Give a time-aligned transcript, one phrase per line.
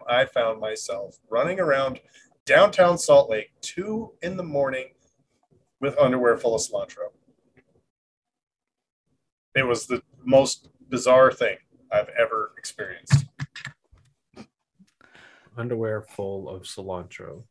[0.00, 2.00] was the second time I found myself running around
[2.44, 4.86] downtown Salt Lake, two in the morning,
[5.80, 7.10] with underwear full of cilantro.
[9.54, 11.56] It was the most bizarre thing
[11.90, 13.24] I've ever experienced.
[15.56, 17.44] Underwear full of cilantro.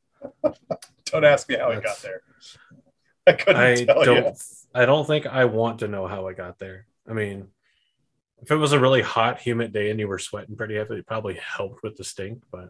[1.05, 2.21] Don't ask me how I got there.
[3.27, 4.25] I couldn't I tell don't.
[4.25, 4.33] you.
[4.75, 6.85] I don't think I want to know how I got there.
[7.09, 7.47] I mean,
[8.41, 11.07] if it was a really hot, humid day and you were sweating pretty heavily, it
[11.07, 12.43] probably helped with the stink.
[12.51, 12.69] But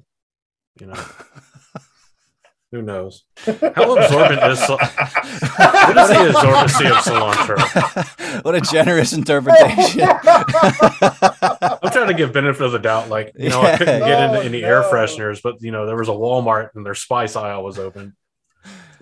[0.79, 0.93] you know,
[2.71, 3.23] who knows?
[3.45, 8.41] How absorbent is what is the absorbency of cilantro?
[8.43, 10.01] what a generous interpretation.
[11.81, 13.09] I'm trying to give benefit of the doubt.
[13.09, 15.95] Like, you know, I couldn't get into Oh, any air fresheners, but you know, there
[15.95, 18.15] was a Walmart and their spice aisle was open.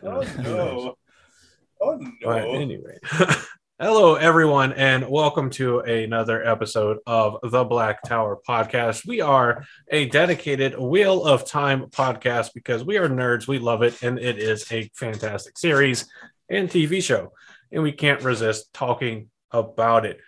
[0.04, 0.96] Oh no.
[1.82, 2.12] Oh no.
[2.22, 3.00] But anyway,
[3.80, 9.06] hello everyone, and welcome to another episode of the Black Tower Podcast.
[9.08, 14.02] We are a dedicated Wheel of Time podcast because we are nerds, we love it,
[14.04, 16.08] and it is a fantastic series
[16.50, 17.34] and TV show,
[17.72, 20.20] and we can't resist talking about it.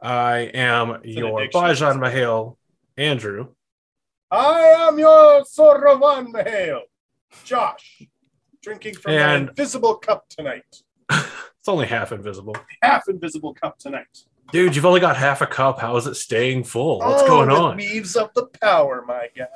[0.00, 1.60] I am your addiction.
[1.60, 2.58] Bajan Mahal,
[2.96, 3.48] Andrew.
[4.30, 6.80] I am your Sorovan Mahale,
[7.44, 8.02] Josh,
[8.62, 10.64] drinking from And- an invisible cup tonight.
[11.62, 12.56] It's only half invisible.
[12.82, 14.24] Half invisible cup tonight.
[14.50, 15.78] Dude, you've only got half a cup.
[15.78, 16.98] How is it staying full?
[16.98, 17.76] What's oh, going on?
[17.76, 19.46] Weaves of the power, my guy.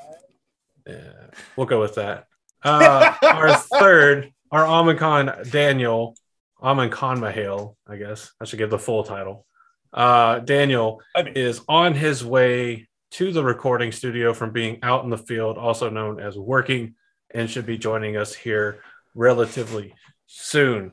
[0.86, 1.26] Yeah,
[1.56, 2.28] we'll go with that.
[2.62, 6.14] Uh, our third, our Amicon Daniel,
[6.62, 9.44] Amicon Mahale, I guess I should give the full title.
[9.92, 15.02] Uh, Daniel I mean, is on his way to the recording studio from being out
[15.02, 16.94] in the field, also known as working,
[17.32, 18.78] and should be joining us here
[19.16, 19.92] relatively
[20.28, 20.92] soon.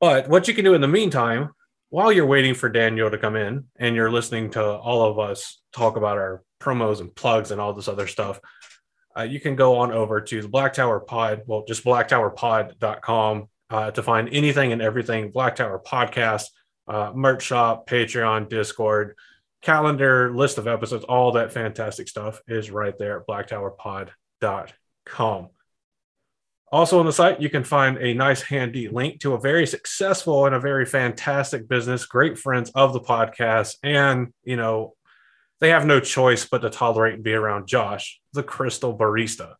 [0.00, 1.50] But what you can do in the meantime,
[1.90, 5.60] while you're waiting for Daniel to come in and you're listening to all of us
[5.72, 8.40] talk about our promos and plugs and all this other stuff,
[9.16, 13.90] uh, you can go on over to the Black Tower Pod, well, just blacktowerpod.com uh,
[13.90, 16.44] to find anything and everything Black Tower Podcast,
[16.88, 19.16] uh, merch shop, Patreon, Discord,
[19.62, 25.50] calendar, list of episodes, all that fantastic stuff is right there at blacktowerpod.com.
[26.72, 30.46] Also on the site, you can find a nice handy link to a very successful
[30.46, 33.74] and a very fantastic business, great friends of the podcast.
[33.82, 34.94] And, you know,
[35.58, 39.54] they have no choice but to tolerate and be around Josh, the Crystal Barista.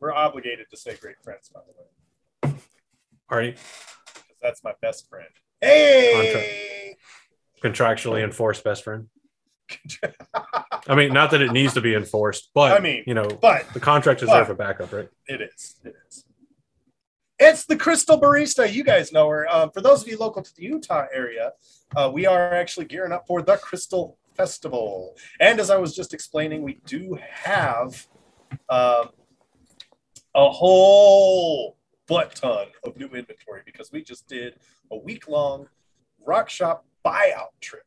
[0.00, 2.56] we're obligated to say great friends, by the way,
[3.28, 5.28] Are you because that's my best friend.
[5.60, 6.96] Hey!
[7.62, 9.08] contractually enforced best friend?
[10.88, 13.68] I mean, not that it needs to be enforced, but I mean, you know, but
[13.72, 15.08] the contract is but- there for backup, right?
[15.26, 15.76] It is.
[15.84, 16.21] It is.
[17.66, 18.70] The Crystal Barista.
[18.70, 19.48] You guys know her.
[19.52, 21.52] Um, for those of you local to the Utah area,
[21.96, 25.16] uh, we are actually gearing up for the Crystal Festival.
[25.40, 28.06] And as I was just explaining, we do have
[28.68, 29.10] um,
[30.34, 31.76] a whole
[32.08, 34.56] butt ton of new inventory because we just did
[34.90, 35.68] a week long
[36.24, 37.86] rock shop buyout trip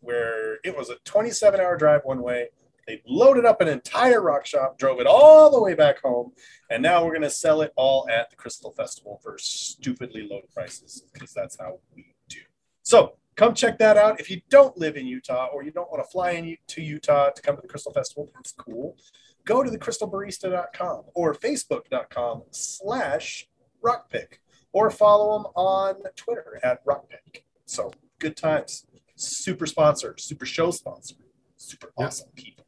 [0.00, 2.48] where it was a 27 hour drive one way.
[2.88, 6.32] They loaded up an entire rock shop, drove it all the way back home,
[6.70, 10.40] and now we're going to sell it all at the Crystal Festival for stupidly low
[10.54, 12.40] prices because that's how we do.
[12.82, 14.18] So come check that out.
[14.20, 17.28] If you don't live in Utah or you don't want to fly in to Utah
[17.28, 18.96] to come to the Crystal Festival, that's cool.
[19.44, 23.48] Go to thecrystalbarista.com or facebook.com slash
[23.84, 24.38] rockpick
[24.72, 27.42] or follow them on Twitter at rockpick.
[27.66, 28.86] So good times.
[29.14, 31.16] Super sponsor, super show sponsor,
[31.58, 32.06] super Yeah.
[32.06, 32.64] awesome people.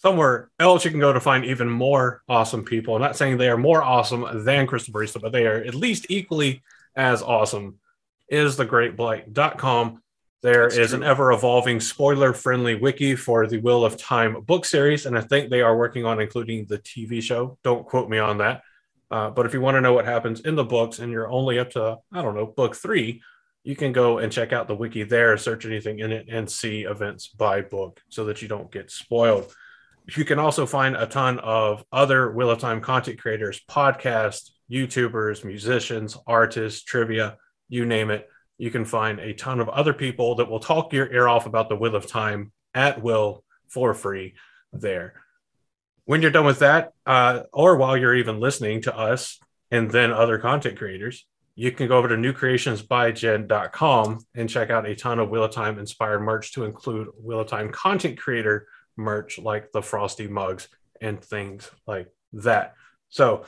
[0.00, 2.94] Somewhere else you can go to find even more awesome people.
[2.94, 6.06] I'm not saying they are more awesome than Crystal Barista, but they are at least
[6.08, 6.62] equally
[6.96, 7.78] as awesome.
[8.28, 10.02] Is thegreatblight.com.
[10.42, 11.08] There is That's an true.
[11.08, 15.50] ever evolving spoiler friendly wiki for the Wheel of Time book series, and I think
[15.50, 17.58] they are working on including the TV show.
[17.62, 18.62] Don't quote me on that.
[19.10, 21.58] Uh, but if you want to know what happens in the books and you're only
[21.58, 23.20] up to, I don't know, book three,
[23.64, 26.84] you can go and check out the wiki there, search anything in it, and see
[26.84, 29.54] events by book so that you don't get spoiled.
[30.16, 35.44] You can also find a ton of other Wheel of Time content creators, podcasts, YouTubers,
[35.44, 37.36] musicians, artists, trivia,
[37.68, 38.28] you name it.
[38.58, 41.68] You can find a ton of other people that will talk your ear off about
[41.68, 44.34] the Wheel of Time at will for free
[44.72, 45.14] there.
[46.04, 49.38] When you're done with that, uh, or while you're even listening to us
[49.70, 54.94] and then other content creators, you can go over to newcreationsbyjen.com and check out a
[54.94, 58.66] ton of Wheel of Time inspired merch to include Wheel of Time content creator
[59.00, 60.68] merch like the frosty mugs
[61.00, 62.74] and things like that.
[63.08, 63.44] So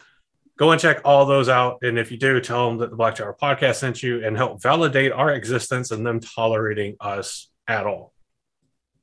[0.59, 1.79] go and check all those out.
[1.83, 4.63] And if you do, tell them that the Black Tower podcast sent you and help
[4.63, 8.13] validate our existence and them tolerating us at all.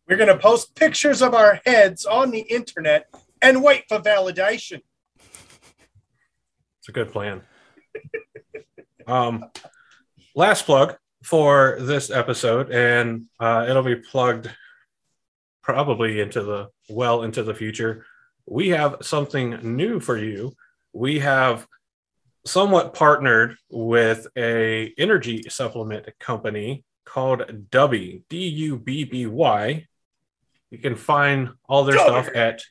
[0.08, 3.06] We're going to post pictures of our heads on the internet
[3.42, 4.82] and wait for validation.
[6.80, 7.42] It's a good plan.
[9.08, 9.46] um,
[10.36, 14.50] last plug for this episode, and uh, it'll be plugged
[15.62, 18.06] probably into the well into the future.
[18.46, 20.54] We have something new for you.
[20.94, 21.68] We have
[22.46, 29.88] somewhat partnered with a energy supplement company called Dubby, D U B B Y.
[30.72, 32.24] You can find all their Dubby.
[32.24, 32.64] stuff at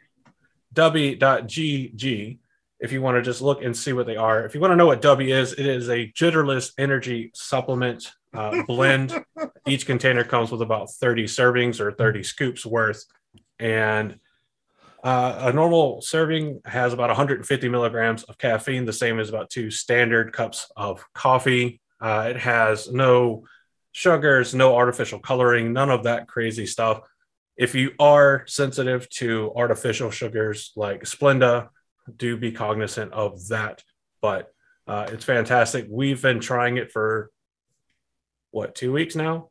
[0.75, 2.38] dubby.gg
[2.80, 4.44] if you want to just look and see what they are.
[4.44, 8.62] If you want to know what Dubby is, it is a jitterless energy supplement uh,
[8.66, 9.12] blend.
[9.66, 13.04] Each container comes with about 30 servings or 30 scoops worth.
[13.58, 14.19] And
[15.02, 19.70] uh, a normal serving has about 150 milligrams of caffeine, the same as about two
[19.70, 21.81] standard cups of coffee.
[22.00, 23.44] Uh, it has no
[23.92, 27.00] sugars, no artificial coloring, none of that crazy stuff.
[27.56, 31.69] If you are sensitive to artificial sugars like Splenda,
[32.16, 33.82] do be cognizant of that.
[34.20, 34.52] But
[34.87, 35.87] uh, it's fantastic.
[35.88, 37.31] We've been trying it for
[38.50, 39.50] what, two weeks now?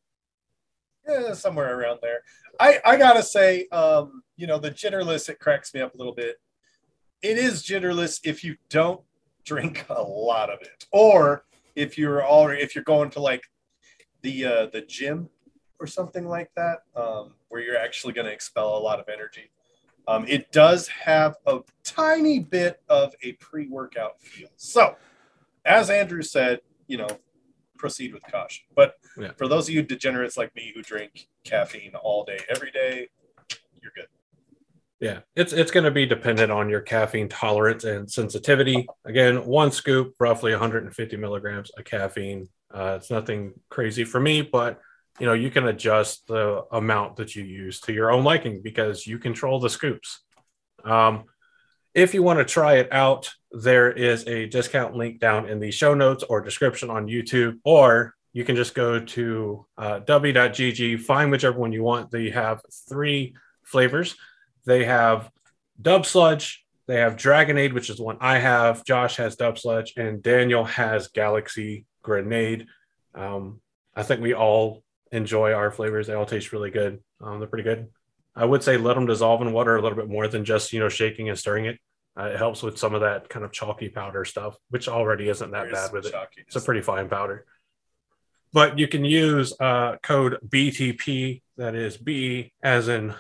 [1.08, 2.22] Yeah, somewhere around there.
[2.60, 6.14] I, I gotta say, um, you know, the jitterless, it cracks me up a little
[6.14, 6.38] bit.
[7.22, 9.02] It is jitterless if you don't
[9.46, 10.86] drink a lot of it.
[10.92, 11.46] Or
[11.76, 13.44] if you're already if you're going to like
[14.24, 15.30] the uh the gym
[15.80, 19.52] or something like that, um, where you're actually gonna expel a lot of energy.
[20.08, 24.48] Um, it does have a tiny bit of a pre-workout feel.
[24.56, 24.96] So,
[25.66, 27.08] as Andrew said, you know,
[27.78, 28.66] proceed with caution.
[28.76, 29.32] But Yeah.
[29.38, 33.10] for those of you degenerates like me who drink caffeine all day, every day,
[33.82, 34.08] you're good.
[35.00, 38.88] Yeah, it's it's going to be dependent on your caffeine tolerance and sensitivity.
[39.06, 42.50] Again, one scoop, roughly 150 milligrams of caffeine.
[42.74, 44.80] Uh, it's nothing crazy for me, but
[45.20, 49.06] you know you can adjust the amount that you use to your own liking because
[49.08, 50.22] you control the scoops.
[50.84, 51.26] Um,
[51.94, 55.72] if you want to try it out, there is a discount link down in the
[55.72, 61.32] show notes or description on YouTube, or you can just go to uh, dubby.gg, find
[61.32, 62.12] whichever one you want.
[62.12, 64.16] They have three flavors.
[64.66, 65.32] They have
[65.82, 68.84] Dub Sludge, they have Dragonade, which is one I have.
[68.86, 72.68] Josh has Dub Sludge, and Daniel has Galaxy Grenade.
[73.14, 73.62] Um,
[73.96, 76.08] I think we all enjoy our flavors.
[76.08, 77.00] They all taste really good.
[77.22, 77.88] Um, they're pretty good.
[78.36, 80.80] I would say let them dissolve in water a little bit more than just you
[80.80, 81.80] know shaking and stirring it.
[82.18, 85.52] Uh, it helps with some of that kind of chalky powder stuff, which already isn't
[85.52, 86.14] that There's bad with it.
[86.38, 87.46] It's a pretty fine powder.
[88.54, 93.14] But you can use uh, code BTP, that is B as in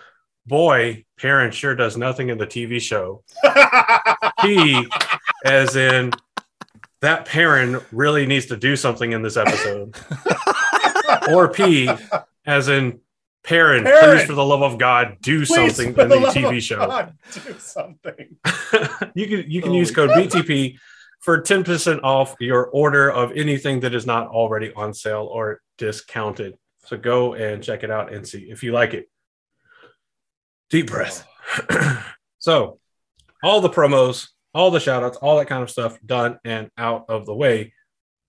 [0.47, 3.23] boy, Perrin sure does nothing in the TV show.
[4.41, 4.87] P
[5.45, 6.11] as in
[7.01, 9.95] that Perrin really needs to do something in this episode.
[11.29, 11.89] or P
[12.45, 12.99] as in
[13.47, 14.17] Parent, Perrin!
[14.17, 16.85] please for the love of God, do Please, something for in the love TV show.
[16.85, 18.35] God, do something.
[19.15, 20.77] you can you can Holy use code BTP
[21.21, 26.55] for 10% off your order of anything that is not already on sale or discounted.
[26.85, 29.09] So go and check it out and see if you like it.
[30.69, 31.25] Deep breath.
[32.39, 32.79] so
[33.41, 37.05] all the promos, all the shout outs, all that kind of stuff done and out
[37.07, 37.73] of the way.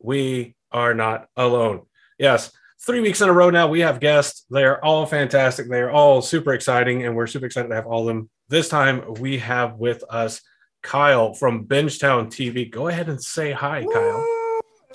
[0.01, 1.83] We are not alone.
[2.19, 4.45] Yes, three weeks in a row now, we have guests.
[4.51, 5.69] They're all fantastic.
[5.69, 8.31] They're all super exciting, and we're super excited to have all of them.
[8.49, 10.41] This time we have with us
[10.83, 12.71] Kyle from Bingetown TV.
[12.71, 14.27] Go ahead and say hi, Kyle.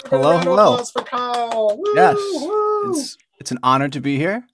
[0.05, 0.83] Hello, hello.
[0.83, 1.77] for Kyle.
[1.77, 2.91] Woo, Yes, woo.
[2.91, 4.45] It's it's an honor to be here.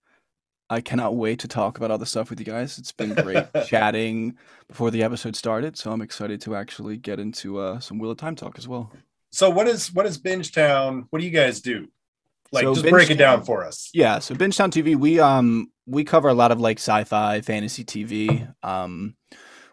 [0.72, 2.78] I cannot wait to talk about all the stuff with you guys.
[2.78, 4.36] It's been great chatting
[4.68, 8.18] before the episode started, so I'm excited to actually get into uh, some Wheel of
[8.18, 8.92] Time talk as well.
[9.32, 11.06] So what is what is Bingetown?
[11.10, 11.88] What do you guys do?
[12.51, 13.89] Like So just break it down for us.
[13.94, 18.53] Yeah, so Bingetown TV, we um we cover a lot of like sci-fi, fantasy TV.
[18.63, 19.15] Um,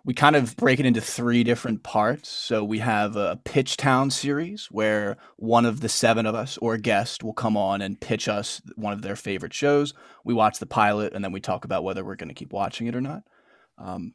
[0.06, 2.28] we kind of break it into three different parts.
[2.28, 6.74] So we have a Pitch Town series where one of the seven of us or
[6.74, 9.94] a guest will come on and pitch us one of their favorite shows.
[10.24, 12.86] We watch the pilot and then we talk about whether we're going to keep watching
[12.86, 13.24] it or not.
[13.78, 14.14] Um,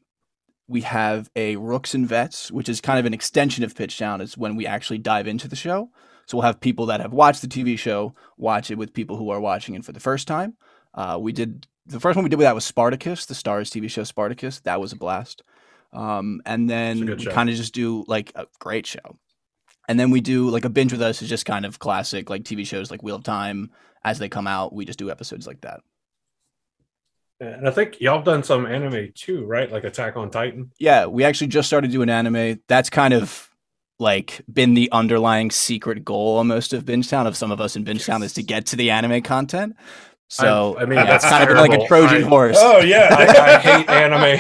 [0.66, 4.22] we have a Rooks and Vets, which is kind of an extension of Pitch Town.
[4.22, 5.90] Is when we actually dive into the show.
[6.32, 9.32] So we'll have people that have watched the TV show watch it with people who
[9.32, 10.56] are watching it for the first time.
[10.94, 13.90] Uh, we did the first one we did with that was Spartacus, the Starz TV
[13.90, 14.62] show Spartacus.
[14.62, 15.44] That was a blast.
[15.92, 19.18] Um, and then we kind of just do like a great show.
[19.90, 22.44] And then we do like a binge with us is just kind of classic like
[22.44, 23.70] TV shows like Wheel of Time
[24.06, 24.74] as they come out.
[24.74, 25.82] We just do episodes like that.
[27.42, 29.70] And I think y'all done some anime too, right?
[29.70, 30.72] Like Attack on Titan.
[30.80, 32.62] Yeah, we actually just started doing anime.
[32.70, 33.51] That's kind of
[34.02, 38.04] like been the underlying secret goal almost of Bingetown of some of us in Binge
[38.04, 39.76] Bingetown is to get to the anime content.
[40.28, 41.88] So I mean, yeah, that's kind of like a.
[41.88, 42.58] Trojan I- horse.
[42.60, 43.10] Oh yeah.
[43.12, 44.40] I, I hate anime.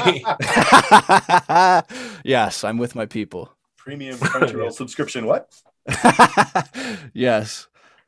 [2.26, 3.54] yes, I'm with my people.
[3.78, 5.26] Premium Crunchyroll subscription.
[5.26, 5.54] What?
[7.14, 7.68] yes.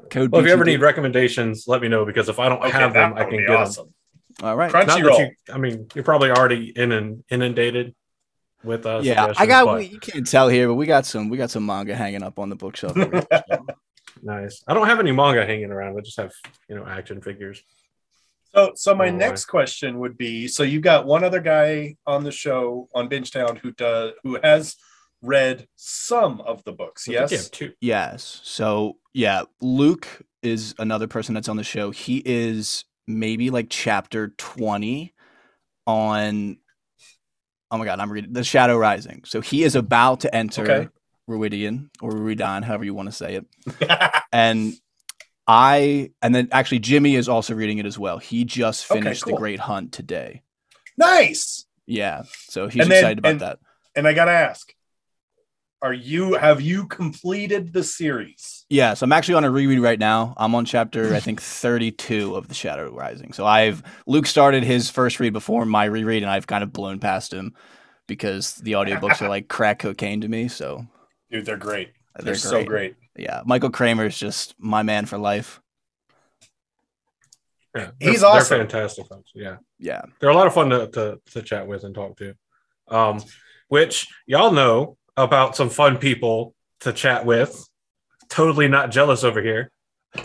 [0.10, 2.94] Code Well, if you ever need recommendations, let me know because if I don't have
[2.94, 3.94] them, I can get awesome.
[4.42, 4.72] All right.
[4.72, 4.88] Them.
[4.88, 5.20] Not that Crunchyroll.
[5.20, 7.94] you, I mean, you're probably already in inundated
[8.64, 9.66] with uh, yeah, I got.
[9.66, 11.30] but We, you can't tell here, but we got some.
[11.30, 12.96] We got some manga hanging up on the bookshelf.
[12.96, 13.66] here, so.
[14.24, 14.64] nice.
[14.68, 15.98] I don't have any manga hanging around.
[15.98, 16.32] I just have
[16.70, 17.64] you know action figures.
[18.56, 22.24] So, so my Oh, next question would be: so you've got one other guy on
[22.24, 24.76] the show on Bingetown who does who has
[25.22, 27.08] read some of the books.
[27.10, 27.50] I Yes.
[27.50, 27.74] two.
[27.82, 28.42] Yes.
[28.44, 30.08] So yeah, Luke
[30.42, 31.92] is another person that's on the show.
[31.92, 35.14] He is maybe like chapter 20
[35.88, 36.58] on
[37.74, 39.24] oh my god, I'm reading the Shadow Rising.
[39.26, 40.90] So he is about to enter Okay.
[41.30, 43.46] Rhuidean or Ruidan, however you want to say it.
[44.32, 44.74] And
[45.48, 48.18] I and then actually Jimmy is also reading it as well.
[48.18, 49.34] He just Okay, finished cool.
[49.34, 50.42] the Great Hunt today.
[50.98, 51.66] nice.
[51.86, 52.24] Yeah.
[52.50, 53.60] So he's then- excited about and- that.
[53.96, 54.73] And I gotta ask:
[55.84, 58.66] Are you have you completed the series?
[58.70, 60.34] Yes, I'm actually on a reread right now.
[60.38, 63.34] I'm on chapter I think 32 of The Shadow Rising.
[63.34, 67.00] So I've Luke started his first read before my reread, and I've kind of blown
[67.00, 67.54] past him
[68.08, 70.48] because the audiobooks are like crack cocaine to me.
[70.48, 70.88] So
[71.30, 71.92] Dude, they're great.
[72.16, 72.96] They're, they're, so great.
[73.18, 75.60] Yeah, Michael Kramer is just my man for life.
[77.76, 78.58] Yeah, He's they're, awesome.
[78.58, 79.32] They're fantastic folks.
[79.36, 82.36] Yeah, Yeah, they're a lot of fun to, to, to chat with and talk to.
[82.88, 83.22] Um,
[83.68, 87.68] which y'all know about some fun people to chat with.
[88.30, 89.72] Totally not jealous over here.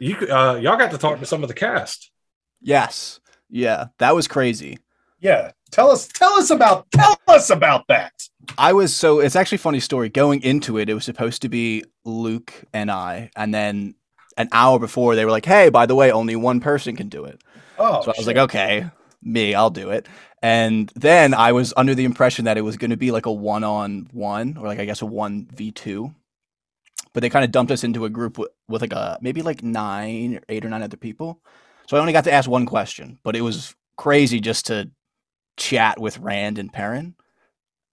[0.00, 2.12] You uh, y'all got to talk to some of the cast.
[2.60, 3.18] yes,
[3.50, 4.78] yeah, that was crazy.
[5.18, 5.50] Yeah.
[5.72, 6.06] Tell us.
[6.06, 6.88] Tell us about.
[6.92, 8.12] Tell us about that.
[8.56, 10.08] I was so it's actually a funny story.
[10.08, 13.96] Going into it, it was supposed to be Luke and I, and then
[14.36, 17.24] an hour before they were like, "Hey, by the way, only one person can do
[17.24, 17.42] it."
[17.78, 18.26] Oh, so I was shit.
[18.26, 18.88] like, okay,
[19.20, 20.06] me, I'll do it.
[20.42, 23.32] And then I was under the impression that it was going to be like a
[23.32, 26.14] one on one or like, I guess, a 1v2.
[27.12, 29.62] But they kind of dumped us into a group with, with like a maybe like
[29.62, 31.40] nine or eight or nine other people.
[31.88, 34.90] So I only got to ask one question, but it was crazy just to
[35.56, 37.14] chat with Rand and Perrin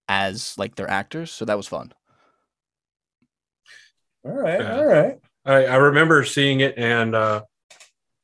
[0.08, 1.32] as like their actors.
[1.32, 1.92] So that was fun.
[4.24, 4.60] All right.
[4.60, 4.76] Yeah.
[4.76, 5.18] All right.
[5.44, 7.42] I, I remember seeing it, and uh,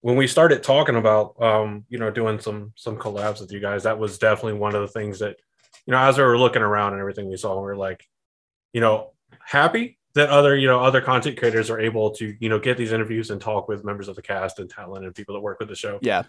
[0.03, 3.85] when we started talking about, um, you know, doing some some collabs with you guys,
[3.85, 5.37] that was definitely one of the things that,
[5.87, 8.07] you know, as we were looking around and everything we saw, we were like,
[8.73, 9.13] you know,
[9.45, 12.93] happy that other, you know, other content creators are able to, you know, get these
[12.93, 15.69] interviews and talk with members of the cast and talent and people that work with
[15.69, 15.99] the show.
[16.03, 16.25] Yeah.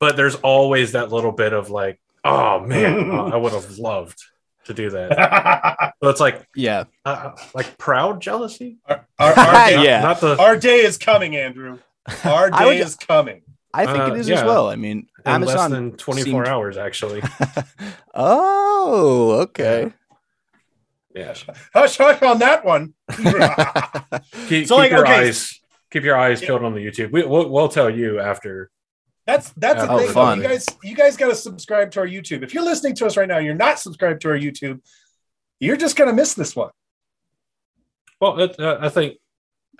[0.00, 4.22] But there's always that little bit of like, oh man, uh, I would have loved
[4.66, 5.92] to do that.
[6.02, 6.84] So it's like, Yeah.
[7.06, 8.76] uh, like proud jealousy.
[8.86, 10.00] our, our, our, day, Yeah.
[10.02, 11.78] Not the our day is coming, Andrew.
[12.24, 13.42] Our I would- day is coming.
[13.76, 14.36] I think Uh, it is yeah.
[14.38, 14.68] as well.
[14.68, 15.70] I mean, in less Amazon.
[15.72, 17.22] than 24 seemed- hours actually
[18.14, 19.92] oh, okay.
[21.14, 21.34] yeah
[21.74, 22.94] Hush, hush on that one.
[23.10, 24.18] keep, So,
[24.48, 25.14] keep like, your okay.
[25.28, 28.70] eyes keep your eyes peeled on the youtube we, we'll, we'll tell you after
[29.26, 30.10] That's that's the Oh, thing.
[30.12, 30.38] fun.
[30.42, 32.42] You guys, you guys got to subscribe to our YouTube.
[32.42, 34.80] If you're listening to us right now, and you're not subscribed to our YouTube.
[35.60, 36.70] You're just gonna miss this one.
[38.20, 39.14] well it, uh, i think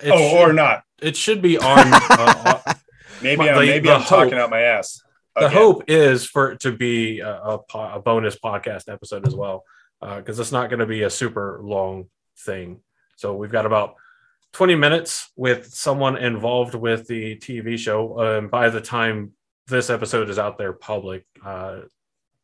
[0.03, 0.83] it, oh, should, or not.
[1.03, 2.01] It should be on uh,
[2.67, 2.75] uh,
[3.23, 5.01] Maybe the- I'm maybe the I'm talking out my ass.
[5.37, 9.35] the hope is for it to be a, a, po- a bonus podcast episode as
[9.35, 9.65] well
[10.01, 12.07] because it's not going to be a super long
[12.41, 12.81] thing
[13.17, 13.95] so we've got about
[14.53, 19.33] 20 minutes with someone involved with the tv show and by the time
[19.69, 21.81] this episode is out there public uh,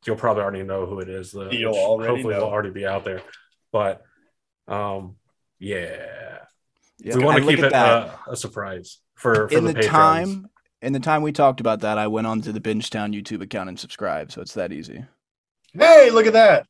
[0.07, 2.41] you'll probably already know who it is the, You'll already hopefully know.
[2.45, 3.21] will already be out there
[3.73, 4.03] but
[4.67, 5.17] um
[5.59, 6.39] yeah,
[7.03, 7.17] Yeah.
[7.17, 8.09] we want to keep it that.
[8.09, 10.49] uh, a surprise for, for in the, the, time
[10.83, 13.69] in the time we talked about that, I went on to the Bingetown YouTube account
[13.69, 15.05] and subscribed, so it's that easy.
[15.73, 16.67] Hey, look at that.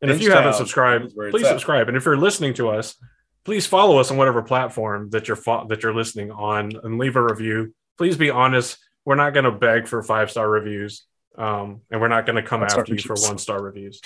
[0.00, 1.50] And if Bench you haven't subscribed, is where it's please at.
[1.50, 1.88] subscribe.
[1.88, 2.96] And if you're listening to us,
[3.44, 7.16] please follow us on whatever platform that you're fo- that you're listening on, and leave
[7.16, 7.74] a review.
[7.98, 8.78] Please be honest.
[9.04, 11.04] We're not going to beg for five star reviews,
[11.36, 14.00] um, and we're not going to come Five-star after you for one star reviews.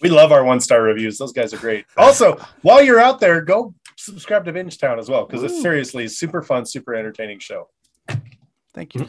[0.00, 1.18] We love our one star reviews.
[1.18, 1.86] Those guys are great.
[1.96, 6.08] Also, while you're out there, go subscribe to Binge Town as well because it's seriously
[6.08, 7.68] super fun, super entertaining show.
[8.74, 9.08] Thank you.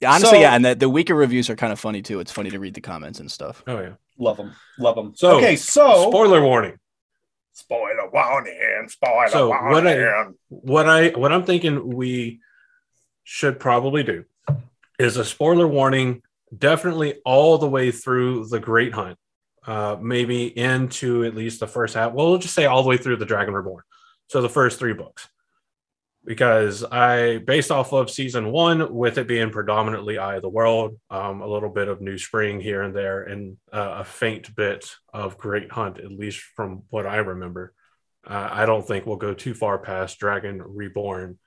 [0.00, 2.20] Yeah, honestly, So- yeah, and the, the weaker reviews are kind of funny too.
[2.20, 3.62] It's funny to read the comments and stuff.
[3.66, 3.92] Oh yeah.
[4.18, 5.12] Love them, love them.
[5.16, 6.78] So, okay, so Spoiler warning.
[7.52, 9.86] spoiler warning, spoiler So, what.
[9.86, 12.40] I- What I what I'm thinking we
[13.24, 14.24] should probably do
[14.98, 16.22] is a spoiler warning.
[16.56, 19.18] Definitely all the way through the Great Hunt.
[19.66, 22.12] Uh, maybe into at least the first half.
[22.12, 23.82] Well, we'll just say all the way through the Dragon Reborn.
[24.28, 25.28] So the first three books.
[26.24, 30.98] because I, based off of season one, with it being predominantly Eye of the World,
[31.10, 34.90] um, a little bit of New Spring here and there, and uh, a faint bit
[35.12, 37.74] of Great Hunt, at least from what I remember.
[38.26, 41.38] Uh, I don't think we'll go too far past Dragon Reborn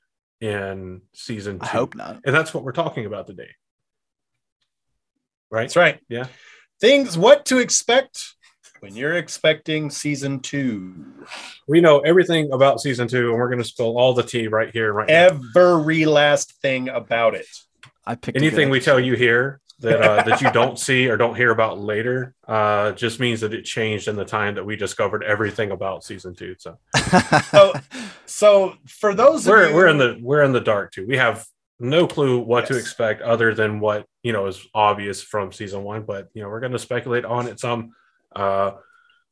[0.42, 1.66] in season two.
[1.66, 2.22] I hope not.
[2.24, 3.50] And that's what we're talking about today.
[5.50, 5.64] Right?
[5.64, 6.00] That's right.
[6.08, 6.28] Yeah.
[6.80, 8.36] Things what to expect
[8.80, 11.06] when you're expecting season two.
[11.68, 14.72] We know everything about season two, and we're going to spill all the tea right
[14.72, 15.40] here, right now.
[15.54, 17.48] Every last thing about it.
[18.06, 21.36] I picked Anything we tell you here that uh, that you don't see or don't
[21.36, 25.24] hear about later uh, just means that it changed in the time that we discovered
[25.24, 26.56] everything about season two.
[26.58, 26.78] So
[27.52, 27.74] So,
[28.26, 31.06] so for those we're you, we're in the we're in the dark too.
[31.06, 31.46] We have
[31.80, 36.04] no clue what to expect other than what you know is obvious from season one.
[36.04, 37.94] But you know we're going to speculate on it some.
[38.36, 38.72] Uh,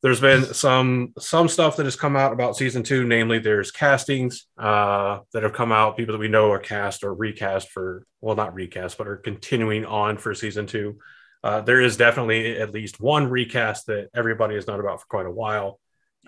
[0.02, 3.04] there's been some some stuff that has come out about season two.
[3.04, 5.96] Namely, there's castings uh, that have come out.
[5.96, 9.84] People that we know are cast or recast for well, not recast, but are continuing
[9.84, 10.98] on for season two.
[11.42, 15.26] Uh, there is definitely at least one recast that everybody has known about for quite
[15.26, 15.78] a while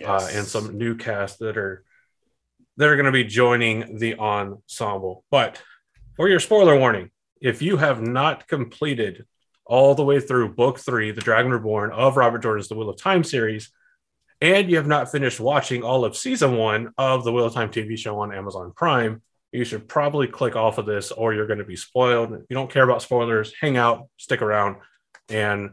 [0.00, 0.36] uh, Yes.
[0.36, 1.84] and some new cast that are
[2.76, 5.24] that are going to be joining the ensemble.
[5.30, 5.60] But
[6.16, 7.10] for your spoiler warning,
[7.40, 9.26] if you have not completed
[9.68, 12.96] all the way through book three, The Dragon Reborn of Robert Jordan's The Wheel of
[13.00, 13.70] Time series,
[14.40, 17.70] and you have not finished watching all of season one of the Wheel of Time
[17.70, 19.22] TV show on Amazon Prime,
[19.52, 22.32] you should probably click off of this or you're going to be spoiled.
[22.32, 24.76] If you don't care about spoilers, hang out, stick around.
[25.28, 25.70] And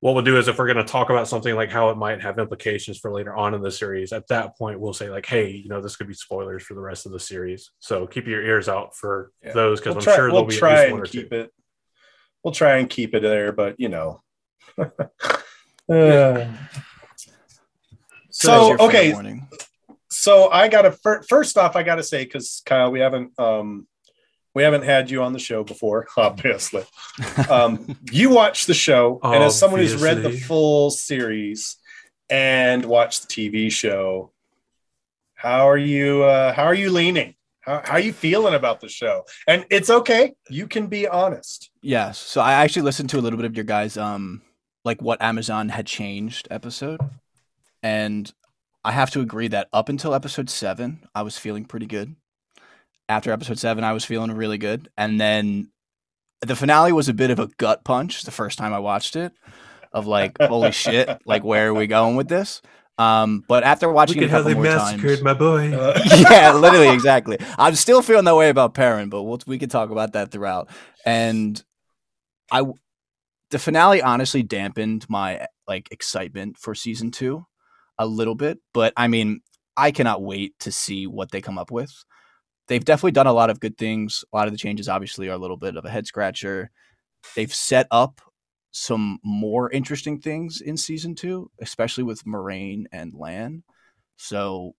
[0.00, 2.20] what we'll do is if we're going to talk about something like how it might
[2.20, 5.48] have implications for later on in the series, at that point we'll say like, hey,
[5.50, 7.70] you know, this could be spoilers for the rest of the series.
[7.78, 9.52] So keep your ears out for Yeah.
[9.54, 11.36] those because we'll I'm try, sure we'll there'll be at least one or keep two.
[11.36, 11.52] it.
[12.44, 14.22] We'll try and keep it there, but you know.
[15.86, 16.46] Uh,
[18.30, 19.12] So so okay,
[20.10, 23.86] so I gotta fir- first off, I gotta say because Kyle, we haven't um
[24.54, 26.84] we haven't had you on the show before, obviously.
[27.50, 31.76] Um, you watch the show, and as someone who's read the full series
[32.30, 34.32] and watched the TV show,
[35.34, 36.22] how are you?
[36.24, 37.34] Uh, how are you leaning?
[37.60, 39.24] How, how are you feeling about the show?
[39.46, 40.34] And it's okay.
[40.48, 41.70] You can be honest.
[41.84, 42.18] Yes.
[42.18, 44.40] So I actually listened to a little bit of your guys' um
[44.86, 46.98] like what Amazon had changed episode.
[47.82, 48.32] And
[48.82, 52.16] I have to agree that up until episode 7, I was feeling pretty good.
[53.06, 54.88] After episode 7, I was feeling really good.
[54.96, 55.72] And then
[56.40, 59.32] the finale was a bit of a gut punch the first time I watched it
[59.92, 62.62] of like holy shit, like where are we going with this?
[62.96, 65.74] Um but after watching it a couple more times my boy.
[65.78, 67.36] Uh, yeah, literally, exactly.
[67.58, 70.70] I'm still feeling that way about Perrin, but we'll, we can talk about that throughout.
[71.04, 71.62] And
[72.50, 72.64] I,
[73.50, 77.44] the finale honestly dampened my like excitement for season two
[77.98, 79.40] a little bit, but I mean,
[79.76, 81.92] I cannot wait to see what they come up with.
[82.68, 84.24] They've definitely done a lot of good things.
[84.32, 86.70] A lot of the changes, obviously, are a little bit of a head scratcher.
[87.36, 88.20] They've set up
[88.70, 93.62] some more interesting things in season two, especially with Moiraine and Lan.
[94.16, 94.74] So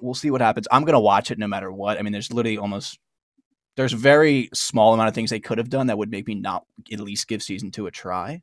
[0.00, 0.68] we'll see what happens.
[0.70, 1.98] I'm gonna watch it no matter what.
[1.98, 2.98] I mean, there's literally almost
[3.76, 6.64] there's very small amount of things they could have done that would make me not
[6.92, 8.42] at least give season two a try.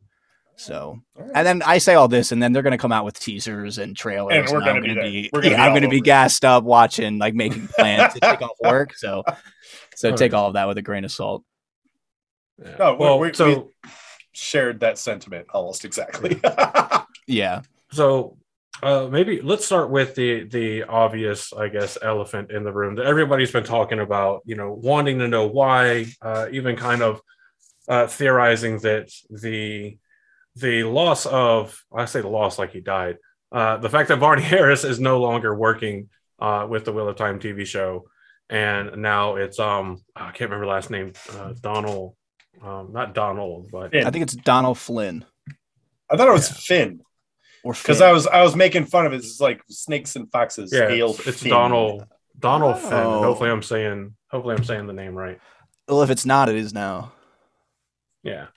[0.56, 1.00] So,
[1.34, 3.96] and then I say all this, and then they're gonna come out with teasers and
[3.96, 5.12] trailers, And we're I'm gonna be gonna there.
[5.12, 8.20] be, We're gonna yeah, be I'm gonna be gassed up watching, like making plans to
[8.20, 8.94] take off work.
[8.98, 9.24] So,
[9.96, 10.38] so All take right.
[10.38, 11.46] all of that with a grain of salt.
[12.62, 12.76] Yeah.
[12.78, 13.72] No, well, we- so
[14.34, 16.42] shared that sentiment almost exactly.
[17.26, 17.62] Yeah,
[17.92, 18.38] so
[18.82, 23.06] uh, maybe let's start with the the obvious, I guess, elephant in the room that
[23.06, 24.42] everybody's been talking about.
[24.46, 27.22] You know, wanting to know why, uh, even kind of
[27.88, 29.98] uh, theorizing that the
[30.56, 33.18] the loss of I say the loss like he died.
[33.52, 37.16] Uh, the fact that Barney Harris is no longer working uh, with the Wheel of
[37.18, 38.08] Time TV show,
[38.50, 42.16] and now it's um I can't remember last name uh, Donald,
[42.64, 44.06] um, not Donald, but Finn.
[44.06, 45.26] I think it's Donald Flynn
[46.12, 46.56] I thought it was Yeah.
[46.86, 47.02] Finn
[47.64, 49.18] or because I was I was making fun of it.
[49.18, 50.72] It's like snakes and foxes.
[50.74, 51.52] yeah, hail it's, it's Finn.
[51.52, 52.06] Donald
[52.38, 52.94] Donald Finn.
[52.94, 53.24] Oh.
[53.24, 55.40] Hopefully, I'm saying hopefully I'm saying the name right.
[55.88, 57.12] well, if it's not, it is now.
[58.24, 58.48] Yeah.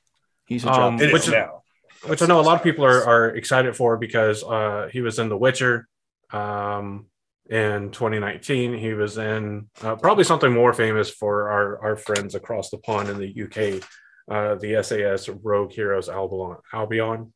[0.47, 1.13] He's a Um, drop.
[1.13, 1.63] Which is is- now.
[2.07, 5.19] which I know a lot of people are, are excited for because uh, he was
[5.19, 5.87] in The Witcher
[6.33, 7.07] um,
[7.49, 8.75] in 2019.
[8.77, 13.09] He was in uh, probably something more famous for our, our friends across the pond
[13.09, 13.83] in the UK,
[14.31, 16.57] uh, the SAS Rogue Heroes Albion.
[16.73, 17.33] Albion,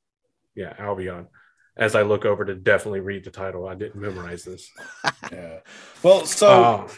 [0.54, 1.28] yeah, Albion.
[1.76, 4.70] As I look over to definitely read the title, I didn't memorize this.
[5.32, 5.58] Yeah.
[6.04, 6.88] Well, so Um,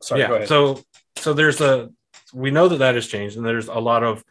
[0.00, 0.20] sorry.
[0.22, 0.80] yeah so
[1.16, 1.90] so there's a
[2.32, 4.24] we know that that has changed and there's a lot of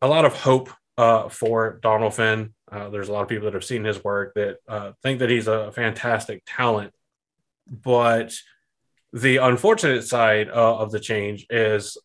[0.00, 3.54] a lot of hope uh, for donald finn uh, there's a lot of people that
[3.54, 6.92] have seen his work that uh, think that he's a fantastic talent
[7.66, 8.32] but
[9.12, 11.96] the unfortunate side uh, of the change is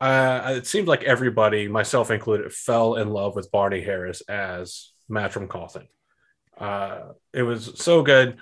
[0.00, 5.48] uh, it seemed like everybody, myself included, fell in love with Barney Harris as Matrim
[5.48, 5.88] Cauthon.
[6.56, 8.38] Uh, it was so good,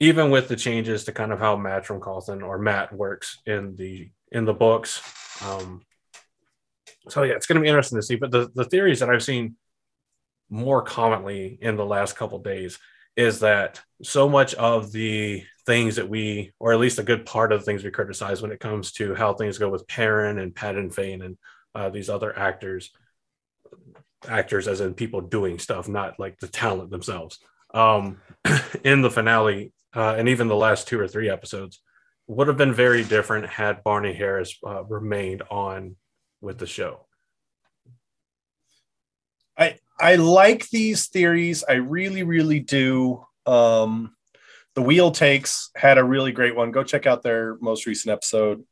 [0.00, 4.10] even with the changes to kind of how Matrim Cauthon or Mat works in the
[4.32, 5.02] in the books.
[5.44, 5.82] Um,
[7.08, 8.16] so yeah, it's going to be interesting to see.
[8.16, 9.56] But the the theories that I've seen
[10.48, 12.78] more commonly in the last couple days
[13.16, 17.50] is that so much of the things that we, or at least a good part
[17.50, 20.54] of the things we criticize when it comes to how things go with Perrin and
[20.54, 21.36] Padan Fain and
[21.74, 22.90] uh, these other actors,
[24.28, 27.38] actors as in people doing stuff, not like the talent themselves.
[27.74, 28.18] Um,
[28.84, 31.80] in the finale, uh, and even the last two or three episodes,
[32.26, 35.96] would have been very different had Barney Harris uh, remained on
[36.40, 37.06] with the show.
[39.56, 41.64] I I like these theories.
[41.66, 43.24] I really, really do.
[43.46, 44.14] Um,
[44.74, 46.70] the Wheel Takes had a really great one.
[46.70, 48.64] Go check out their most recent episode.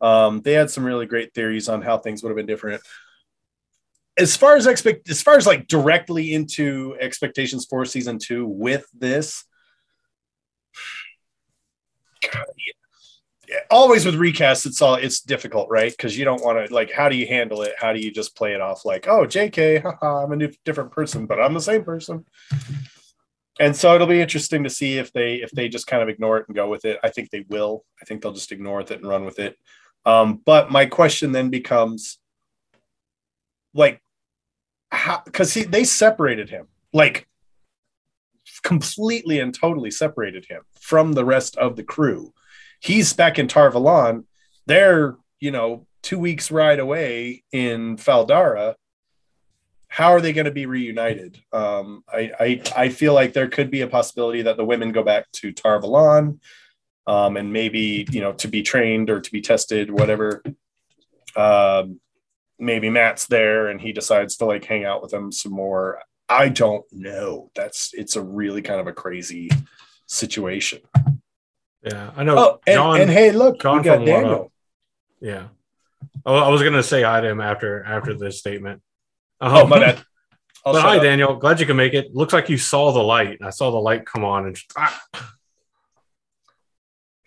[0.00, 2.82] Um, they had some really great theories on how things would have been different.
[4.20, 8.86] As far as expect, as far as like directly into expectations for season two with
[8.92, 9.44] this,
[12.32, 12.44] God,
[13.48, 13.56] yeah.
[13.70, 15.90] always with recasts, it's all it's difficult, right?
[15.90, 17.72] Because you don't want to like, how do you handle it?
[17.78, 20.92] How do you just play it off like, oh, J.K., haha, I'm a new, different
[20.92, 22.24] person, but I'm the same person
[23.60, 26.38] and so it'll be interesting to see if they if they just kind of ignore
[26.38, 26.98] it and go with it.
[27.04, 27.84] I think they will.
[28.00, 29.58] I think they'll just ignore it and run with it.
[30.06, 32.18] Um, but my question then becomes,
[33.74, 34.00] like?
[35.24, 37.28] Because he they separated him, like,
[38.62, 42.32] completely and totally separated him from the rest of the crew.
[42.80, 44.24] He's back in Tar Valon.
[44.66, 48.76] They're you know two weeks ride away in Fal Dara.
[49.88, 51.42] How are they going to be reunited?
[51.52, 55.02] Um, I, I, I feel like there could be a possibility that the women go
[55.02, 56.38] back to Tar Valon,
[57.08, 60.42] um, and maybe you know to be trained or to be tested, whatever.
[61.36, 62.00] Um,
[62.60, 66.00] maybe Mat's there and he decides to like hang out with them some more.
[66.28, 67.50] I don't know.
[67.54, 69.50] That's it's a really kind of a crazy
[70.06, 70.80] situation.
[71.82, 72.38] Yeah, I know.
[72.38, 74.52] Oh, and, John, and hey, look, John we got Daniel.
[75.20, 75.48] Yeah.
[76.24, 78.82] Oh, I was gonna say hi to him after after this statement.
[79.40, 80.04] Oh, my bad.
[80.64, 81.02] but hi, up.
[81.02, 81.36] Daniel.
[81.36, 82.14] Glad you can make it.
[82.14, 83.38] Looks like you saw the light.
[83.42, 85.02] I saw the light come on and just, ah.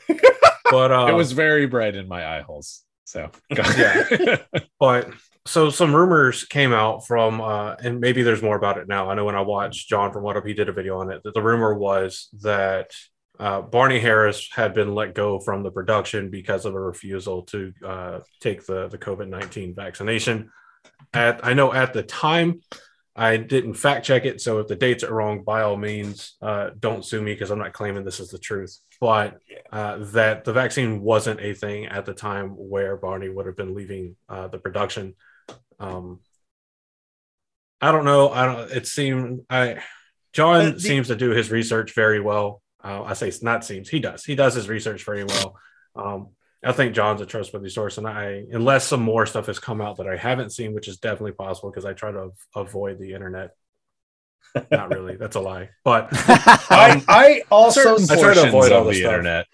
[0.70, 2.84] but uh, it was very bright in my eye holes.
[3.06, 4.38] So yeah.
[4.80, 5.10] but
[5.46, 9.10] so some rumors came out from uh, and maybe there's more about it now.
[9.10, 11.22] I know when I watched John from What Up, he did a video on it.
[11.24, 12.92] That the rumor was that
[13.40, 17.74] uh, Barney Harris had been let go from the production because of a refusal to
[17.86, 20.50] uh, take the the COVID nineteen vaccination
[21.14, 22.62] at I know at the time
[23.16, 26.72] I didn't fact check it, so if the dates are wrong, by all means, uh,
[26.80, 28.80] don't sue me because I'm not claiming this is the truth.
[29.00, 29.38] But
[29.72, 33.76] uh, that the vaccine wasn't a thing at the time where Barney would have been
[33.76, 35.14] leaving uh, the production.
[35.80, 36.22] Um,
[37.82, 38.30] I don't know.
[38.30, 38.72] I don't.
[38.72, 39.84] It seemed I
[40.32, 42.62] John the, seems to do his research very well.
[42.84, 44.26] Uh, I say not seems he does.
[44.26, 45.56] He does his research very well.
[45.96, 46.30] Um,
[46.64, 49.98] I think John's a trustworthy source, and I unless some more stuff has come out
[49.98, 53.52] that I haven't seen, which is definitely possible because I try to avoid the internet.
[54.72, 55.70] Not really, that's a lie.
[55.84, 59.12] But um, I, I also I try to avoid all the stuff.
[59.12, 59.48] internet.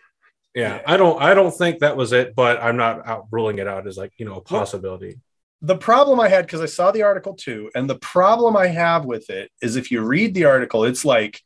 [0.54, 3.60] Yeah, yeah, I don't I don't think that was it, but I'm not out ruling
[3.60, 5.20] it out as like you know a possibility.
[5.62, 9.06] the problem I had because I saw the article too, and the problem I have
[9.06, 11.42] with it is if you read the article, it's like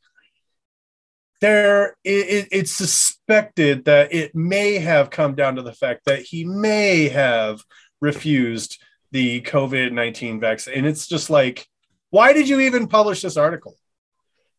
[1.44, 6.46] there it, it's suspected that it may have come down to the fact that he
[6.46, 7.62] may have
[8.00, 10.76] refused the covid-19 vaccine.
[10.76, 11.68] And it's just like
[12.12, 13.76] why did you even publish this article?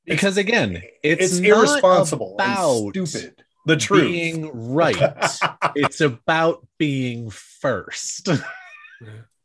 [0.04, 3.42] Because it's, again it's, it's irresponsible about stupid.
[3.66, 4.02] The truth.
[4.02, 4.96] being right.
[5.76, 8.28] It's about being first.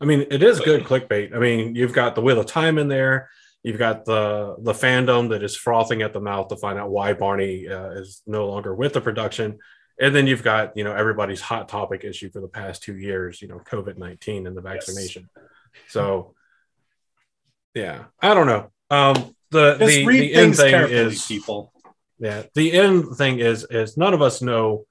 [0.02, 1.34] I mean it is good clickbait.
[1.34, 3.30] I mean you've got the wheel of time in there
[3.70, 7.14] You've got the the fandom that is frothing at the mouth to find out why
[7.14, 9.60] Barney uh, is no longer with the production,
[10.02, 13.44] and then you've got you know everybody's hot topic issue for the past two years,
[13.44, 15.30] you know COVID nineteen and the vaccination.
[15.36, 15.44] Yes.
[15.90, 16.34] So,
[17.76, 18.72] yeah, I don't know.
[18.90, 21.72] Um, the Just the, the end thing is people.
[22.18, 24.88] Yeah, the end thing is is none of us know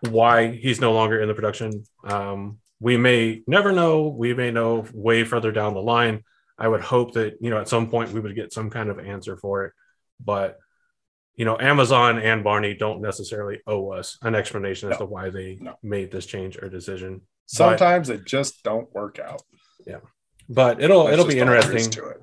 [0.00, 1.84] why he's no longer in the production.
[2.04, 4.08] Um, we may never know.
[4.08, 6.24] We may know way further down the line.
[6.58, 8.98] I would hope that you know at some point we would get some kind of
[8.98, 9.72] answer for it,
[10.24, 10.58] but
[11.34, 15.30] you know Amazon and Barney don't necessarily owe us an explanation as no, to why
[15.30, 15.74] they no.
[15.82, 17.22] made this change or decision.
[17.46, 19.42] Sometimes but, it just don't work out.
[19.86, 20.00] Yeah,
[20.48, 21.90] but it'll That's it'll be interesting.
[21.90, 22.22] To it.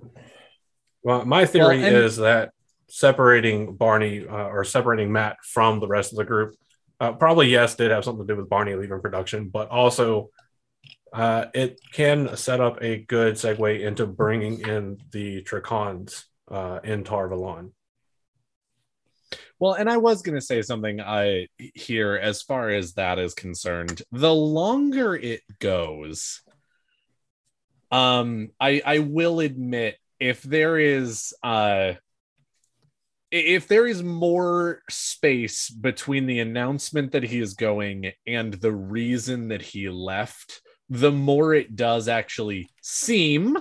[1.04, 2.52] Well, my theory well, and- is that
[2.90, 6.56] separating Barney uh, or separating Mat from the rest of the group
[7.00, 10.30] Uh, probably yes, did have something to do with Barney leaving production, but also
[11.14, 17.04] uh, it can set up a good segue into bringing in the Trakands uh, in
[17.04, 17.72] Tar Valon.
[19.60, 23.34] Well, and I was going to say something I here as far as that is
[23.34, 24.02] concerned.
[24.12, 26.42] The longer it goes,
[27.92, 31.94] um, I I will admit if there is uh
[33.32, 39.48] if there is more space between the announcement that he is going and the reason
[39.48, 40.62] that he left,
[40.94, 43.58] the more it does actually seem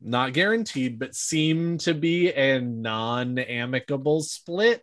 [0.00, 4.82] not guaranteed, but seem to be a non amicable split.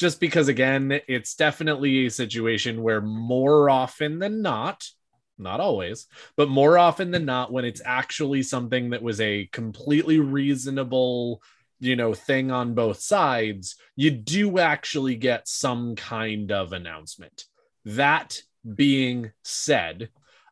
[0.00, 4.84] Just because, again, it's definitely a situation where more often than not,
[5.38, 10.18] not always, but more often than not, when it's actually something that was a completely
[10.18, 11.40] reasonable,
[11.78, 17.44] you know, thing on both sides, you do actually get some kind of announcement.
[17.84, 18.42] That
[18.74, 20.08] being said,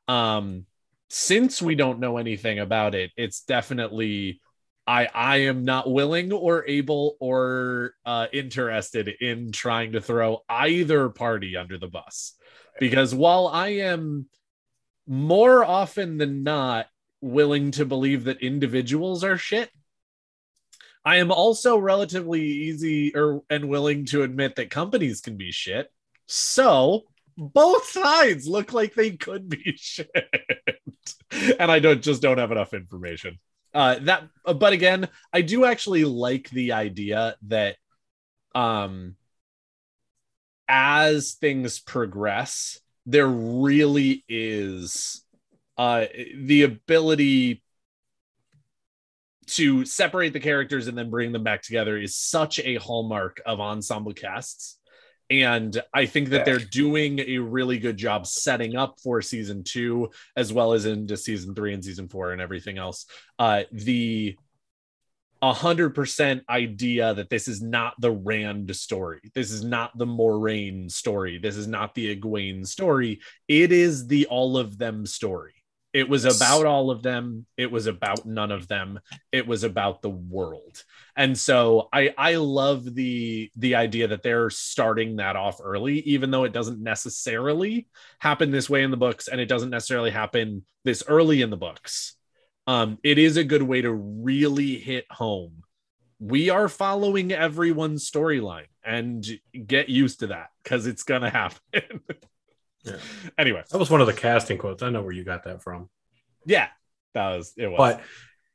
[0.09, 0.67] um,
[1.09, 4.41] since we don't know anything about it, it's definitely
[4.87, 11.11] I I am not willing or able or uh, interested in trying to throw either
[11.11, 12.35] party under the bus
[12.81, 14.27] because while I am
[15.07, 16.87] more often than not
[17.21, 19.71] willing to believe that individuals are shit,
[21.05, 25.91] I am also relatively easy or and willing to admit that companies can be shit.
[26.27, 27.05] So
[27.39, 30.11] both sides look like they could be shit
[31.59, 33.39] and i don't just don't have enough information.
[33.73, 37.77] Uh that but again i do actually like the idea that
[38.55, 39.15] um
[40.69, 45.25] as things progress there really is
[45.77, 47.63] uh the ability
[49.47, 53.61] to separate the characters and then bring them back together is such a hallmark of
[53.61, 54.78] ensemble casts
[55.31, 60.11] and I think that they're doing a really good job setting up for season two,
[60.37, 63.07] as well as into season three and season four and everything else.
[63.39, 64.37] Uh, the
[65.41, 69.21] a hundred percent idea that this is not the Rand story.
[69.35, 71.39] This is not the Moiraine story.
[71.39, 73.21] This is not the Egwene story.
[73.47, 75.58] It is the all of them story.
[75.99, 77.45] It was about all of them.
[77.57, 79.01] It was about none of them.
[79.33, 80.85] It was about the world.
[81.17, 86.31] And so I I love the the idea that they're starting that off early, even
[86.31, 87.89] though it doesn't necessarily
[88.21, 91.57] happen this way in the books, and it doesn't necessarily happen this early in the
[91.57, 92.15] books.
[92.69, 95.65] Um, it is a good way to really hit home.
[96.21, 99.27] We are following everyone's storyline and
[99.67, 102.03] get used to that because it's gonna happen.
[102.85, 102.97] Yeah.
[103.39, 104.83] Anyway, that was one of the casting quotes.
[104.83, 105.89] I know where you got that from.
[106.45, 106.69] Yeah,
[107.15, 107.71] that was it.
[107.71, 107.99] Was.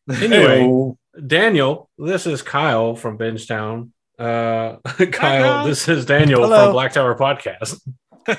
[0.07, 0.93] But anyway,
[1.25, 3.91] Daniel, this is Kyle from Bingetown.
[4.19, 6.65] Uh, Kyle, Kyle, this is Daniel Hello.
[6.65, 7.79] from Black Tower Podcast.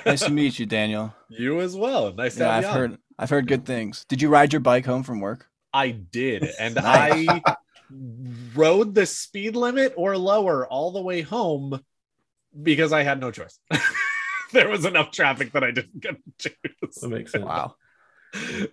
[0.04, 1.14] nice to meet you, Daniel.
[1.28, 2.12] You as well.
[2.12, 2.98] Nice yeah, I've heard.
[3.18, 4.04] I've heard good things.
[4.08, 5.46] Did you ride your bike home from work?
[5.72, 7.42] I did, and I
[8.54, 11.80] rode the speed limit or lower all the way home
[12.60, 13.58] because I had no choice.
[14.54, 16.94] There was enough traffic that I didn't get to choose.
[17.00, 17.44] That makes sense.
[17.44, 17.74] Wow.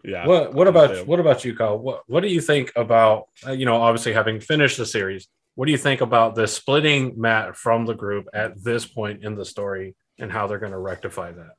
[0.04, 0.26] yeah.
[0.26, 1.78] What What about What about you, Kyle?
[1.78, 5.28] What What do you think about uh, you know obviously having finished the series?
[5.56, 9.36] What do you think about the splitting Mat from the group at this point in
[9.36, 11.56] the story and how they're going to rectify that?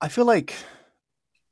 [0.00, 0.54] I feel like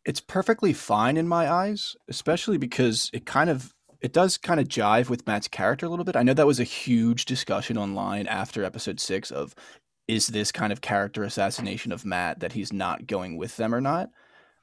[0.05, 4.69] it's perfectly fine in my eyes, especially because it kind of it does kind of
[4.69, 6.15] jive with Mat's character a little bit.
[6.15, 9.55] I know that was a huge discussion online after episode 6 of
[10.07, 13.81] is this kind of character assassination of Mat that he's not going with them or
[13.81, 14.11] not.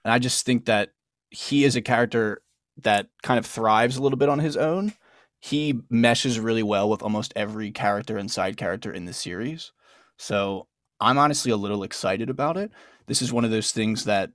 [0.04, 0.90] And I just think that
[1.30, 2.42] he is a character
[2.78, 4.94] that kind of thrives a little bit on his own.
[5.40, 9.72] He meshes really well with almost every character and side character in the series.
[10.18, 10.68] So
[11.00, 12.72] I'm honestly a little excited about it.
[13.08, 14.32] This is one of those things that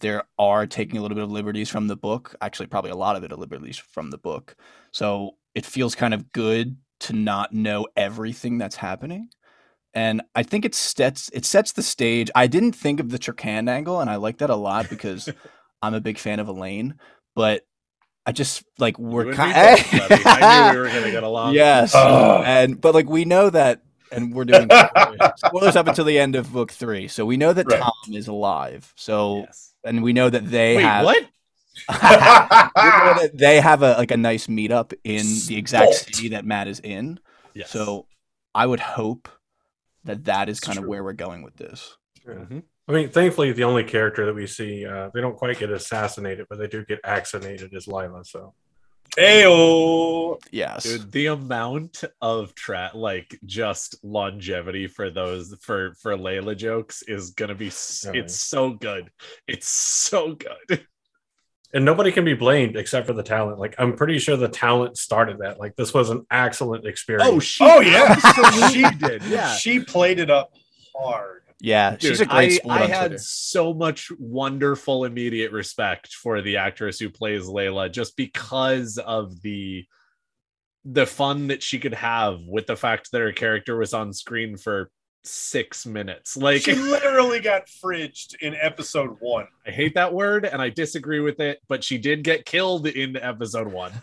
[0.00, 2.34] there are taking a little bit of liberties from the book.
[2.40, 4.56] Actually, probably a lot of it of liberties from the book.
[4.92, 9.30] So it feels kind of good to not know everything that's happening
[9.94, 12.30] and I think it sets it sets the stage.
[12.34, 15.28] I didn't think of the Trakand angle, and I like that a lot because
[15.82, 16.94] I'm a big fan of Elayne.
[17.36, 17.62] But
[18.26, 19.52] I just like we're kind.
[19.54, 21.54] Of, I knew we were gonna get along.
[21.54, 24.68] Yes, and but like we know that, and we're doing
[25.36, 27.80] spoilers up until the end of book three, so we know that right.
[27.80, 28.92] Tom is alive.
[28.96, 29.74] So yes.
[29.84, 31.28] and we know that they Wait, have what.
[33.34, 37.20] they have a like a nice meetup in the exact city that Mat is in.
[37.52, 37.70] Yes.
[37.70, 38.06] So
[38.54, 39.28] I would hope
[40.04, 41.96] that that is kind of where we're going with this.
[42.26, 42.60] Mm-hmm.
[42.88, 46.46] I mean, thankfully, the only character that we see, uh, they don't quite get assassinated,
[46.50, 48.24] but they do get accidentated is Lila.
[48.24, 48.54] So
[49.16, 50.40] Ayo.
[50.50, 50.82] Yes.
[50.84, 57.30] Dude, the amount of tra- like just longevity for those for for Layla jokes is
[57.30, 59.10] gonna be s- Oh, it's so good.
[59.46, 60.86] It's so good.
[61.74, 63.58] and nobody can be blamed except for the talent.
[63.58, 65.58] Like I'm pretty sure the talent started that.
[65.58, 67.28] Like this was an excellent experience.
[67.30, 68.68] Oh, she Oh, yeah.
[68.70, 69.22] she did.
[69.24, 69.52] Yeah.
[69.54, 70.52] She played it up
[70.96, 71.42] hard.
[71.60, 73.18] yeah, she's a great I, sport I on had Twitter.
[73.18, 79.84] so much wonderful immediate respect for the actress who plays Layla just because of the
[80.84, 84.56] the fun that she could have with the fact that her character was on screen
[84.56, 84.90] for
[85.24, 86.36] six minutes.
[86.36, 89.46] Like she literally got fridged in episode one.
[89.66, 93.16] I hate that word and I disagree with it, but she did get killed in
[93.16, 93.92] episode one.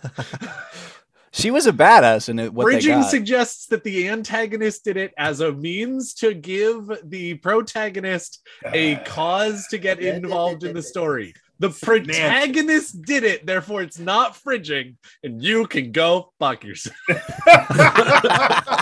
[1.34, 2.54] She was a badass in it.
[2.54, 3.10] What they Bridging got.
[3.10, 9.66] suggests that the antagonist did it as a means to give the protagonist a cause
[9.70, 11.34] to get involved in the story.
[11.60, 16.98] The protagonist did it, therefore it's not fridging, and you can go fuck yourself.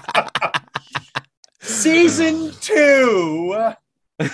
[1.70, 3.54] Season two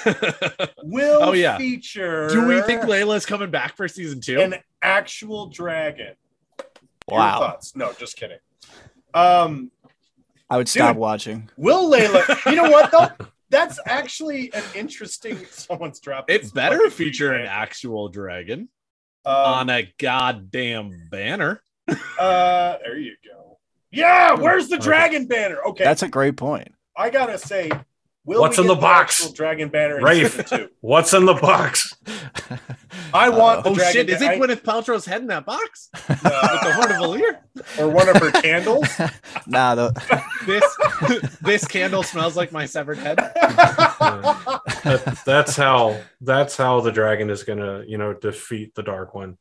[0.83, 1.57] will Oh, yeah.
[1.57, 4.39] feature Do we think Layla's coming back for season two?
[4.39, 6.13] an actual dragon?
[7.09, 7.39] Your wow.
[7.39, 7.75] thoughts?
[7.75, 8.39] No, just kidding.
[9.13, 9.69] Um,
[10.49, 11.01] I would stop Dude.
[11.01, 11.49] watching.
[11.57, 12.25] will Layla?
[12.51, 13.25] You know what though?
[13.49, 15.37] That's actually an interesting.
[15.51, 16.31] Someone's dropped.
[16.31, 18.69] it better fucking feature an actual dragon
[19.25, 21.61] Um, on a goddamn banner.
[21.87, 23.59] uh, there you go.
[23.91, 24.83] Yeah, where's the Okay.
[24.85, 25.57] dragon banner?
[25.67, 26.69] Okay, That's a great point.
[26.97, 27.69] I gotta say,
[28.25, 29.29] will What's we in get the box?
[29.31, 30.51] dragon banner Rafe.
[30.81, 31.93] What's in the box?
[33.13, 35.89] I want the Oh dragon shit, is it I- Gwyneth Paltrow's head in that box?
[35.93, 37.39] uh, With the Horn of Valere?
[37.79, 38.87] or one of her candles.
[39.47, 39.91] nah, the,
[40.45, 43.17] This this candle smells like my severed head.
[43.17, 44.61] That-
[45.25, 49.37] that's how that's how the dragon is gonna you know defeat the dark one.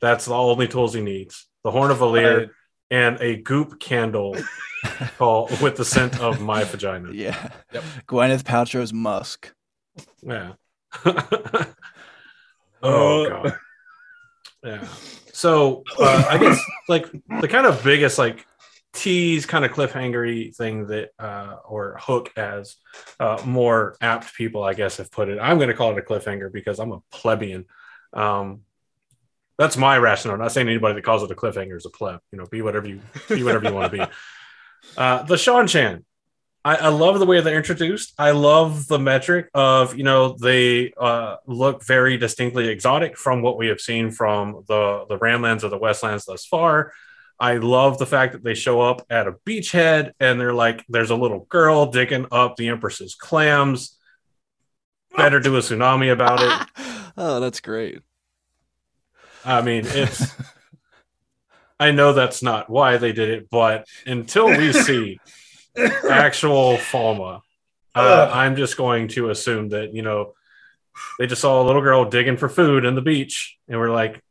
[0.00, 2.50] That's the only tools he needs: the horn of Valere
[2.90, 4.36] and a goop candle
[5.18, 7.12] called with the scent of my vagina.
[7.12, 7.50] yeah.
[7.72, 7.84] Yep.
[8.06, 9.52] Gwyneth Paltrow's Musk.
[10.22, 10.52] Yeah.
[12.82, 13.56] oh god.
[14.64, 14.82] Yeah.
[15.34, 17.06] So uh, I guess like
[17.42, 18.46] the kind of biggest like
[18.94, 22.76] tease kind of cliffhangery thing that uh or hook as
[23.20, 25.38] uh more apt people I guess have put it.
[25.38, 27.66] I'm gonna call it a cliffhanger because I'm a plebeian.
[28.14, 28.62] Um
[29.58, 30.36] that's my rationale.
[30.36, 32.20] I'm not saying anybody that calls it a cliffhanger is a pleb.
[32.32, 34.12] You know, be whatever you be whatever you want to be.
[34.96, 36.04] Uh the Seanchan.
[36.64, 38.14] I, I love the way they're introduced.
[38.18, 43.58] I love the metric of, you know, they uh, look very distinctly exotic from what
[43.58, 46.92] we have seen from the, the Randlands or the Westlands thus far.
[47.38, 51.10] I love the fact that they show up at a beachhead and they're like, there's
[51.10, 53.98] a little girl digging up the Empress's clams.
[55.14, 56.68] Better do a tsunami about it.
[57.16, 58.00] oh, that's great.
[59.44, 60.32] I mean, it's.
[61.78, 65.20] I know that's not why they did it, but until we see
[66.08, 67.40] actual Falme,
[67.94, 70.34] uh, I'm just going to assume that you know
[71.18, 74.22] they just saw a little girl digging for food in the beach, and we're like,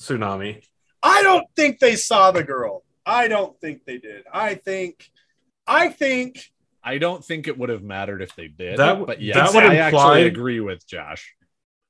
[0.00, 0.62] tsunami.
[1.02, 2.82] I don't think they saw the girl.
[3.04, 4.24] I don't think they did.
[4.32, 5.10] I think,
[5.66, 6.42] I think
[6.82, 8.78] I don't think it would have mattered if they did.
[8.78, 11.34] That but yeah, that would I imply- actually agree with Josh.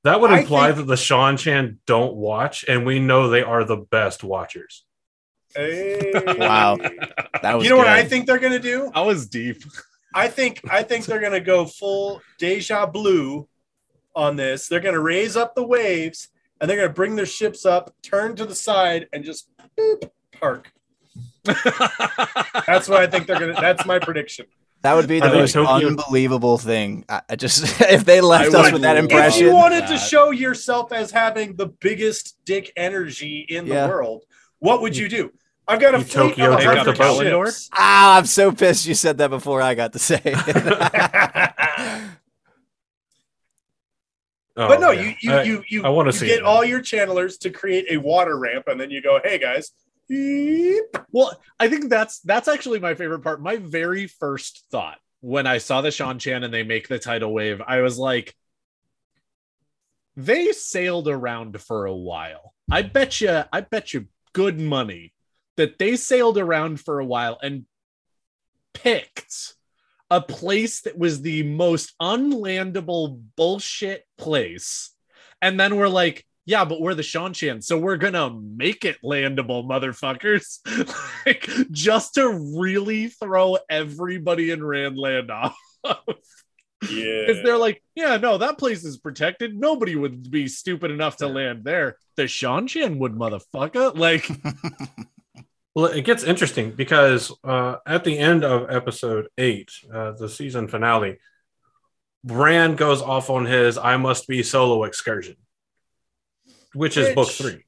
[0.05, 3.77] That would imply think- that the Seanchan don't watch, and we know they are the
[3.77, 4.85] best watchers.
[5.55, 6.11] Hey.
[6.37, 6.77] Wow.
[7.41, 7.87] That was You know what.
[7.87, 8.91] I think they're gonna do?
[8.93, 9.63] I was deep.
[10.13, 13.47] I think I think they're gonna go full deja blue
[14.15, 14.67] on this.
[14.67, 16.29] They're gonna raise up the waves
[16.61, 20.71] and they're gonna bring their ships up, turn to the side, and just boop, park.
[21.45, 23.53] That's what I think they're gonna.
[23.59, 24.45] That's my prediction.
[24.85, 27.05] That would be the think most Tokyo- unbelievable thing.
[27.09, 29.97] I, I just if they left I us with that love If you wanted to
[29.97, 33.87] show yourself as having the biggest dick energy in Yeah.
[33.87, 34.23] the world,
[34.59, 35.31] what would you do?
[35.67, 37.47] I've got a You fleet Tokyo of drift 100 the boat.
[37.47, 37.69] ships.
[37.73, 40.35] Ah, I'm so pissed you said that before I got to say it.
[44.57, 45.01] Oh, but no, yeah.
[45.01, 46.43] you you I- you you, I wanna you see get it.
[46.45, 49.71] all your channelers to create a water ramp, and then you go, "Hey guys,
[50.07, 53.41] beep." Well, I think that's that's actually my favorite part.
[53.41, 57.61] My very first thought when I saw the Seanchan and they make the tidal wave,
[57.65, 58.35] I was like,
[60.15, 62.53] they sailed around for a while.
[62.71, 65.13] I bet you, I bet you good money
[65.57, 67.65] that they sailed around for a while and
[68.73, 69.55] picked
[70.11, 74.91] a place that was the most unlandable bullshit place.
[75.41, 79.65] And then we're like, yeah, but we're the Seanchan, so we're gonna make it landable,
[79.65, 80.59] motherfuckers.
[81.25, 85.57] like just to really throw everybody in Randland off.
[85.83, 89.55] yeah, Because they're like, yeah, no, that place is protected.
[89.55, 91.97] Nobody would be stupid enough to land there.
[92.15, 93.97] The Seanchan would, motherfucker.
[93.97, 94.29] Like,
[95.75, 100.69] Well, it gets interesting because uh, at the end of episode eight, uh, the season
[100.69, 101.17] finale,
[102.23, 105.35] Rand goes off on his "I must be" solo excursion,
[106.75, 107.63] which is book three.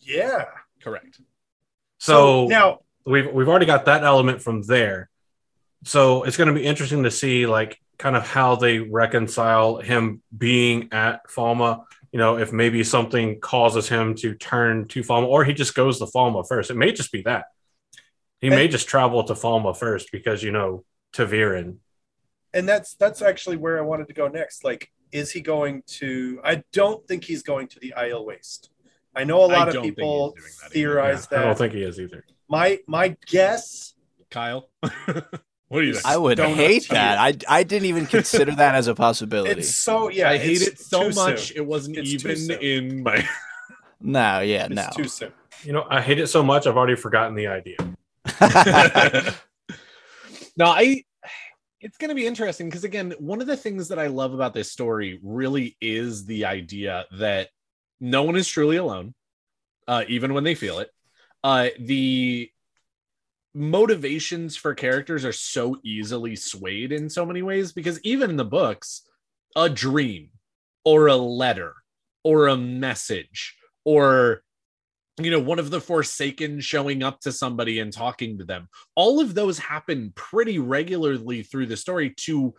[0.00, 0.46] Yeah.
[0.82, 1.20] Correct.
[1.98, 5.10] So, now, we've we've already got that element from there.
[5.84, 10.22] So it's going to be interesting to see like kind of how they reconcile him
[10.36, 11.84] being at Falme.
[12.12, 15.98] You know, if maybe something causes him to turn to Falme, or he just goes
[15.98, 16.70] to Falme first.
[16.70, 17.46] It may just be that
[18.40, 21.78] he may just travel to Falme first because you know ta'veren.
[22.54, 24.64] and that's that's actually where I wanted to go next.
[24.64, 26.40] Like, is he going to?
[26.44, 28.70] I don't think he's going to the Aiel Waste.
[29.16, 31.82] I know a lot of people he's doing that theorize Yeah, I don't think he
[31.82, 32.24] is either.
[32.48, 33.94] my my guess
[34.30, 36.06] Kyle, what do you think?
[36.06, 36.94] I would Donut hate Tear.
[36.98, 37.18] that.
[37.18, 39.60] I I didn't even consider that as a possibility.
[39.60, 40.30] it's so yeah.
[40.30, 41.56] I hate it so much soon.
[41.56, 43.26] it wasn't It's even in my.
[44.00, 44.88] no, yeah, It's no.
[44.94, 45.32] too soon.
[45.64, 47.76] You know, I hate it so much I've already forgotten the idea.
[50.56, 51.04] no, I.
[51.80, 54.52] It's going to be interesting because again, one of the things that I love about
[54.52, 57.50] this story really is the idea that
[58.00, 59.14] no one is truly alone,
[59.86, 60.90] uh, even when they feel it.
[61.44, 62.50] Uh, the
[63.54, 68.44] motivations for characters are so easily swayed in so many ways because even in the
[68.44, 69.02] books,
[69.54, 70.30] a dream
[70.84, 71.74] or a letter
[72.24, 74.42] or a message or
[75.18, 78.68] you know one of the forsaken showing up to somebody and talking to them.
[78.94, 82.54] All of those happen pretty regularly through the story to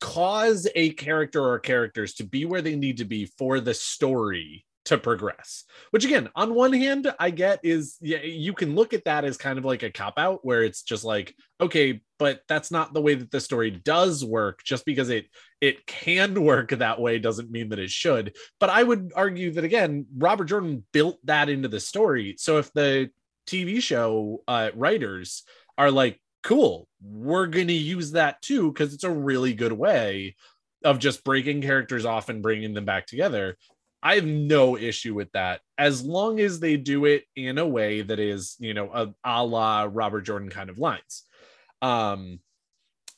[0.00, 4.64] cause a character or characters to be where they need to be for the story
[4.84, 9.04] to progress which again on one hand i get is yeah you can look at
[9.04, 12.70] that as kind of like a cop out where it's just like okay but that's
[12.70, 14.62] not the way that the story does work.
[14.64, 15.26] Just because it
[15.60, 18.36] it can work that way doesn't mean that it should.
[18.60, 22.36] But i would argue that again robert jordan built that into the story.
[22.38, 23.10] So if the
[23.46, 25.42] tv show uh, writers
[25.76, 30.34] are like cool we're going to use that too because it's a really good way
[30.84, 33.56] of just breaking characters off and bringing them back together
[34.02, 35.60] i have no issue with that.
[35.78, 39.44] As long as they do it in a way that is you know a, a
[39.44, 41.24] la robert jordan kind of lines
[41.84, 42.40] um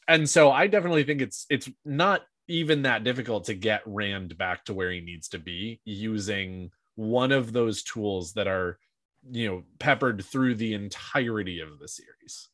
[0.08, 4.64] and so i definitely think it's it's not even that difficult to get rand back
[4.64, 8.78] to where he needs to be using one of those tools that are
[9.30, 12.48] you know peppered through the entirety of the series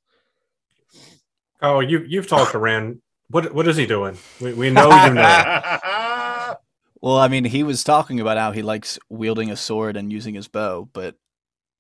[1.63, 3.01] Oh, you you've talked to Rand.
[3.31, 4.19] What what is he doing?
[4.41, 6.55] We, we know you know.
[7.01, 10.35] Well, I mean, he was talking about how he likes wielding a sword and using
[10.35, 11.17] his bow, but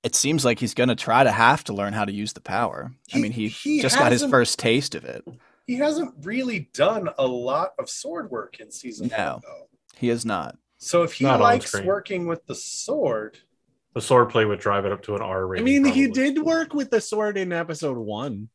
[0.03, 2.41] it seems like he's going to try to have to learn how to use the
[2.41, 2.93] power.
[3.15, 5.25] I mean, he, he just got his first taste of it.
[5.67, 9.33] he hasn't really done a lot of sword work in season No.
[9.35, 9.69] one, though.
[9.97, 10.57] He has not.
[10.79, 13.39] So if he Not likes working with the sword,
[13.95, 15.65] The sword play would drive it up to an R i rating.
[15.65, 18.49] I mean he did work with the sword in episode one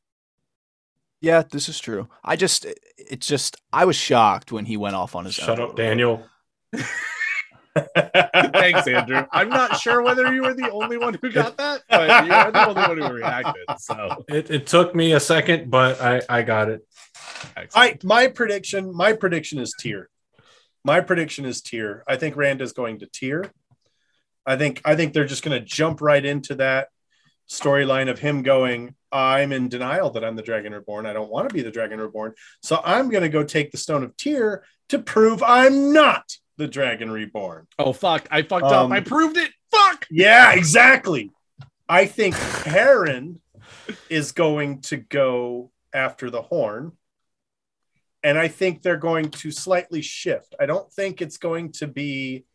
[1.21, 2.09] Yeah, this is true.
[2.25, 2.65] I just,
[2.97, 5.69] it's just, I was shocked when he went off on his Shut own.
[5.69, 6.25] up, Daniel.
[8.53, 12.25] thanks andrew i'm not sure whether you were the only one who got that but
[12.25, 16.01] you are the only one who reacted so It, it took me a second, but
[16.01, 16.85] I I got it.
[17.75, 20.09] I my prediction, my prediction is Tear.
[20.83, 22.03] My prediction is Tear.
[22.07, 23.51] I think Rand is going to Tear.
[24.45, 26.89] I think I think they're just going to jump right into that
[27.49, 31.05] storyline of him going, I'm in denial that I'm the Dragon Reborn.
[31.05, 32.33] I don't want to be the Dragon Reborn.
[32.61, 36.25] So I'm going to go take the Stone of Tear to prove I'm not
[36.57, 37.67] the Dragon Reborn.
[37.79, 41.31] oh fuck i fucked Um, up i proved it fuck Yeah, exactly.
[41.89, 43.39] I think Hurin
[44.09, 46.91] is going to go after the horn.
[48.23, 50.53] And I think they're going to slightly shift.
[50.59, 52.45] I don't think it's going to be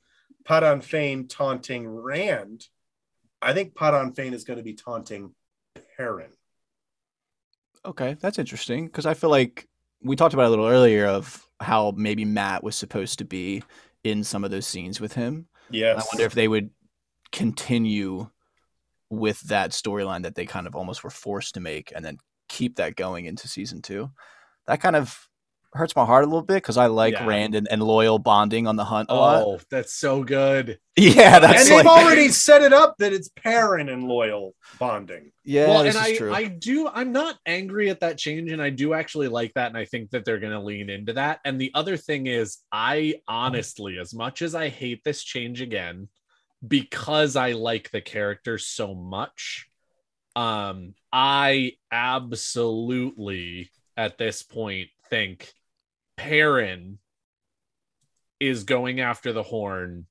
[0.45, 2.67] Padan Fain taunting Rand.
[3.41, 5.35] I think Padan Fain is going to be taunting
[5.99, 6.33] Hurin.
[7.85, 9.67] Okay, that's interesting because I feel like
[10.03, 13.63] we talked about it a little earlier of how maybe Mat was supposed to be
[14.05, 15.47] in some of those scenes with him.
[15.71, 15.99] Yes.
[15.99, 16.71] I wonder if they would
[17.31, 18.29] continue
[19.11, 22.77] with that storyline that they kind of almost were forced to make and then keep
[22.77, 24.11] that going into season two.
[24.67, 25.29] That kind of
[25.75, 27.27] hurts my heart a little bit because I like Yeah.
[27.27, 29.43] Rand and, and Loial bonding on the hunt a lot.
[29.47, 33.31] oh that's so good Yeah, that's and that's they've already set it up that it's
[33.31, 35.33] Perrin and Loial bonding.
[35.45, 36.33] yeah, well, this and is I, true.
[36.35, 36.89] I do.
[36.89, 40.11] I'm not angry at that change, and I do actually like that, and I think
[40.11, 41.41] that they're going to lean into that.
[41.45, 46.09] And the other thing is, I honestly, as much as I hate this change again,
[46.67, 49.67] because I like the character so much,
[50.37, 55.53] um, I absolutely at this point think
[56.17, 56.99] Perrin
[58.41, 60.07] is going after the horn,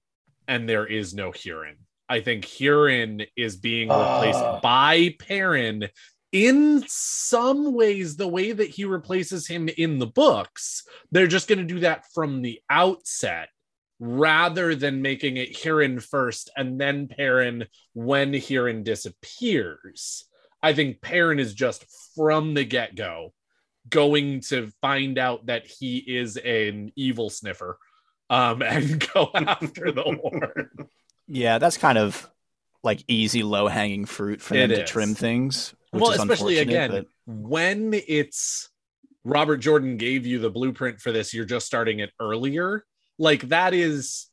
[0.48, 1.76] and there is no Hurin.
[2.10, 4.60] I think Hurin is being replaced Ah.
[4.60, 5.90] by Perrin
[6.32, 10.84] in some ways, the way that he replaces him in the books.
[11.12, 13.50] They're just going to do that from the outset
[14.00, 20.26] rather than making it Hurin first and then Perrin when Hurin disappears.
[20.64, 21.86] I think Perrin is just
[22.16, 23.34] from the get go
[23.90, 27.78] going to find out that he is an evil sniffer
[28.30, 30.70] um, and go after the horn.
[31.28, 32.30] Yeah, that's kind of
[32.84, 34.90] like easy, low hanging fruit for It them to is.
[34.90, 35.74] trim things.
[35.92, 38.70] Which well, is especially again but- when it's
[39.24, 42.84] Robert Jordan gave you the blueprint for this, you're just starting it earlier.
[43.20, 44.28] Like that is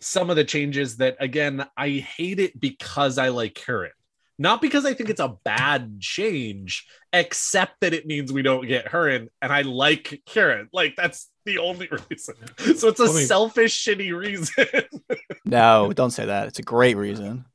[0.00, 3.90] some of the changes that again I hate it because I like Hurin.
[4.38, 8.86] Not because I think it's a bad change, except that it means we don't get
[8.86, 10.68] Hurin, and I like Hurin.
[10.72, 12.34] Like that's the only reason.
[12.76, 14.66] So it's a I mean- selfish, shitty reason.
[15.46, 16.48] no, don't say that.
[16.48, 17.46] It's a great reason.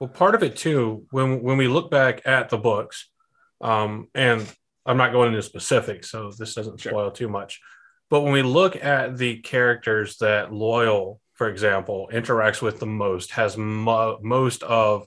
[0.00, 3.08] Well, part of it too, when when we look back at the books,
[3.62, 4.46] um, and
[4.84, 6.90] I'm not going into specifics, so this doesn't Sure.
[6.92, 7.60] spoil too much.
[8.10, 13.32] But when we look at the characters that Loial, for example, interacts with the most,
[13.32, 15.06] has mo- most of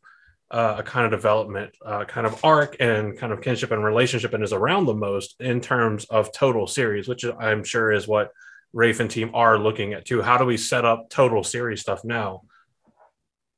[0.51, 4.33] uh, a kind of development, uh, kind of arc, and kind of kinship and relationship,
[4.33, 8.31] and is around the most in terms of total series, which I'm sure is what
[8.73, 10.21] Rafe and team are looking at too.
[10.21, 12.41] How do we set up total series stuff now?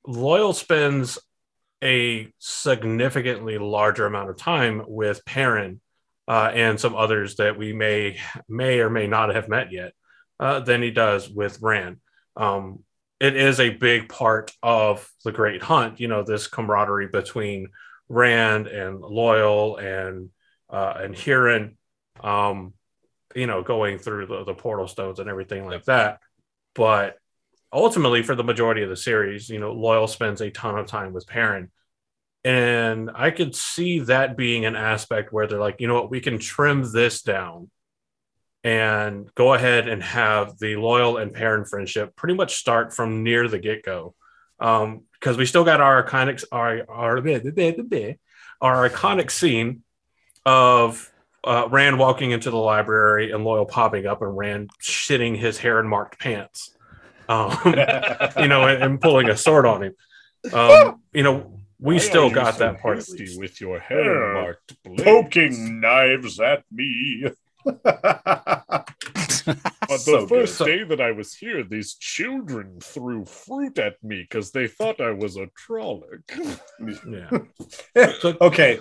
[0.07, 1.17] Loial spends
[1.83, 5.81] a significantly larger amount of time with Perrin
[6.27, 8.17] uh, and some others that we may
[8.47, 9.93] may or may not have met yet
[10.39, 11.97] uh, than he does with Rand.
[12.35, 12.83] Um,
[13.23, 17.69] it is a big part of the Great Hunt, you know, this camaraderie between
[18.09, 20.29] Rand and Loial and
[20.69, 21.75] uh, and Hurin,
[22.21, 22.73] um,
[23.33, 26.19] you know, going through the, the portal stones and everything like that.
[26.75, 27.15] But
[27.71, 31.13] ultimately, for the majority of the series, you know, Loial spends a ton of time
[31.13, 31.71] with Perrin.
[32.43, 36.19] And I could see that being an aspect where they're like, you know what, we
[36.19, 37.69] can trim this down
[38.63, 43.47] and go ahead and have the Loial and Perrin friendship pretty much start from near
[43.47, 44.15] the get go.
[44.59, 47.17] Um, because we still got our iconic, our, our,
[48.61, 49.83] our iconic scene
[50.45, 51.09] of
[51.43, 55.79] uh, Rand walking into the library and Loial popping up and Rand shitting his hair
[55.79, 56.75] and marked pants,
[57.29, 59.95] um, you know, and, and pulling a sword on him.
[60.51, 62.99] Um, you know, we still got that part.
[62.99, 63.39] At least.
[63.39, 67.25] with your hair marked Poking knives at me.
[69.89, 70.65] On So the first good.
[70.65, 75.11] day that I was here, these children threw fruit at me because they thought I
[75.11, 76.21] was a Trolloc.
[77.07, 77.29] Yeah.
[78.41, 78.79] Okay.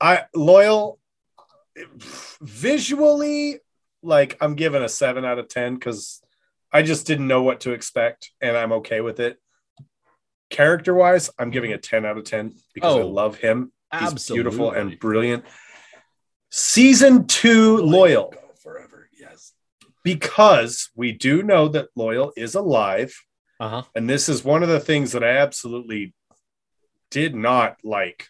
[0.00, 0.98] I Loial
[2.40, 3.58] visually,
[4.02, 6.22] like I'm giving a seven out of ten because
[6.72, 9.38] I just didn't know what to expect, and I'm okay with it.
[10.50, 13.72] Character wise, I'm giving a 10 out of 10 because I Oh, love him.
[13.98, 14.42] He's Absolutely.
[14.50, 15.44] beautiful and brilliant.
[16.56, 19.08] Season two, Loial, Go forever.
[19.18, 19.54] Yes.
[20.04, 23.12] because we do know that Loial is alive.
[23.58, 23.82] Uh huh.
[23.96, 26.14] And this is one of the things that I absolutely
[27.10, 28.28] did not like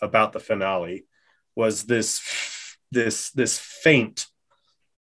[0.00, 1.06] about the finale
[1.54, 2.20] was this
[2.90, 4.26] this this feint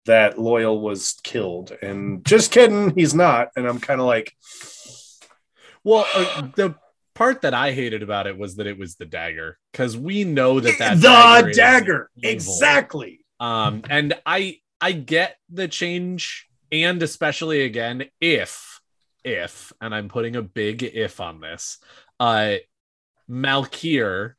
[0.07, 1.71] that Loial was killed.
[1.81, 3.51] And just kidding, he's not.
[3.55, 4.35] And I'm kind of like,
[5.85, 6.75] Well, uh, the
[7.21, 10.59] part that I hated about it was that it was the dagger because we know
[10.59, 12.11] that that the dagger, dagger.
[12.23, 13.27] Exactly.
[13.39, 18.81] Um, and I I get the change, and especially again if
[19.23, 21.77] if, and I'm putting a big if on this,
[22.19, 22.55] uh,
[23.29, 24.33] Malkier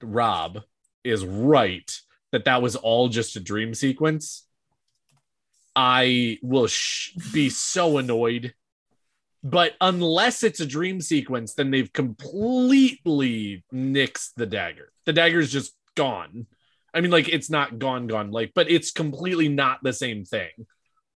[0.00, 0.60] Rob
[1.02, 1.90] is right
[2.30, 4.46] that that was all just a dream sequence.
[5.74, 8.54] I will sh- be so annoyed.
[9.44, 14.92] But unless it's a dream sequence, then they've completely nixed the dagger.
[15.04, 16.46] The dagger's just gone.
[16.94, 20.50] I mean, like it's not gone, gone, like, but it's completely not the same thing.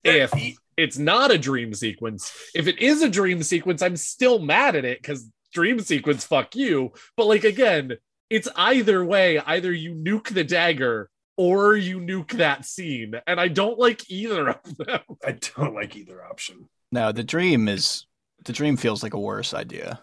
[0.04, 0.32] If
[0.76, 4.84] it's not a dream sequence, if it is a dream sequence, I'm still mad at
[4.84, 6.92] it because dream sequence, fuck you.
[7.16, 7.92] But like again,
[8.30, 13.14] it's either way, either you nuke the dagger or you nuke that scene.
[13.26, 15.00] And I don't like either of them.
[15.24, 16.68] I don't like either option.
[16.90, 18.06] No, the dream is
[18.44, 20.00] the dream feels like a worse idea.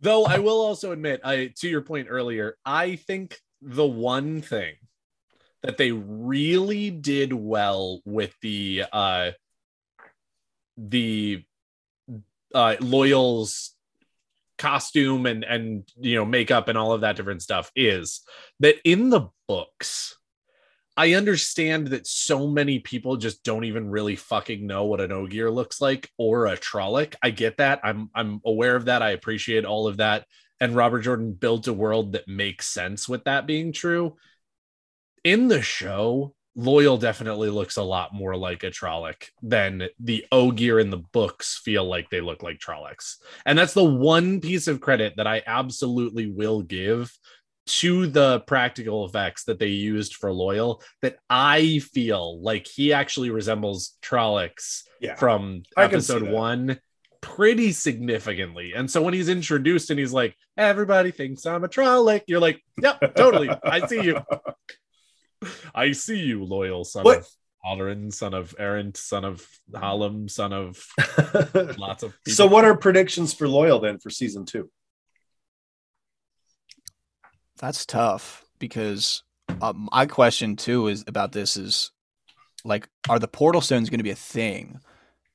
[0.00, 4.74] Though I will also admit, I to your point earlier, I think the one thing
[5.62, 9.30] that they really did well with the uh
[10.76, 11.44] the
[12.54, 13.70] uh Loials
[14.58, 18.22] costume and and you know makeup and all of that different stuff is
[18.60, 20.16] that in the books
[20.96, 25.50] I understand that so many people just don't even really fucking know what an Ogier
[25.50, 27.14] looks like or a Trolloc.
[27.22, 27.80] I get that.
[27.82, 29.02] I'm I'm aware of that.
[29.02, 30.26] I appreciate all of that.
[30.60, 34.16] And Robert Jordan built a world that makes sense with that being true.
[35.24, 40.78] In the show, Loial definitely looks a lot more like a Trolloc than the Ogier
[40.78, 43.16] in the books feel like they look like Trollocs.
[43.46, 47.10] And that's the one piece of credit that I absolutely will give
[47.64, 53.30] to the practical effects that they used for Loial that I feel like he actually
[53.30, 55.14] resembles Trollocs Yeah.
[55.14, 56.80] from episode one
[57.20, 58.72] pretty significantly.
[58.74, 62.60] And so when he's introduced and he's like, everybody thinks I'm a Trolloc, you're like,
[62.82, 63.48] yep, totally.
[63.64, 64.20] I see you.
[65.74, 67.28] I see you, Loial son What- of
[67.64, 70.84] Halloran, son of Errant, son of Hallam, son of
[71.78, 72.34] lots of people.
[72.34, 74.68] so, what are predictions for Loial then for season two?
[77.62, 79.22] That's tough because
[79.60, 81.92] um, my question too is about this is
[82.64, 84.80] like, are the portal stones going to be a thing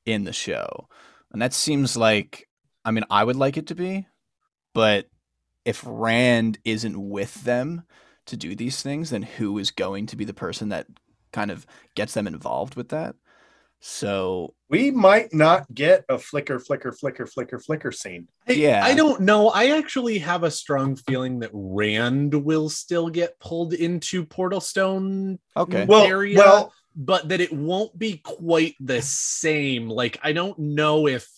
[0.06, 0.90] in the show?
[1.32, 2.50] And that seems like,
[2.84, 4.08] I mean, I would like it to be,
[4.74, 5.08] but
[5.64, 7.84] if Rand isn't with them
[8.26, 10.88] to do these things, then who is going to be the person that
[11.32, 11.66] kind of
[11.96, 13.16] gets them involved with that?
[13.80, 18.28] So We might not get a flicker, flicker, flicker, flicker, flicker scene.
[18.48, 18.84] I- Yeah.
[18.84, 19.50] I don't know.
[19.50, 25.40] I actually have a strong feeling that Rand will still get pulled into Portal Stone
[25.56, 29.88] okay, Well, area, well, but that it won't be quite the same.
[29.90, 31.30] Like, I don't know if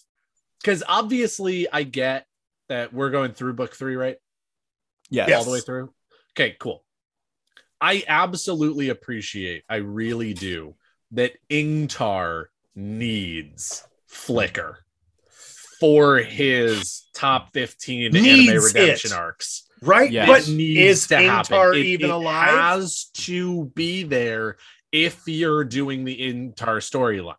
[0.62, 2.26] because obviously I get
[2.68, 4.18] that we're going through book three, right?
[5.12, 5.38] yes, Yes.
[5.40, 5.94] all the way through.
[6.36, 6.84] Okay, cool.
[7.82, 10.76] I absolutely appreciate, I really do,
[11.12, 12.46] that Ingtar
[12.76, 14.80] needs Flicker
[15.80, 19.16] for his top 15 anime redemption it.
[19.18, 19.66] arcs.
[19.82, 20.12] right?
[20.12, 20.28] Yes.
[20.28, 21.56] But needs is to happen.
[21.56, 22.50] Ingtar It- even it alive?
[22.50, 24.58] has to be there
[24.92, 27.36] if you're doing the Ingtar storyline.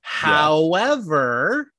[0.00, 1.70] However,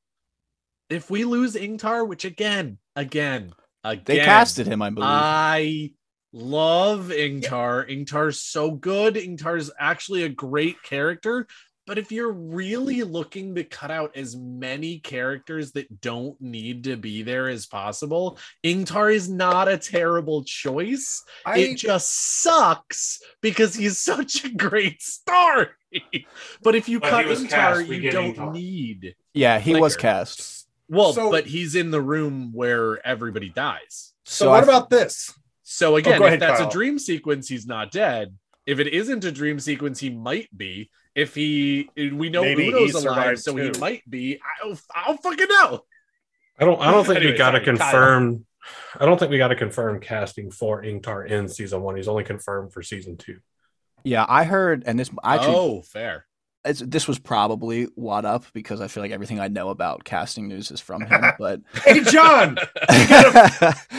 [0.90, 3.54] if we lose Ingtar, which again, again,
[3.84, 5.10] again, they casted him, I believe.
[5.10, 5.92] I
[6.34, 7.88] love Ingtar.
[7.90, 9.16] Ingtar's so good.
[9.16, 11.48] Ingtar's actually a great character.
[11.86, 16.96] But if you're really looking to cut out as many characters that don't need to
[16.96, 21.22] be there as possible, Ingtar is not a terrible choice.
[21.46, 25.68] I, it just sucks because he's such a great story.
[26.62, 28.54] but if you But cut he Ingtar, cast, you don't Ingtar.
[28.54, 29.16] need.
[29.34, 30.66] yeah, he was cast.
[30.88, 34.14] Well, So- but he's in the room where everybody dies.
[34.24, 35.34] so, So what I- about this?
[35.64, 36.70] So oh, again, go if ahead, that's Kyle.
[36.70, 38.36] a dream sequence, he's not dead.
[38.66, 40.90] If it isn't a dream sequence, he might be.
[41.16, 44.40] If he, we know Maybe Udo's alive, survived so he might be.
[44.42, 45.82] I don't, I don't fucking know.
[46.60, 46.82] I don't.
[46.82, 47.92] I don't think Anyway, we got to sorry, Kyle.
[47.92, 48.46] confirm.
[49.00, 51.96] I don't think we got to confirm casting for Ingtar in season one.
[51.96, 53.40] He's only confirmed for season two.
[54.04, 56.26] Yeah, I heard, and this actually oh, fair.
[56.66, 60.48] It's, this was probably what up because I feel like everything I know about casting
[60.48, 61.22] news is from him.
[61.40, 62.58] But Hey, John,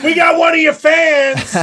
[0.03, 1.55] we got one of your fans.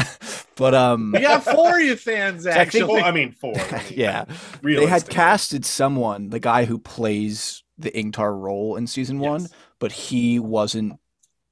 [0.56, 3.08] but um, We got four of your fans I think- Well, actually.
[3.08, 3.54] I mean, four.
[3.58, 4.24] I mean, yeah,
[4.62, 9.48] they had casted someone, the guy who plays the Ingtar role in season one,
[9.78, 10.98] but he wasn't.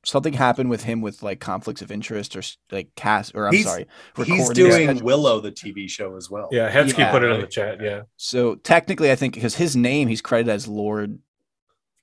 [0.02, 2.42] Something happened with him with like conflicts of interest or
[2.72, 3.86] like cast or I'm He's- sorry,
[4.24, 5.04] He's doing schedule.
[5.04, 6.48] Willow, the TV show, as well.
[6.50, 7.10] Yeah, Hetzke Yeah.
[7.10, 7.82] put it in the chat.
[7.82, 11.18] Yeah, So technically, I think because his name, he's credited as Lord.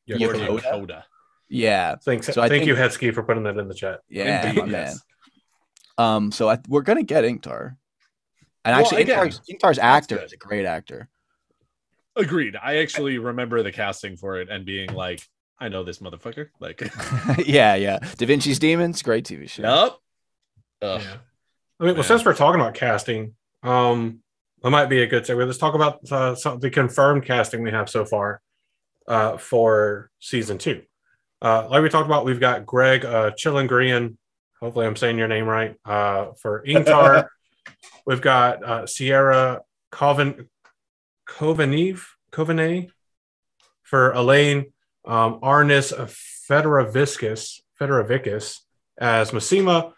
[0.05, 0.17] yeah.
[0.17, 0.59] Yeah, Yokoda?
[0.61, 1.03] Yokoda.
[1.49, 2.27] Yeah, Thanks.
[2.27, 4.01] So I thank you, think- Hetzke, for putting that in the chat.
[4.09, 5.01] yeah, Indeed, my yes.
[5.97, 6.05] man.
[6.15, 7.77] Um, so I, we're gonna get Ingtar,
[8.63, 11.09] and Well, actually, again, Ingtar's, Ingtar's actor is a great actor.
[12.15, 12.55] Agreed.
[12.61, 15.21] I actually remember the casting for it and being like,
[15.59, 16.49] I know this motherfucker.
[16.59, 16.81] Like,
[17.45, 17.99] yeah, yeah.
[18.17, 19.63] Da Vinci's Demons, great TV show.
[19.63, 20.01] nope.
[20.81, 21.01] Ugh.
[21.01, 21.17] Yeah.
[21.79, 22.03] I mean, well, Man.
[22.03, 23.33] since we're talking about casting,
[23.63, 24.19] um,
[24.61, 25.45] that might be a good segue.
[25.45, 28.41] Let's talk about uh, some, the confirmed casting we have so far
[29.07, 30.83] uh, for season two.
[31.41, 34.17] Uh, like we talked about, we've got Greg uh, Chillingrian.
[34.59, 35.75] Hopefully, I'm saying your name right.
[35.85, 37.27] Uh, for Ingtar,
[38.07, 40.49] we've got uh, Sierra Coven
[41.27, 42.89] Coveneve Covenay
[43.83, 44.71] for Elayne,
[45.07, 45.93] um, Arnis
[46.49, 48.59] Federaviscus Federavicus
[48.97, 49.93] as Masema,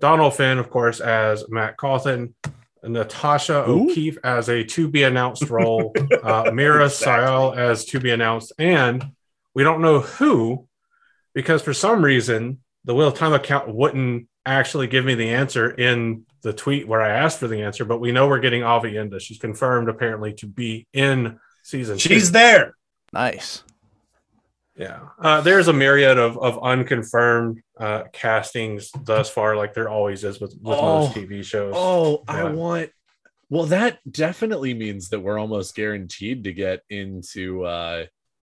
[0.00, 2.34] Donald Finn, of course, as Mat Cauthon,
[2.82, 3.90] Natasha Who?
[3.90, 7.06] O'Keeffe as a to be announced role, uh, Meera Exactly.
[7.06, 9.04] Syal as to be announced, and
[9.54, 10.66] we don't know who
[11.34, 15.70] because for some reason the Wheel of Time account wouldn't actually give me the answer
[15.70, 19.18] in the tweet where I asked for the answer, but we know we're getting Aviendha.
[19.20, 22.32] She's confirmed apparently to be in season She's two.
[22.32, 22.74] there.
[23.12, 23.64] Nice.
[24.76, 25.00] Yeah.
[25.20, 30.40] Uh, there's a myriad of, of unconfirmed uh, castings thus far, like there always is
[30.40, 31.00] with, with Oh.
[31.06, 31.74] most TV shows.
[31.76, 32.90] Oh, I want
[33.48, 38.06] Well, that definitely means that we're almost guaranteed to get into uh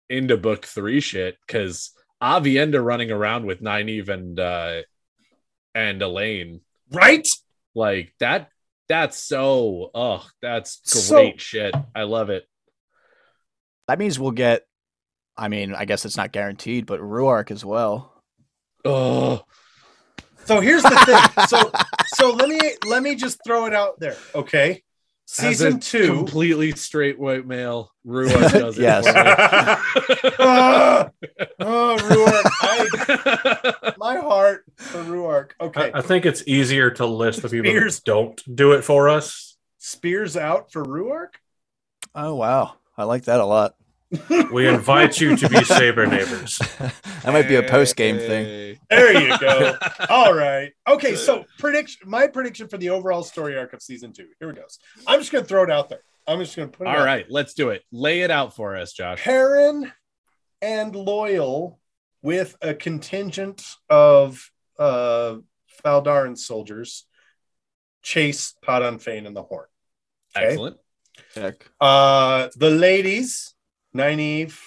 [0.08, 1.90] into book three shit because
[2.22, 4.82] Aviendha running around with Nynaeve and uh
[5.74, 6.60] and Elayne.
[6.92, 7.26] Right?
[7.74, 8.48] Like that
[8.88, 11.74] that's so oh that's So- great shit.
[11.96, 12.46] I love it.
[13.88, 14.62] That means we'll get.
[15.36, 18.12] I mean, I guess it's not guaranteed, but Rhuarc as well.
[18.84, 19.42] Oh
[20.44, 21.46] So here's the thing.
[21.46, 21.70] So
[22.14, 24.16] so let me let me just throw it out there.
[24.34, 24.70] Okay.
[24.70, 24.78] as
[25.38, 26.06] a Season two.
[26.06, 28.82] completely straight white male, Rhuarc does it.
[28.82, 29.06] Yes.
[29.06, 30.30] for me.
[30.38, 31.10] Ah!
[31.60, 32.42] oh, Rhuarc.
[32.62, 35.52] I, my heart for Rhuarc.
[35.60, 35.92] Okay.
[35.92, 37.96] I, I think it's easier to list the people Spears.
[37.96, 39.56] that don't do it for us.
[39.78, 41.34] Spears out for Rhuarc?
[42.14, 43.74] Oh wow, I like that a lot.
[44.52, 46.58] We invite you to be Saber neighbors.
[46.58, 48.78] that might be a post game thing.
[48.90, 49.76] There you go.
[50.10, 50.72] All right.
[50.86, 54.26] Okay, so prediction my prediction for the overall story arc of season two.
[54.38, 54.78] Here it goes.
[55.06, 56.02] I'm just gonna throw it out there.
[56.26, 57.82] I'm just gonna put it All out right, let's do it.
[57.90, 59.18] Lay it out for us, Josh.
[59.20, 59.90] Perrin
[60.60, 61.78] and Loial
[62.22, 65.36] with a contingent of uh
[65.84, 67.06] Faldaran soldiers
[68.02, 69.66] chase Padan Fain and the Horn.
[70.36, 70.46] Okay.
[70.46, 70.76] Excellent.
[71.34, 71.70] Check.
[71.80, 73.51] Uh the ladies,
[73.97, 74.59] Nynaeve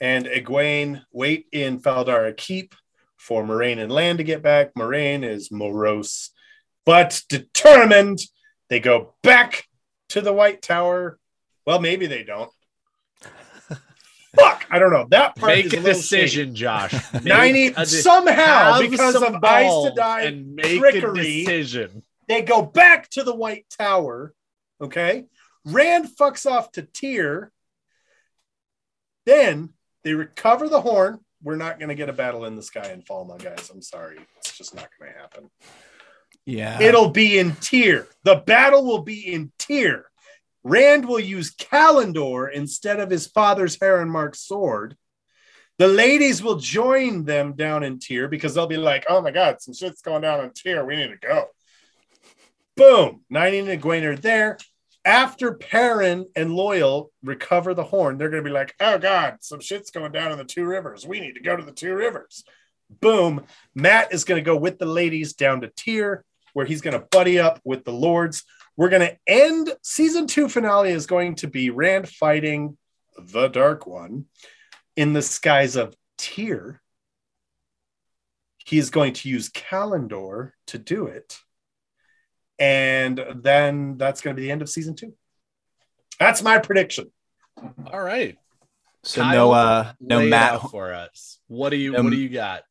[0.00, 2.74] and Egwene, wait in Faldara Keep
[3.16, 4.74] for Moiraine and Lan to get back.
[4.74, 6.30] Moiraine is morose
[6.84, 8.20] but determined.
[8.68, 9.64] They go back
[10.10, 11.18] to the White Tower.
[11.66, 12.50] Well, maybe they don't.
[14.36, 15.06] Fuck, I don't know.
[15.10, 16.94] That part Make is a little decision, Josh.
[17.12, 22.02] Make Ninety de- somehow because of Eyes to Die and make a decision.
[22.28, 24.32] they go back to the White Tower.
[24.80, 25.26] Okay.
[25.64, 27.52] Rand fucks off to Tear.
[29.26, 29.70] Then
[30.04, 31.20] they recover the horn.
[31.42, 33.70] We're not going to get a battle in the sky in Falme, guys.
[33.70, 34.18] I'm sorry.
[34.38, 35.50] It's just not going to happen.
[36.46, 36.80] Yeah.
[36.80, 38.06] It'll be in Tear.
[38.24, 40.06] The battle will be in Tear.
[40.64, 44.96] Rand will use Callandor instead of his father's Heron Mark sword.
[45.78, 49.60] The ladies will join them down in Tear because they'll be like, oh my God,
[49.60, 50.84] some shit's going down in Tear.
[50.84, 51.46] We need to go.
[52.76, 53.22] Boom.
[53.32, 54.58] Nynaeve and Egwene are there.
[55.04, 59.60] After Perrin and Loial recover the horn, they're going to be like, oh God, some
[59.60, 61.06] shit's going down in the two rivers.
[61.06, 62.44] We need to go to the two rivers.
[63.00, 63.44] Boom.
[63.74, 67.06] Mat is going to go with the ladies down to Tear, where he's going to
[67.10, 68.44] buddy up with the lords.
[68.76, 72.76] We're going to end season two finale is going to be Rand fighting
[73.18, 74.26] the Dark One
[74.96, 76.80] in the skies of Tear.
[78.64, 81.38] He is going to use Callandor to do it.
[82.62, 85.14] And then that's going to be the end of season two.
[86.20, 87.10] That's my prediction.
[87.92, 88.38] All right.
[89.02, 90.60] so Kyle, no, uh, no Mat.
[90.70, 91.40] for us.
[91.48, 92.62] What do you Um, What do you got?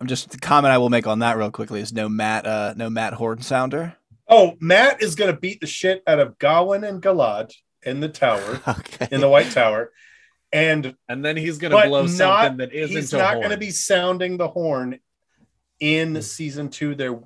[0.00, 2.46] I'm just the comment I will make on that real quickly is no Mat.
[2.46, 3.96] Uh, no Mat Horn Sounder.
[4.28, 8.08] Oh, Mat is going to beat the shit out of Gawyn and Galad in the
[8.08, 9.08] tower, Okay.
[9.10, 9.90] in the White Tower.
[10.52, 13.50] And And then he's going to blow not, something that isn't he's a not going
[13.50, 15.00] to be sounding the horn
[15.80, 16.94] in season two.
[16.94, 17.18] There,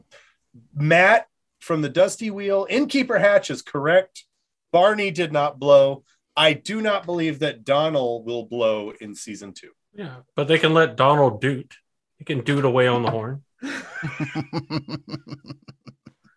[0.75, 1.27] Matt
[1.69, 4.25] from the Dusty Wheel, Innkeeper Hatch is correct.
[4.73, 6.03] Barney did not blow.
[6.35, 9.73] I do not believe that Donald will blow in season two.
[9.93, 11.75] Yeah, but they can let Donald doot.
[12.17, 13.43] He can doot away on the horn.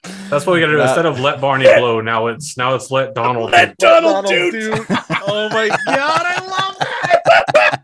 [0.04, 0.82] That's what we got to do.
[0.82, 3.52] Instead of let Barney blow, now it's now it's let Donald.
[3.52, 3.78] Let doot.
[3.80, 4.76] Donald, Donald doot.
[4.76, 4.88] Duke.
[5.28, 7.82] Oh my god, I love that.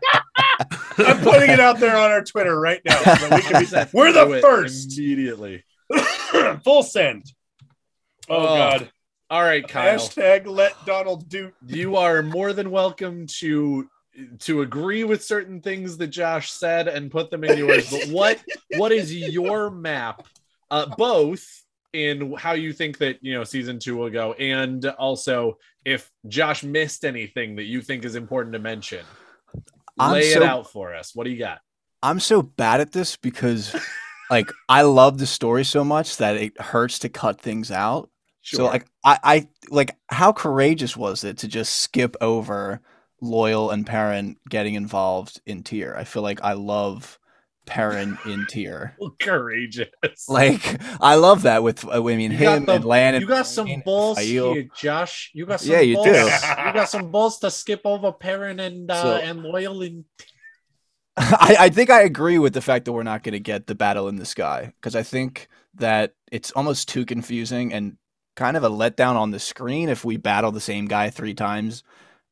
[0.98, 2.98] I'm putting it out there on our Twitter right now.
[3.14, 4.98] So we can be, we're the first.
[4.98, 5.64] immediately.
[6.64, 7.32] Full send.
[8.28, 8.90] Oh, Oh, God.
[9.30, 9.98] All right, Kyle.
[9.98, 11.52] Hashtag let Donald do.
[11.66, 13.88] you are more than welcome to
[14.40, 17.90] to agree with certain things that Josh said and put them in yours.
[17.90, 18.42] But what
[18.76, 20.26] what is your map?
[20.70, 21.46] Uh, both
[21.92, 26.62] in how you think that you know season two will go, and also if Josh
[26.64, 29.04] missed anything that you think is important to mention.
[29.98, 31.14] I'm Lay so- it out for us.
[31.14, 31.58] What do you got?
[32.02, 33.74] I'm so bad at this because,
[34.30, 38.08] like, I love the story so much that it hurts to cut things out.
[38.42, 42.80] So, like, I, I like how courageous was it to just skip over
[43.22, 45.96] Loial and Perrin getting involved in Tear?
[45.96, 47.18] I feel like I love
[47.66, 48.96] Perrin in Tear.
[49.20, 49.88] courageous.
[50.28, 53.14] Like, I love that with uh, I mean You him the- and Lan.
[53.16, 55.30] and you got some balls here, Josh.
[55.34, 56.06] You got some Yeah, you balls.
[56.06, 56.12] do.
[56.68, 60.04] You got some balls to skip over Perrin and uh, So- and Loial and
[61.18, 63.74] I, I think I agree with the fact that we're not going to get the
[63.74, 67.96] battle in the sky because I think that it's almost too confusing and
[68.38, 71.82] kind of a letdown on the screen if we battle the same guy three times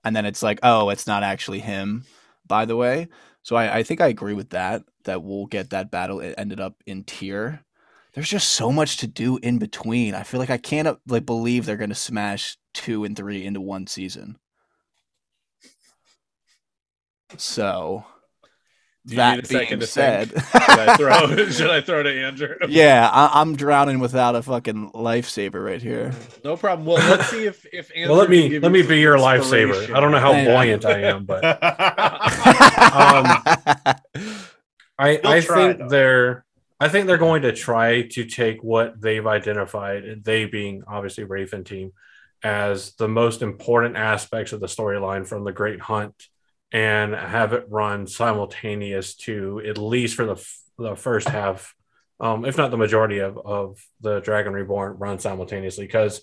[0.04, 2.04] and then it's like, oh, it's not actually him,
[2.46, 3.08] by the way.
[3.42, 6.20] So I, I think I agree with that, that we'll get that battle.
[6.20, 7.64] It ended up in Tear.
[8.14, 10.14] there's just so much to do in between.
[10.14, 13.60] I feel like I can't uh, like believe they're gonna smash two and three into
[13.60, 14.38] one season.
[17.36, 18.04] So
[19.06, 20.44] Do you that need a second being to said, think?
[20.64, 21.48] Should I throw?
[21.50, 22.56] should I throw to Andrew?
[22.68, 26.12] yeah, I, I'm drowning without a fucking lifesaver right here.
[26.44, 26.86] No problem.
[26.86, 29.94] Well, let's see if if Andrew Well, let me let me be your lifesaver.
[29.94, 30.44] I don't know how Yeah.
[30.46, 31.44] buoyant I am, but
[32.96, 33.26] Um,
[34.98, 35.88] I You'll I try, think though.
[35.88, 36.44] they're
[36.80, 41.64] I think they're going to try to take what they've identified, they being obviously Raven
[41.64, 41.92] team,
[42.42, 46.14] as the most important aspects of the storyline from the Great Hunt,
[46.76, 50.36] and have it run simultaneous to at least for the
[50.78, 51.74] the first half,
[52.20, 53.64] um, if not the majority of of
[54.00, 56.20] the Dragon Reborn run simultaneously, because.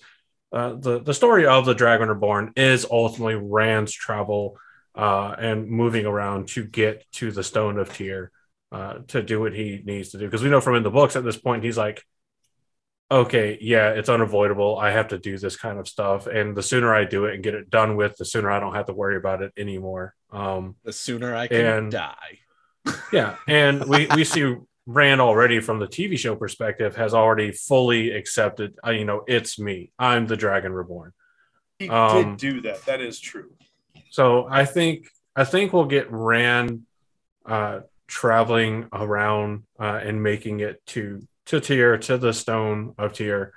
[0.59, 4.55] Uh, the the story of the Dragon Reborn is ultimately Rand's travel
[4.93, 8.29] uh, and moving around to get to the Stone of Tear
[8.71, 10.25] uh, to do what he needs to do.
[10.25, 12.03] Because we know from in the books at this point, he's like,
[13.09, 14.77] okay, yeah, it's unavoidable.
[14.77, 16.27] I have to do this kind of stuff.
[16.27, 18.75] And the sooner I do it and get it done with, the sooner I don't
[18.75, 20.13] have to worry about it anymore.
[20.33, 22.39] Um, The sooner I can And- die.
[23.13, 23.37] yeah.
[23.47, 24.55] And we, we see
[24.85, 29.57] Rand already from the TV show perspective has already fully accepted, uh, you know, it's
[29.57, 29.91] me.
[29.97, 31.13] I'm the Dragon Reborn.
[31.79, 32.83] he Um, did do that.
[32.85, 33.51] That is true.
[34.09, 36.81] So I think I think we'll get Rand
[37.45, 43.53] uh, traveling around uh, and making it to to Tear to the Stone of Tear.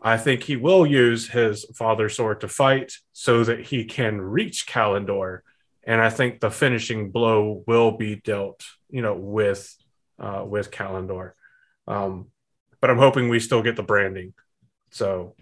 [0.00, 4.66] I think he will use his father's sword to fight so that he can reach
[4.68, 5.40] Callandor,
[5.86, 9.74] and I think the finishing blow will be dealt, you know, with
[10.18, 11.32] uh, with Callandor.
[11.86, 12.26] Um,
[12.80, 14.34] but I'm hoping we still get the branding.
[14.90, 15.34] So,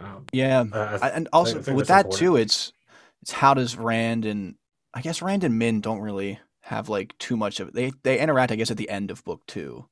[0.00, 2.72] um, yeah, uh, I, and also think with that too, it's
[3.22, 4.54] it's how does Rand and
[4.94, 8.50] I guess Rand and Min don't really have like too much of they they interact
[8.50, 9.86] I guess at the end of book two.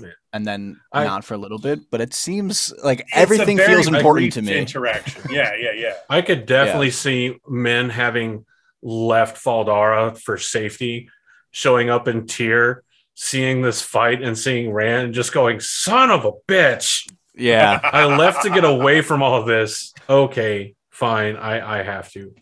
[0.00, 0.08] Yeah.
[0.32, 3.88] And then I- not for a little bit, but it seems like everything very feels
[3.88, 4.58] important to me.
[4.58, 5.22] Interaction.
[5.30, 5.94] Yeah, yeah, yeah.
[6.08, 8.46] I could definitely see Min having
[8.82, 11.08] left Faldara for safety,
[11.50, 12.82] showing up in Tear,
[13.14, 17.08] seeing this fight and seeing Rand and just going, son of a bitch.
[17.34, 19.94] Yeah, I left to get away from all this.
[20.08, 21.36] Okay, fine.
[21.36, 22.34] I, I have to.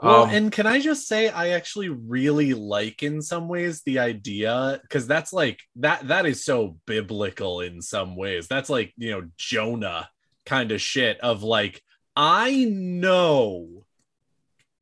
[0.00, 3.98] Well, Um, and can I just say I actually really like in some ways the
[3.98, 8.46] idea because that's like that that is so biblical in some ways.
[8.46, 10.08] That's like, you know, Jonah
[10.46, 11.82] kind of shit of like
[12.16, 13.84] I know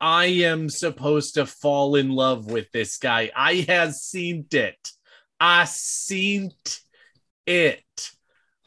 [0.01, 3.31] I am supposed to fall in love with this guy.
[3.35, 4.91] I has seen it.
[5.41, 6.53] I seen
[7.47, 8.11] it.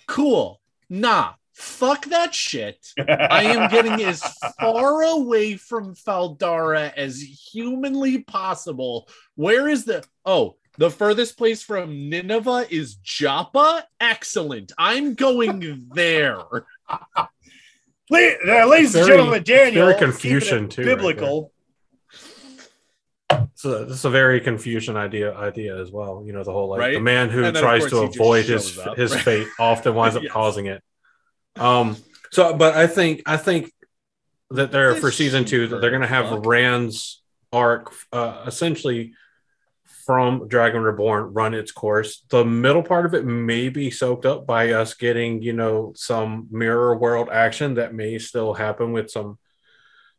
[0.08, 0.60] Cool.
[0.90, 2.94] Nah, fuck that shit.
[2.98, 4.22] I am getting as
[4.60, 9.08] far away from Faldara as humanly possible.
[9.36, 13.86] Where is the oh the furthest place from Nineveh is Joppa?
[14.00, 14.72] Excellent.
[14.78, 16.42] I'm going there.
[18.10, 19.86] La- uh, ladies and gentlemen, Daniel.
[19.86, 21.52] very keeping it Confucian, too, right Biblical.
[23.54, 26.24] so this is a very Confucian idea idea as well.
[26.26, 26.94] You know, the whole like Right?
[26.96, 29.24] the man who And then, of tries to avoid his up, his right?
[29.26, 30.32] fate often winds up Yes.
[30.32, 30.82] causing it.
[31.56, 31.98] Um
[32.32, 33.72] so but I think I think
[34.52, 36.46] that they're for season two that they're gonna have fuck.
[36.46, 37.22] Rand's
[37.54, 39.14] arc uh essentially
[40.10, 42.24] from Dragon Reborn run its course.
[42.30, 46.48] The middle part of it may be soaked up by us getting, you know, some
[46.50, 49.38] mirror world action that may still happen with some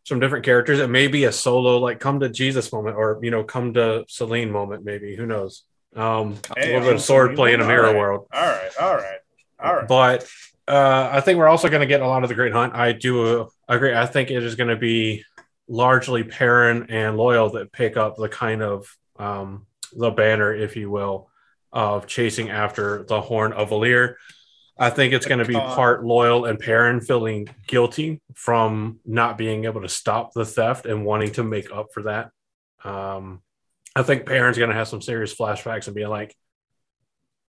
[0.05, 0.78] some different characters.
[0.78, 4.05] It may be a solo, like come to Jesus moment, or you know, come to
[4.07, 4.84] Selene moment.
[4.84, 5.64] Maybe who knows?
[5.97, 7.99] Um, Hey, a little bit of sword play in a mirror All right.
[7.99, 8.28] world.
[8.32, 9.18] All right, all right,
[9.59, 9.88] all right.
[9.88, 10.28] But
[10.68, 12.76] uh, I think we're also going to get a lot of the Great Hunt.
[12.76, 13.93] I do uh, agree.
[13.93, 15.24] I think it is going to be
[15.66, 18.86] largely Perrin and Loial that pick up the kind of
[19.18, 19.66] um,
[19.97, 21.30] the banner, if you will,
[21.72, 24.16] of chasing after the Horn of Valere.
[24.78, 29.66] I think it's going to be part Loial and Perrin feeling guilty from not being
[29.66, 32.30] able to stop the theft and wanting to make up for that.
[32.82, 33.43] Um,
[33.95, 36.34] I think Perrin's going to have some serious flashbacks and be like,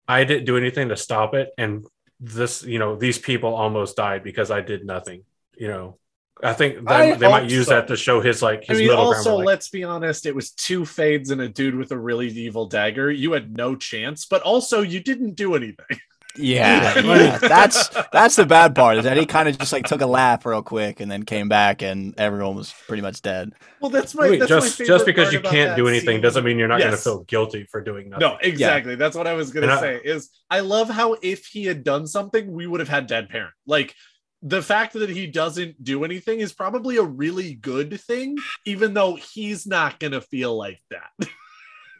[0.06, 1.86] I didn't do anything to stop it, and
[2.20, 5.24] this, you know, these people almost died because I did nothing.
[5.56, 5.98] You know,
[6.42, 7.74] I think I they, they might use so.
[7.74, 9.38] that to show his like I mean, middle also, ground.
[9.38, 12.66] like, let's be honest, it was two fades and a dude with a really evil
[12.66, 13.10] dagger.
[13.10, 16.00] You had no chance, but also you didn't do anything.
[16.34, 17.14] Yeah, Yeah.
[17.16, 17.38] yeah.
[17.38, 20.46] that's that's the bad part is that he kind of just like took a lap
[20.46, 23.52] real quick and then came back and everyone was pretty much dead.
[23.80, 26.20] Well, that's my Wait, that's my just favorite just because you can't do anything scene.
[26.22, 28.26] doesn't mean you're not going to feel guilty for doing nothing.
[28.26, 28.94] No, exactly.
[28.94, 30.00] That's what I was gonna And I- say.
[30.02, 33.50] Is I love how if he had done something, we would have had dead Perrin.
[33.66, 33.94] Like
[34.42, 39.14] the fact that he doesn't do anything is probably a really good thing, even though
[39.14, 41.28] he's not gonna feel like that.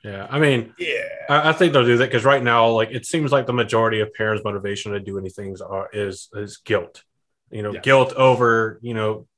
[0.04, 1.04] Yeah, I mean, Yeah.
[1.30, 4.00] I, I think they'll do that because right now, like it seems like the majority
[4.00, 7.04] of Perrin's motivation to do anything are is is guilt.
[7.52, 7.84] You know, Yes.
[7.84, 9.28] guilt over you know,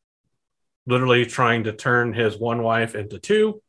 [0.87, 3.61] literally trying to turn his one wife into two,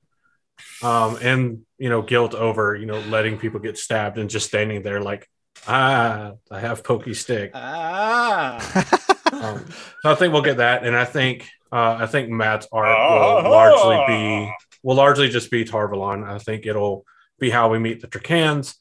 [0.81, 4.81] um, and you know, guilt over you know letting people get stabbed and just standing
[4.81, 5.29] there like,
[5.67, 7.51] ah, I have pokey stick.
[7.53, 9.01] Ah.
[9.43, 9.65] Um,
[10.01, 13.51] so I think we'll get that, and I think uh, I think Mat's art will
[13.51, 16.27] largely be will largely just be Tar Valon.
[16.27, 17.05] I think it'll
[17.39, 18.75] be how we meet the Trakands,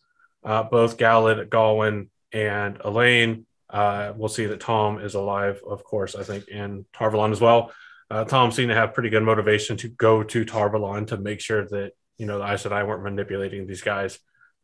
[0.45, 3.45] uh, both Galad, Gawyn, and Elayne.
[3.71, 6.15] Uh, we'll see that Tom is alive, of course.
[6.15, 7.73] I think, and Tar Valon as well.
[8.11, 11.41] Uh, Tom seemed to have pretty good motivation to go to Tar Valon to make
[11.41, 14.19] sure that you know the Aes Sedai weren't manipulating these guys.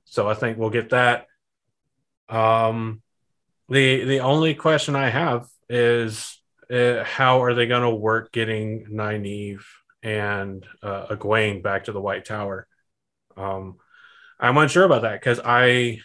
[0.05, 1.27] So I think we'll get that.
[2.29, 3.03] Um,
[3.69, 6.39] the the only question I have is
[6.71, 9.63] uh, how are they going to work getting Nynaeve
[10.03, 12.67] and uh, Egwene back to the White Tower?
[13.37, 13.77] Um,
[14.39, 16.01] I'm unsure about that because I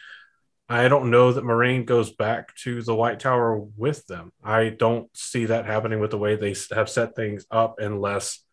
[0.69, 4.31] I don't know that Moiraine goes back to the White Tower with them.
[4.43, 8.43] I don't see that happening with the way they have set things up unless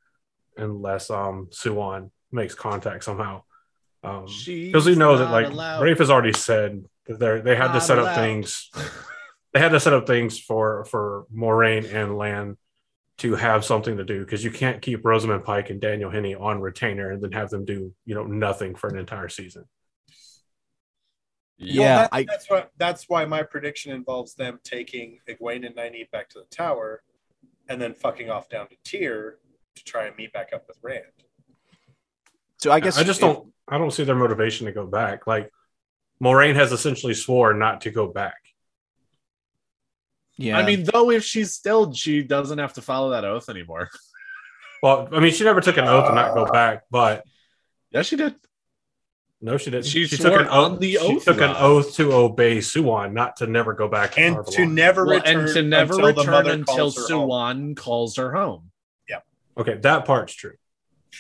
[0.57, 3.43] unless um Siuan makes contact somehow.
[4.05, 7.81] Um, because we know that like Rafe has already said that they they had to
[7.81, 8.71] set up things
[9.53, 12.57] they had to set up things for for Moiraine and Lan
[13.19, 16.61] to have something to do because you can't keep Rosamund Pike and Daniel Henney on
[16.61, 19.65] retainer and then have them do you know nothing for an entire season.
[21.59, 26.11] Yeah, that- I- that's what that's why my prediction involves them taking Egwene and Nynaeve
[26.11, 27.03] back to the tower,
[27.69, 29.39] and then fucking off down to Tear
[29.77, 31.05] to try and meet back up with Rand.
[32.59, 35.27] So I guess I just if- don't I don't see their motivation to go back.
[35.27, 35.51] Like
[36.23, 38.42] Moiraine has essentially swore not to go back.
[40.43, 43.89] Yeah, I mean, though, if she's still, she doesn't have to follow that oath anymore.
[44.83, 47.23] Well, I mean, she never took an oath to not go back, but
[47.93, 48.35] Yeah, she did.
[49.41, 49.87] no, she didn't.
[49.87, 50.81] She took an oath.
[50.81, 54.21] the she oath took an oath to obey Siuan, not to never go back to
[54.21, 54.57] And Tar Valon.
[54.57, 57.29] to never Well, return and to never until return until calls her home.
[57.31, 58.73] Siuan calls her home.
[59.09, 59.21] Yeah.
[59.57, 60.55] Okay, that part's true.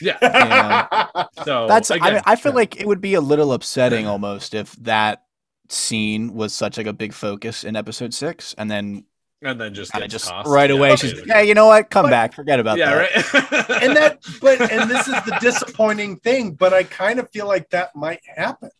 [0.00, 0.18] Yeah.
[0.22, 1.24] Yeah.
[1.44, 1.92] So that's.
[1.92, 2.56] I mean, I feel yeah.
[2.56, 5.22] like it would be a little upsetting almost if that
[5.68, 9.04] scene was such like a big focus in episode six, and then
[9.42, 10.48] and then just kind of gets just tossed.
[10.48, 11.90] right Yeah, away she's like, "Yeah, you know what?
[11.90, 12.34] Come But- back.
[12.34, 13.32] Forget about yeah, that."
[13.68, 13.82] right.
[13.82, 16.52] and that, but and this is the disappointing thing.
[16.52, 18.70] But I kind of feel like that might happen.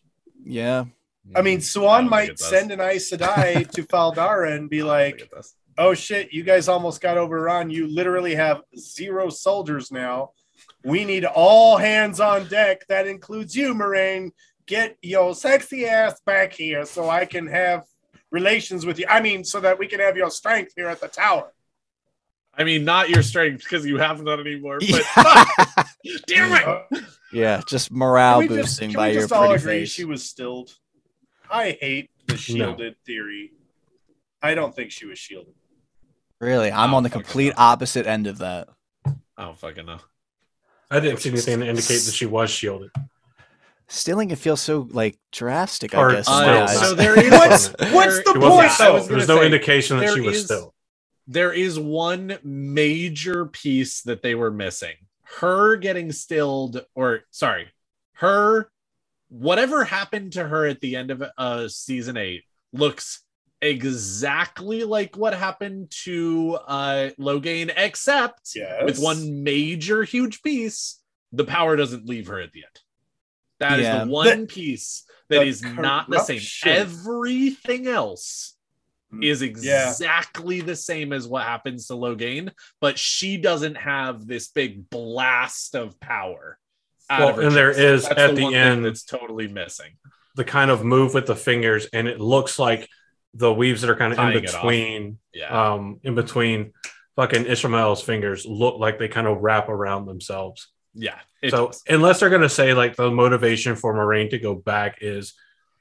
[0.45, 0.85] Yeah,
[1.35, 2.49] I mean, mm, Siuan don't might think it does.
[2.49, 5.55] send an Aes Sedai to Fal Dara and be like, think it does.
[5.77, 7.69] oh shit, you guys almost got overrun.
[7.69, 10.31] You literally have zero soldiers now.
[10.85, 12.85] We need all hands on deck.
[12.89, 14.31] That includes you, Moiraine.
[14.65, 17.83] Get your sexy ass back here so I can have
[18.33, 19.05] relations with you.
[19.07, 21.53] I mean, so that we can have your strength here at the tower.
[22.55, 24.79] I mean, not your strength because you have none anymore.
[24.79, 25.03] But
[26.03, 26.17] yeah.
[26.27, 27.03] damn it!
[27.31, 29.79] Yeah, just morale can we just- boosting can by we your just all pretty agree
[29.81, 29.91] face.
[29.91, 30.75] she was stilled?
[31.49, 33.51] I hate the shielded theory.
[34.41, 35.53] I don't think she was shielded.
[36.41, 37.63] Really, I'm on the complete no.
[37.63, 38.67] opposite end of that.
[39.05, 39.99] I don't fucking know.
[40.91, 42.91] I didn't see anything to indicate that she was shielded.
[43.87, 45.93] Stilling it feels so like drastic.
[45.93, 46.17] I guess.
[46.19, 46.69] in still my not.
[46.69, 46.79] eyes.
[46.79, 48.85] so there is What's what's the point wasn't though?
[48.85, 50.73] I was There was gonna no say, indication that she was is- still.
[51.27, 54.95] there is one major piece that they were missing.
[55.39, 57.67] Her getting stilled, or sorry,
[58.13, 58.69] her
[59.29, 63.21] whatever happened to her at the end of uh season eight looks
[63.61, 68.83] exactly like what happened to uh Logain, except Yes.
[68.83, 70.99] with one major huge piece,
[71.31, 72.79] the power doesn't leave her at the end.
[73.59, 74.03] That is Yeah.
[74.05, 76.41] the one piece that is the is not the same.
[76.65, 78.55] Everything else
[79.21, 79.89] is Yeah.
[79.89, 82.51] exactly the same as what happens to Logain,
[82.81, 86.57] but she doesn't have this big blast of power.
[87.09, 87.79] Well, of and there chest.
[87.79, 89.97] is That's at the the end- that's totally missing.
[90.35, 92.89] The kind of move with the fingers, and it looks like
[93.35, 94.61] the weaves that are kind of in Tying it off.
[94.61, 95.73] between, Yeah.
[95.73, 96.73] um, in between
[97.15, 100.69] fucking Ishamael's fingers look like they kind of wrap around themselves.
[100.93, 101.19] Yeah.
[101.49, 101.83] so does.
[101.89, 105.33] unless they're going to say like the motivation for Moiraine to go back is,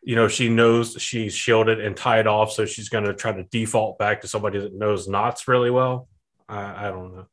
[0.03, 3.45] you know, she knows she's shielded and tied off, so she's going to try to
[3.45, 6.09] default back to somebody that knows knots really well.
[6.49, 7.27] I, I don't know.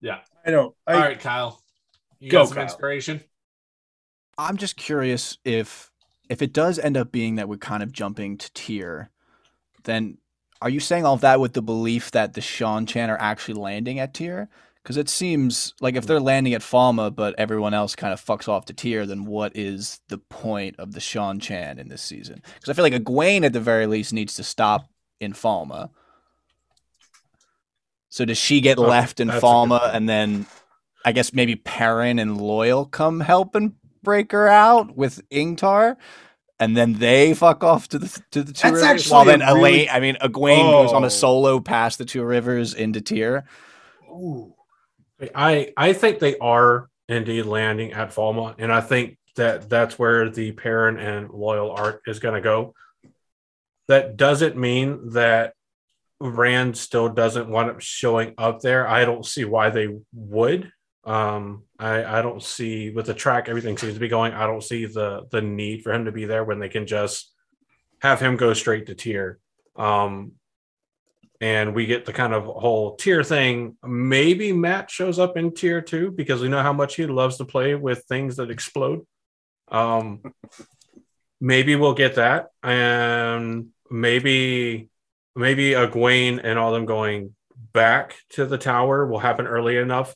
[0.00, 0.18] Yeah.
[0.44, 0.74] I don't.
[0.86, 1.62] I, All right, Kyle.
[2.18, 2.64] You Go, got some Kyle.
[2.64, 3.20] inspiration?
[4.38, 5.90] I'm just curious if
[6.28, 9.10] if it does end up being that we're kind of jumping to Tear,
[9.84, 10.18] then
[10.62, 14.14] are you saying all that with the belief that the Seanchan are actually landing at
[14.14, 14.48] Tear?
[14.90, 18.48] Because it seems like if they're landing at Falme, but everyone else kind of fucks
[18.48, 22.42] off to Tear, then what is the point of the Seanchan in this season?
[22.54, 25.90] Because I feel like Egwene at the very least needs to stop in Falme.
[28.08, 30.46] So does she get Okay, left in Falme and then
[31.04, 35.94] I guess maybe Perrin and Loial come help and break her out with Ingtar.
[36.58, 39.08] And then they fuck off to the to the two That's rivers.
[39.08, 41.06] While then a really- Elayne, I mean, Egwene goes on Oh.
[41.06, 43.44] a solo past the two rivers into Tear.
[44.10, 44.54] Ooh.
[45.34, 50.28] I I think they are indeed landing at Falme, and I think that that's where
[50.28, 52.74] the Perrin and Loial arc is going to go.
[53.88, 55.54] That doesn't mean that
[56.20, 58.86] Rand still doesn't want up showing up there.
[58.86, 60.70] I don't see why they would.
[61.04, 64.34] Um, I I don't see with the track everything seems to be going.
[64.34, 67.32] I don't see the the need for him to be there when they can just
[68.02, 69.38] have him go straight to Tear.
[69.76, 70.32] Um,
[71.40, 73.76] and we get the kind of whole Tear thing.
[73.82, 77.44] Maybe Mat shows up in Tear two because we know how much he loves to
[77.44, 79.06] play with things that explode.
[79.68, 80.20] Um,
[81.40, 84.88] maybe we'll get that, and maybe
[85.34, 87.34] maybe Egwene and all them going
[87.72, 90.14] back to the tower will happen early enough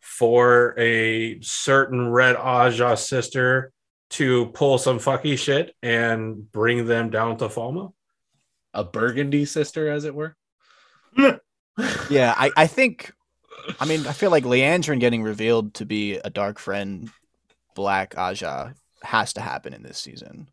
[0.00, 3.72] for a certain red Ajah sister
[4.10, 7.92] to pull some fucky shit and bring them down to Falme.
[8.74, 10.36] A Burgundy sister, as it were.
[12.10, 13.12] Yeah, I, I think
[13.80, 17.10] I mean I feel like Liandrin getting revealed to be a dark friend
[17.74, 20.48] black Ajah has to happen in this season.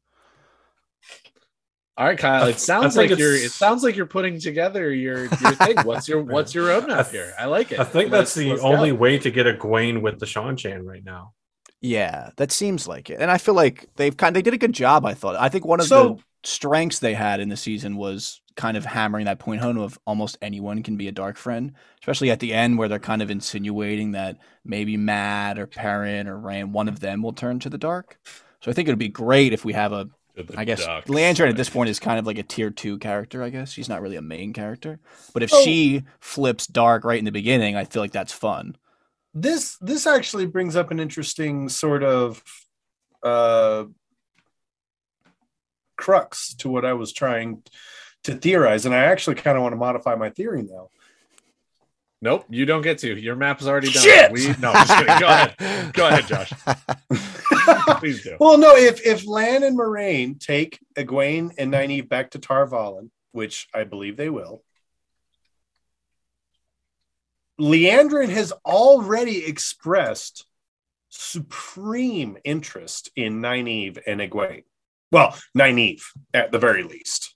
[1.98, 2.48] All right, Kyle.
[2.48, 3.36] It sounds like think you're.
[3.36, 5.78] It sounds like you're putting together your your thing.
[5.84, 7.34] What's your What's your roadmap here?
[7.38, 7.80] I like it.
[7.80, 8.96] I think that's Let's- the only go.
[8.96, 11.34] way to get Egwene with the Seanchan right now.
[11.82, 13.20] Yeah, that seems like it.
[13.20, 15.36] And I feel like they've kind they did a good job, I thought.
[15.36, 18.84] I think one of So- the strengths they had in the season was kind of
[18.84, 22.54] hammering that point home of almost anyone can be a dark friend, especially at the
[22.54, 27.00] end where they're kind of insinuating that maybe Mat or Perrin or Rand, one of
[27.00, 28.20] them will turn to the dark.
[28.60, 30.84] So I think it would be great if we have a To the I guess
[30.86, 33.72] duck Liandrin at this point is kind of like a tier two character, I guess.
[33.72, 35.00] She's not really a main character.
[35.34, 38.76] But if So- she flips dark right in the beginning, I feel like that's fun.
[39.34, 42.44] this this actually brings up an interesting sort of
[43.24, 43.86] uh
[45.98, 47.64] crux to what I was trying
[48.24, 50.90] to theorize, and I actually kind of want to modify my theory now.
[52.22, 53.18] Nope, you don't get to.
[53.18, 54.04] Your map is already done.
[54.04, 54.32] Shit!
[54.32, 55.20] We, no, I'm just kidding.
[55.20, 55.94] Go ahead.
[55.94, 56.52] Go ahead, Josh.
[58.00, 58.36] Please do.
[58.40, 63.10] well, no, if if Lan and Moiraine take Egwene and Nynaeve back to Tar Valon,
[63.32, 64.64] which I believe they will,
[67.60, 70.46] Liandrin has already expressed
[71.10, 74.64] supreme interest in Nynaeve and Egwene.
[75.12, 76.04] Well, Nynaeve
[76.34, 77.29] at the very least.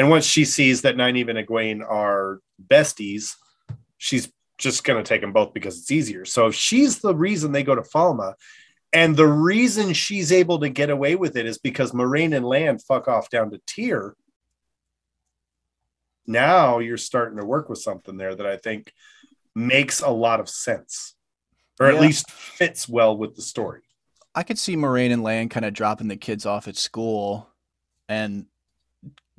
[0.00, 3.34] And once she sees that Nynaeve and Egwene are besties,
[3.98, 6.24] she's just going to take them both because it's easier.
[6.24, 8.32] So if she's the reason they go to Falme,
[8.94, 12.78] and the reason she's able to get away with it is because Moiraine and Lan
[12.78, 14.14] fuck off down to Tear.
[16.26, 18.94] Now you're starting to work with something there that I think
[19.54, 21.14] makes a lot of sense,
[21.78, 23.82] or at least fits well with the story.
[24.34, 27.50] I could see Moiraine and Lan kind of dropping the kids off at school
[28.08, 28.46] and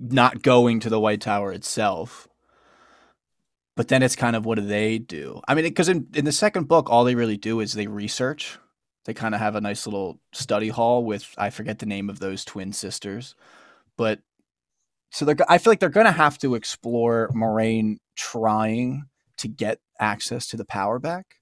[0.02, 2.28] not going to the White Tower itself.
[3.78, 5.41] But then it's kind of what do they do?
[5.47, 8.58] I mean, because in, in the second book, all they really do is they research.
[9.06, 12.20] They kind of have a nice little study hall with, I forget the name of
[12.20, 13.34] those twin sisters.
[13.97, 14.20] But
[15.10, 19.06] so they're, I feel like they're going to have to explore Moiraine trying
[19.38, 21.38] to get access to the power back.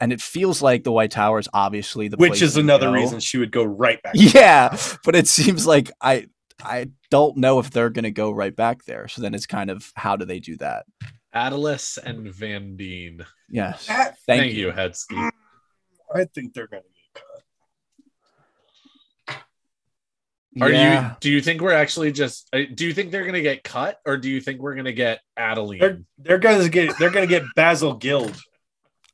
[0.00, 3.20] And it feels like the White Tower is obviously the Which place is another reason
[3.20, 4.14] she would go right back.
[4.16, 6.26] Yeah, but it seems like I
[6.64, 9.08] I don't know if they're going to go right back there.
[9.08, 10.84] So then it's kind of how do they do that?
[11.34, 13.24] Adeleas and Vandene.
[13.48, 13.86] Yes.
[13.86, 14.66] That- Thank, Thank, you.
[14.68, 15.30] you, Headsky.
[16.14, 17.22] I think they're going to get
[19.26, 19.42] cut.
[20.60, 21.10] Are yeah.
[21.10, 21.16] you?
[21.20, 22.48] Do you think we're actually just?
[22.52, 25.20] uh, Do you think they're gonna get cut, or do you think we're gonna get
[25.36, 25.78] Adeline?
[25.78, 28.32] They're they're going to get they're going to get Basel Gill.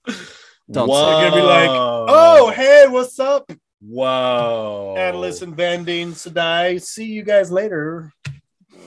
[0.07, 0.17] Don't
[0.89, 1.21] Whoa.
[1.21, 6.81] They're gonna be like, Oh, hey, what's up, whoa, Adeleas and Vandene Sedai?
[6.83, 8.13] See you guys later.
[8.73, 8.79] No,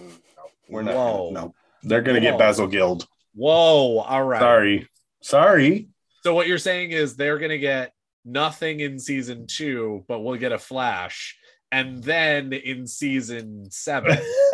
[0.69, 0.95] we're not.
[0.95, 1.29] Whoa.
[1.31, 1.53] No,
[1.83, 2.37] they're going to Whoa.
[2.37, 3.01] get Basel Gill.
[3.35, 3.99] Whoa!
[3.99, 4.39] All right.
[4.39, 4.89] Sorry,
[5.21, 5.89] sorry.
[6.23, 7.93] So what you're saying is they're gonna get
[8.25, 11.37] nothing in season two, but we'll get a flash,
[11.71, 14.17] and then in season seven,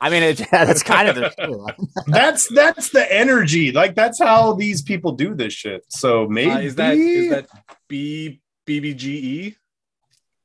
[0.00, 1.74] I mean, it, that's kind of the
[2.06, 3.72] that's that's the energy.
[3.72, 5.84] Like that's how these people do this shit.
[5.88, 7.48] So maybe uh, is that is that
[7.88, 9.56] B BBGE,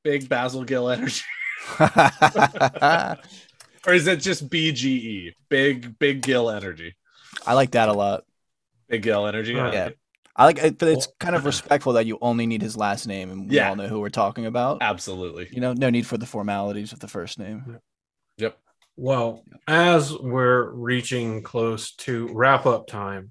[0.03, 1.21] Big Basel Gill Energy,
[3.87, 6.95] or is it just BGE, Big Big Gill Energy,
[7.45, 8.23] I like that a lot.
[8.87, 9.53] Big Gill Energy?
[9.53, 9.89] Yeah.
[10.35, 13.29] I like it, but it's kind of respectful that you only need his last name
[13.29, 13.69] and we Yeah.
[13.69, 14.79] all know who we're talking about.
[14.81, 15.47] absolutely.
[15.51, 17.77] You know, no need for the formalities of the first name.
[18.37, 18.57] Yep.
[18.95, 23.29] Well, as we're reaching close to wrap up time,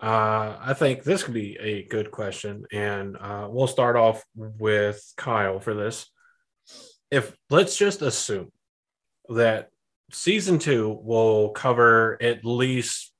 [0.00, 5.02] Uh, I think this could be a good question, and uh, we'll start off with
[5.16, 6.06] Kyle for this.
[7.10, 8.52] If let's just assume
[9.28, 9.70] that
[10.12, 13.12] season two will cover at least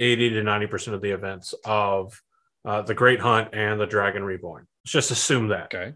[0.00, 2.20] 80 to 90% of the events of
[2.64, 4.66] uh, the Great Hunt and the Dragon Reborn.
[4.84, 5.74] Let's just assume that.
[5.74, 5.94] Okay.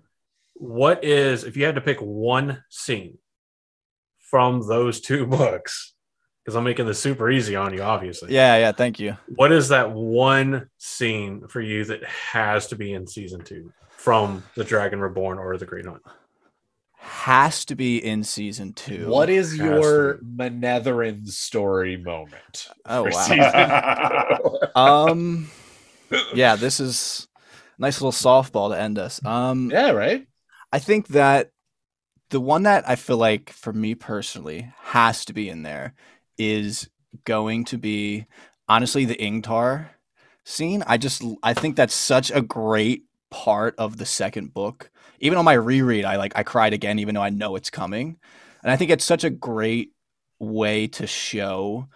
[0.55, 3.19] What is, if you had to pick one scene
[4.19, 5.95] from those two books,
[6.47, 8.33] because I'm making this super easy on you, obviously.
[8.33, 8.71] Yeah, yeah.
[8.71, 9.17] Thank you.
[9.35, 14.45] What is that one scene for you that has to be in season two from
[14.55, 16.03] the Dragon Reborn or the Great Hunt?
[16.99, 19.09] Has to be in season two.
[19.09, 22.69] What is Has your to Manetheren story moment?
[22.85, 24.59] Oh wow.
[24.77, 25.51] um.
[26.33, 27.27] Yeah, this is
[27.77, 29.25] a nice little softball to end us.
[29.27, 29.73] Um.
[29.73, 30.29] yeah, right.
[30.73, 31.51] I think that
[32.31, 35.95] the one that I feel like for me personally has to be in there
[36.39, 36.89] is
[37.25, 38.27] going to be
[38.69, 39.89] honestly the Ingtar
[40.45, 40.83] scene.
[40.87, 44.91] I just I think that's such a great part of the second book.
[45.21, 48.19] Even on my reread, I like I cried again, even though I know it's coming.
[48.63, 49.93] And I think it's such a great
[50.39, 51.89] way to show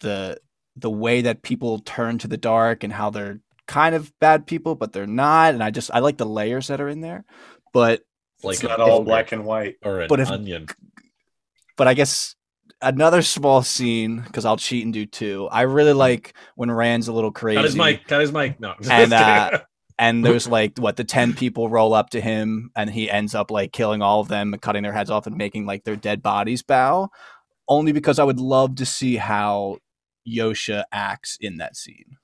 [0.00, 0.38] the
[0.76, 4.74] the way that people turn to the dark and how they're kind of bad people,
[4.74, 5.54] but they're not.
[5.54, 7.24] And I just I like the layers that are in there.
[7.72, 8.02] But
[8.42, 9.76] Like it's a not all black and white.
[9.84, 10.66] or an But if- onion.
[11.76, 12.34] but I guess
[12.84, 15.48] another small scene because I'll cheat and do two.
[15.50, 17.56] I really like when Rand's a little crazy.
[17.56, 18.06] Cut his mic.
[18.06, 18.60] Cut his mic.
[18.60, 18.74] No.
[18.90, 19.60] And, uh,
[19.98, 23.50] and there's like what the 10 people roll up to him and he ends up
[23.50, 26.22] like killing all of them and cutting their heads off and making like their dead
[26.22, 27.08] bodies bow
[27.68, 29.78] only because i would love to see how
[30.26, 32.16] Josha acts in that scene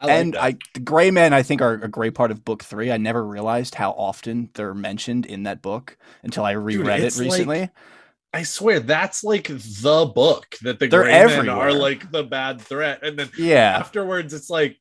[0.00, 0.42] I like and that.
[0.42, 3.24] i the gray men i think are a great part of book three i never
[3.24, 7.70] realized how often they're mentioned in that book until i reread it it's like- recently
[8.32, 11.56] I swear that's like the book that the They're gray men everywhere.
[11.68, 14.76] are like the bad threat, and then yeah afterwards it's like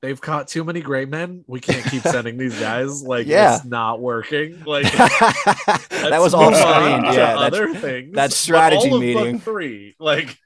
[0.00, 1.42] they've caught too many gray men.
[1.48, 3.02] We can't keep sending these guys.
[3.02, 3.56] Like Yeah.
[3.56, 4.62] it's not working.
[4.64, 8.14] Like that was move screen yeah that's other things.
[8.14, 9.40] that strategy all of book meeting.
[9.40, 10.38] three, like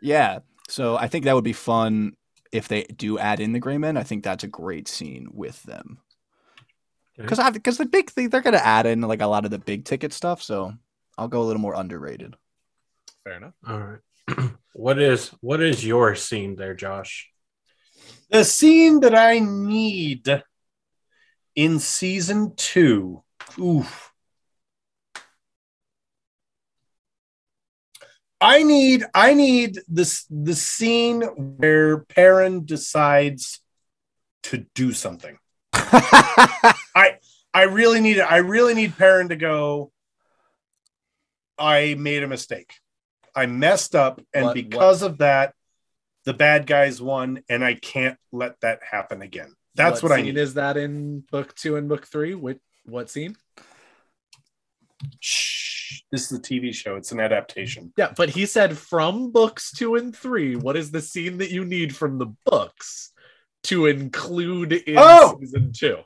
[0.00, 0.40] Yeah.
[0.68, 2.12] So I think that would be fun
[2.52, 3.96] if they do add in the Gray Men.
[3.96, 5.98] I think that's a great scene with them.
[7.16, 9.58] Because I because the big thing they're gonna add in like a lot of the
[9.58, 10.42] big ticket stuff.
[10.42, 10.72] So
[11.18, 12.36] I'll go a little more underrated.
[13.24, 13.54] fair enough.
[13.68, 14.50] All right.
[14.72, 17.28] what is what is your scene there, Josh?
[18.30, 20.42] The scene that I need
[21.54, 23.22] in season two.
[23.58, 24.09] Oof.
[28.40, 33.60] I need I need this the scene where Perrin decides
[34.44, 35.38] to do something.
[35.74, 37.18] I
[37.52, 38.22] I really need it.
[38.22, 39.92] I really need Perrin to go.
[41.58, 42.72] I made a mistake.
[43.34, 45.54] I messed up, and What- because of that,
[46.24, 49.54] the bad guys won, and I can't let that happen again.
[49.74, 50.38] That's what, I scene need.
[50.38, 52.34] Is that in book two and book three?
[52.34, 53.36] What what scene?
[55.20, 55.59] Shh.
[56.12, 56.96] This is a TV show.
[56.96, 57.92] It's an adaptation.
[57.96, 60.56] Yeah, but he said from books two and three.
[60.56, 63.12] What is the scene that you need from the books
[63.64, 65.36] to include in Oh!
[65.40, 65.98] season two?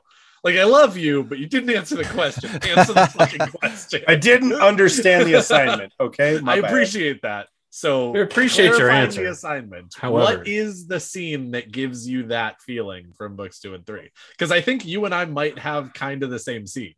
[0.43, 2.51] Like, I love you, but you didn't answer the question.
[2.69, 4.03] Answer the fucking question.
[4.07, 5.91] I didn't understand the assignment.
[5.99, 6.69] Okay, My I bad.
[6.69, 7.47] appreciate that.
[7.71, 9.23] So We appreciate your answer.
[9.23, 9.95] The assignment.
[9.97, 14.11] However- what is the scene that gives you that feeling from books two and three?
[14.31, 16.93] Because I think you and I might have kind of the same scene.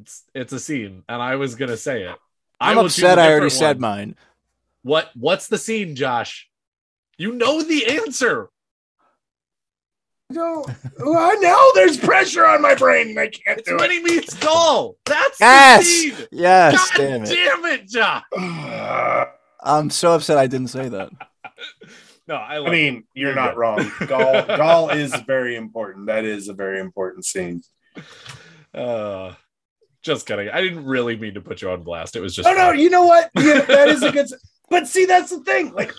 [0.00, 2.16] It's it's a scene, and I was gonna say it.
[2.60, 3.18] I I'm will choose upset.
[3.18, 4.16] I already different said mine.
[4.82, 6.48] What what's the scene, Josh?
[7.16, 8.48] You know the answer.
[10.30, 13.92] No, I know there's pressure on my brain, and I can't It's do when it.
[13.92, 14.96] he meets Gaul.
[15.04, 15.78] That's Yes.
[15.84, 16.26] the scene.
[16.32, 17.28] Yes, God damn it.
[17.28, 18.24] damn it, Josh.
[19.62, 21.10] I'm so upset I didn't say that.
[22.26, 23.92] No, I, I mean, you're You're not wrong.
[24.06, 26.06] Gaul, Gaul is very important.
[26.06, 27.62] That is a very important scene.
[28.72, 29.34] Uh,
[30.04, 30.48] just kidding.
[30.50, 32.14] I didn't really mean to put you on blast.
[32.14, 32.48] It was just.
[32.48, 33.30] Oh no, you know what?
[33.36, 34.28] Yeah, that is a good.
[34.70, 35.72] But see, that's the thing.
[35.72, 35.92] Like,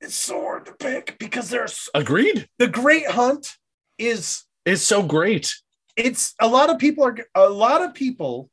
[0.00, 2.48] it's so hard to pick because there's Agreed.
[2.58, 3.56] the Great Hunt
[3.98, 4.44] is.
[4.64, 5.54] is so great.
[5.96, 8.50] It's a lot of people are a lot of people,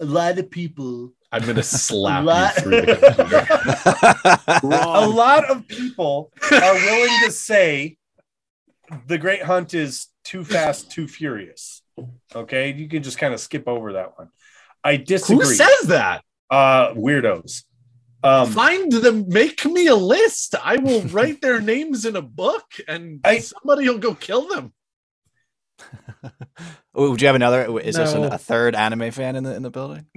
[0.00, 2.96] a lot of people, I'm gonna slap a lot- you through the
[4.60, 4.76] computer.
[4.84, 7.96] a lot of people are willing to say
[9.06, 11.82] the Great Hunt is too fast, too furious.
[12.34, 14.28] Okay, you can just kind of skip over that one.
[14.84, 15.44] I disagree.
[15.46, 16.22] Who says that?
[16.50, 17.64] uh, weirdos.
[18.22, 19.28] Um, Find them.
[19.28, 20.54] Make me a list.
[20.62, 24.72] I will write their names in a book, and I- somebody will go kill them.
[26.94, 27.78] Oh, Would you have another?
[27.78, 30.06] Is this an, a third anime fan in the in the building?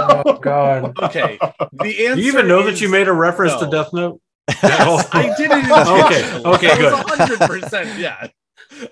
[0.00, 0.96] Oh God.
[1.02, 1.38] Okay.
[1.72, 3.68] The answer Do you even know that you made a reference to.
[3.68, 4.20] Death Note?
[4.62, 5.70] Yes, I did it.
[5.70, 6.92] Okay, okay, good.
[6.94, 7.98] Hundred percent.
[7.98, 8.28] Yeah.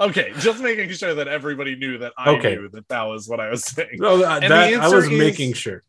[0.00, 2.56] Okay, just making sure that everybody knew that I Okay.
[2.56, 3.96] knew that that was what I was saying.
[3.98, 5.82] No, that, And the that- I was is- making sure.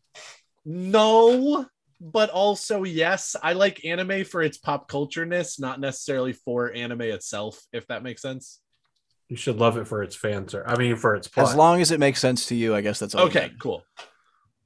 [0.64, 1.66] No,
[2.00, 3.34] but also yes.
[3.42, 7.60] I like anime for its pop cultureness, not necessarily for anime itself.
[7.72, 8.60] If that makes sense.
[9.28, 11.48] You should love it for its fans, or I mean, for its plot.
[11.48, 13.26] As long as it makes sense to you, I guess that's all.
[13.26, 13.84] Okay, cool.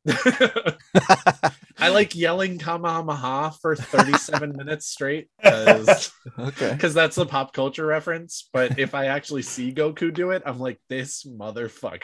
[0.08, 6.76] I like yelling Kamehameha for 37 minutes straight because okay.
[6.76, 8.48] that's a pop culture reference.
[8.52, 12.02] But if I actually see Goku do it, I'm like, this motherfucker.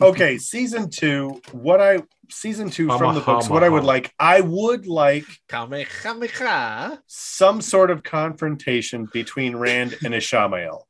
[0.00, 1.40] okay, season two.
[1.52, 3.48] What I season two from the books.
[3.48, 4.12] What I would like.
[4.18, 7.00] I would like Kamehameha.
[7.06, 10.82] some sort of confrontation between Rand and Ishamael.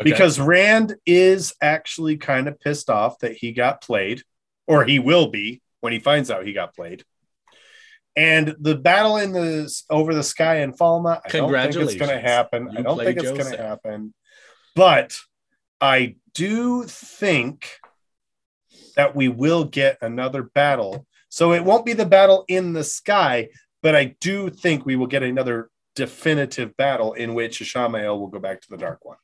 [0.00, 0.10] Okay.
[0.10, 4.22] because Rand is actually kind of pissed off that he got played,
[4.68, 7.02] or he will be when he finds out he got played.
[8.14, 12.10] And the battle in the over the sky in Falme, I don't think it's going
[12.10, 12.68] to happen.
[12.72, 14.12] You I don't think it's going to happen.
[14.74, 15.16] But
[15.80, 17.78] I do think
[18.96, 21.06] that we will get another battle.
[21.28, 23.50] So it won't be the battle in the sky,
[23.82, 28.40] but I do think we will get another definitive battle in which Ishamael will go
[28.40, 29.16] back to the Dark One.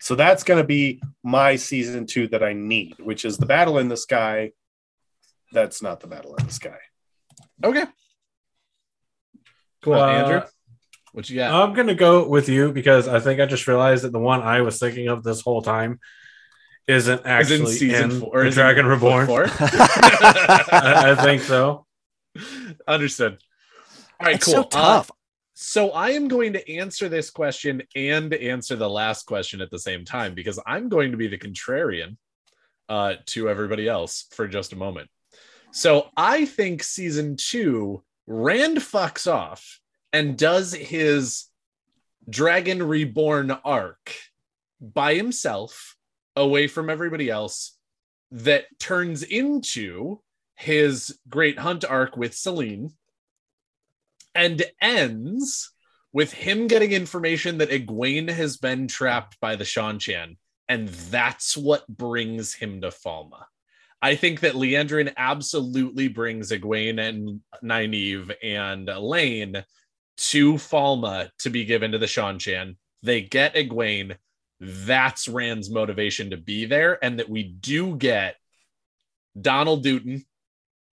[0.00, 3.78] So that's going to be my season two that I need, which is the battle
[3.78, 4.52] in the sky.
[5.52, 6.78] That's not the battle in the sky.
[7.64, 7.84] okay.
[9.82, 10.42] Cool, Uh, Andrew.
[11.12, 11.52] What you got?
[11.68, 14.60] I'm gonna go with you because I think I just realized that the one I
[14.60, 15.98] was thinking of this whole time
[16.86, 19.26] isn't Is actually in, four, or is Dragon book Reborn.
[19.26, 19.44] four?
[19.58, 21.86] I, I think so.
[22.86, 23.38] Understood.
[24.20, 24.54] All right, It's cool.
[24.54, 25.10] so Uh, tough.
[25.54, 29.78] so I am going to answer this question and answer the last question at the
[29.78, 32.16] same time because I'm going to be the contrarian
[32.88, 35.08] uh, to everybody else for just a moment.
[35.72, 39.80] So I think season two, Rand fucks off
[40.12, 41.46] and does his
[42.28, 44.14] Dragon Reborn arc
[44.80, 45.96] by himself,
[46.36, 47.76] away from everybody else,
[48.30, 50.20] that turns into
[50.54, 52.92] his Great Hunt arc with Selene
[54.34, 55.72] and ends
[56.12, 60.36] with him getting information that Egwene has been trapped by the Seanchan,
[60.68, 63.44] and that's what brings him to Falme.
[64.02, 69.64] I think that Liandrin absolutely brings Egwene and Nynaeve and Elayne
[70.16, 72.76] to Falme to be given to the Seanchan.
[73.02, 74.16] They get Egwene.
[74.58, 78.36] That's Rand's motivation to be there, and that we do get
[79.40, 80.24] Donald Dutton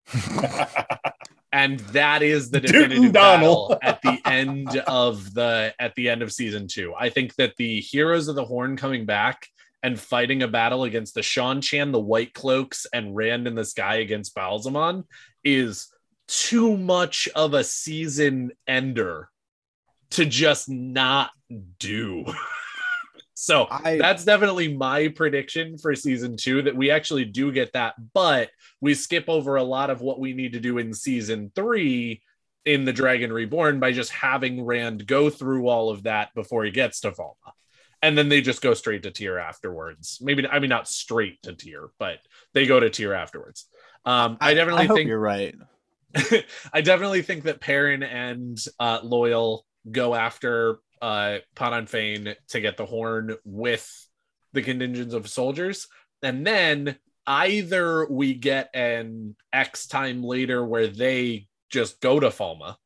[1.52, 3.70] and that is the definitive Donald.
[3.70, 6.94] battle at the end of the at the end of season two.
[6.98, 9.48] I think that the heroes of the Horn coming back
[9.86, 13.98] and fighting a battle against the Seanchan, the White Cloaks, and Rand in the Sky
[13.98, 15.04] against Ba'alzamon
[15.44, 15.94] is
[16.26, 19.28] too much of a season ender
[20.10, 21.30] to just not
[21.78, 22.24] do.
[23.34, 27.94] so I that's definitely my prediction for season two that we actually do get that,
[28.12, 28.50] but
[28.80, 32.22] we skip over a lot of what we need to do in season three
[32.64, 36.72] in the Dragon Reborn by just having Rand go through all of that before he
[36.72, 37.36] gets to Falme.
[38.06, 40.18] And then they just go straight to Tear afterwards.
[40.20, 42.18] Maybe I mean not straight to Tear, but
[42.54, 43.66] they go to Tear afterwards.
[44.04, 45.56] Um, I definitely I hope think you're right.
[46.72, 51.38] I definitely think that Perrin and uh, Loial go after uh,
[51.86, 54.08] Fain to get the horn with
[54.52, 55.88] the contingents of soldiers.
[56.22, 56.96] And then
[57.26, 62.76] either we get an X time later where they just go to Falme.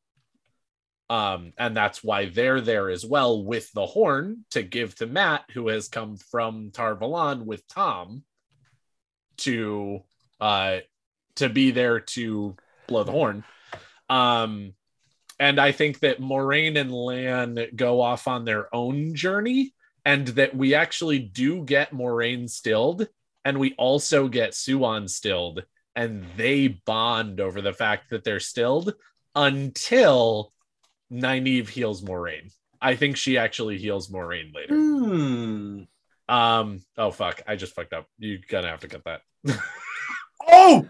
[1.11, 5.43] Um, and that's why they're there as well with the horn to give to Mat,
[5.53, 8.23] who has come from Tar Valon with Tom
[9.39, 10.05] to
[10.41, 10.78] uh
[11.35, 12.55] to be there to
[12.87, 13.43] blow the horn.
[14.09, 14.74] Um,
[15.41, 19.74] and I think that Moiraine and Lan go off on their own journey,
[20.05, 23.09] and that we actually do get Moiraine stilled,
[23.45, 25.65] and we also get Siuan stilled,
[25.97, 28.95] and they bond over the fact that they're stilled
[29.35, 30.53] until
[31.12, 32.53] Nynaeve heals Moiraine.
[32.81, 34.74] I think she actually heals Moiraine later.
[34.74, 35.82] Hmm.
[36.28, 38.07] Um, oh fuck, I just fucked up.
[38.19, 39.23] You're gonna have to cut that.
[40.53, 40.89] Oh,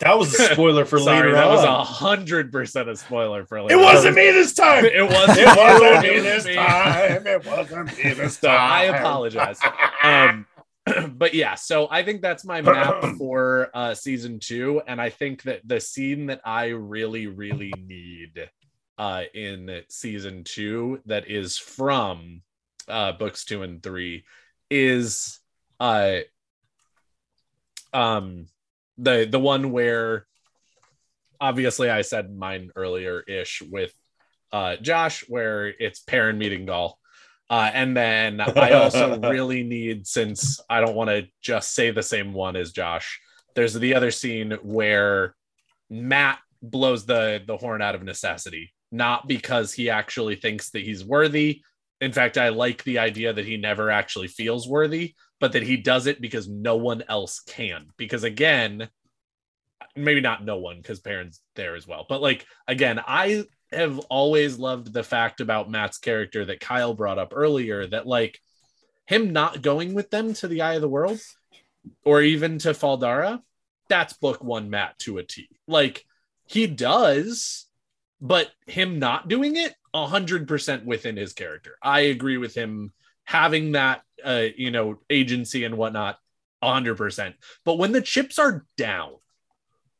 [0.00, 3.62] that was a spoiler for Sorry, later that was a hundred percent a spoiler for
[3.62, 3.74] later.
[3.74, 4.84] It wasn't me this time.
[4.84, 5.38] It wasn't.
[5.38, 7.26] It wasn't me this time.
[7.26, 9.58] It wasn't me this So I apologize.
[10.02, 10.46] Um,
[11.16, 15.42] but yeah, so I think that's my map for uh, season two, and I think
[15.44, 18.48] that the scene that I really, really need
[18.98, 22.42] uh, in season two that is from
[22.88, 24.24] uh, books two and three
[24.70, 25.38] is
[25.80, 26.18] uh
[27.92, 28.46] um
[28.98, 30.26] the the one where
[31.40, 33.92] obviously I said mine earlier ish with
[34.52, 36.98] uh Josh where it's Perrin meeting Gaul.
[37.50, 42.02] Uh, and then I also really need, since I don't want to just say the
[42.02, 43.20] same one as Josh,
[43.54, 45.34] there's the other scene where
[45.90, 51.04] Mat blows the the horn out of necessity, not because he actually thinks that he's
[51.04, 51.62] worthy.
[52.00, 55.76] In fact, I like the idea that he never actually feels worthy, but that he
[55.76, 57.86] does it because no one else can.
[57.96, 58.88] Because again,
[59.96, 62.06] maybe not no one, because Perrin's there as well.
[62.08, 67.18] But like again, I have always loved the fact about Mat's character that Kyle brought
[67.18, 68.38] up earlier that like
[69.06, 71.20] him not going with them to the Eye of the World
[72.04, 73.42] or even to Fal Dara,
[73.88, 75.48] that's book one Mat to a T.
[75.66, 76.04] Like
[76.46, 77.66] he does,
[78.22, 81.76] but him not doing it, hundred percent within his character.
[81.82, 82.92] I agree with him
[83.24, 86.18] having that, uh, you know, agency and whatnot,
[86.62, 87.34] hundred percent.
[87.64, 89.14] But when the chips are down,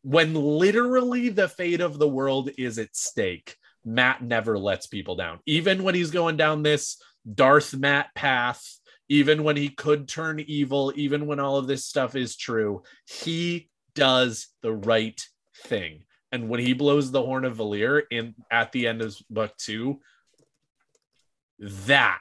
[0.02, 5.40] when literally the fate of the world is at stake, Mat never lets people down.
[5.44, 7.02] Even when he's going down this
[7.34, 8.78] Darth Mat path,
[9.08, 13.68] even when he could turn evil, even when all of this stuff is true, he
[13.94, 15.20] does the right
[15.64, 16.04] thing.
[16.32, 20.00] And when he blows the horn of Valere in at the end of book two,
[21.58, 22.20] that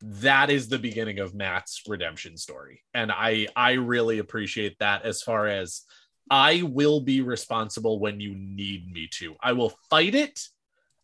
[0.00, 2.82] that is the beginning of Mat's redemption story.
[2.92, 5.82] And I I really appreciate that as far as
[6.30, 9.36] I will be responsible when you need me to.
[9.42, 10.40] I will fight it.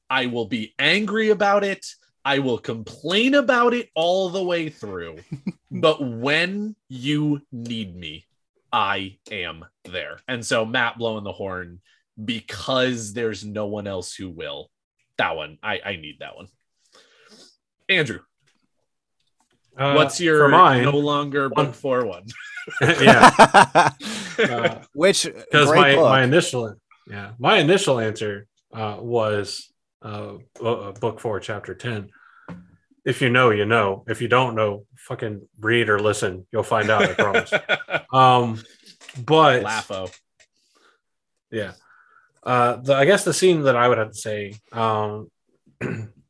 [0.09, 1.87] I will be angry about it.
[2.25, 5.19] I will complain about it all the way through.
[5.71, 8.27] but when you need me,
[8.73, 10.21] I am there.
[10.29, 11.81] And so Mat blowing the horn
[12.23, 14.71] because there's no one else who will.
[15.19, 16.49] That one, I, I need that one.
[17.89, 18.21] Andrew,
[19.77, 20.85] Uh, what's for your mine?
[20.85, 22.25] no longer book four one?
[22.81, 23.31] yeah,
[24.39, 26.05] uh, Which because my book.
[26.05, 26.75] my initial
[27.09, 29.73] yeah my initial answer uh, was
[30.03, 30.35] uh,
[30.65, 32.11] uh, book four, chapter ten.
[33.05, 34.05] If you know, you know.
[34.09, 36.47] If you don't know, fucking read or listen.
[36.53, 37.03] You'll find out.
[37.03, 37.53] I promise.
[38.13, 38.61] Um,
[39.25, 40.13] but Laugho.
[41.51, 41.73] Yeah.
[42.43, 45.31] Uh, the, I guess the scene that I would have to say, um,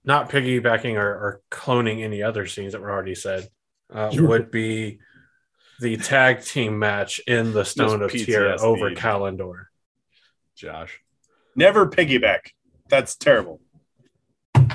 [0.05, 3.49] not piggybacking or, or cloning any other scenes that were already said,
[3.93, 4.99] uh, You- would be
[5.81, 8.61] the tag team match in the Stone of Just Tear PTSD.
[8.61, 9.65] over Callandor.
[10.55, 11.01] Josh.
[11.57, 12.41] Never piggyback.
[12.91, 13.61] That's terrible.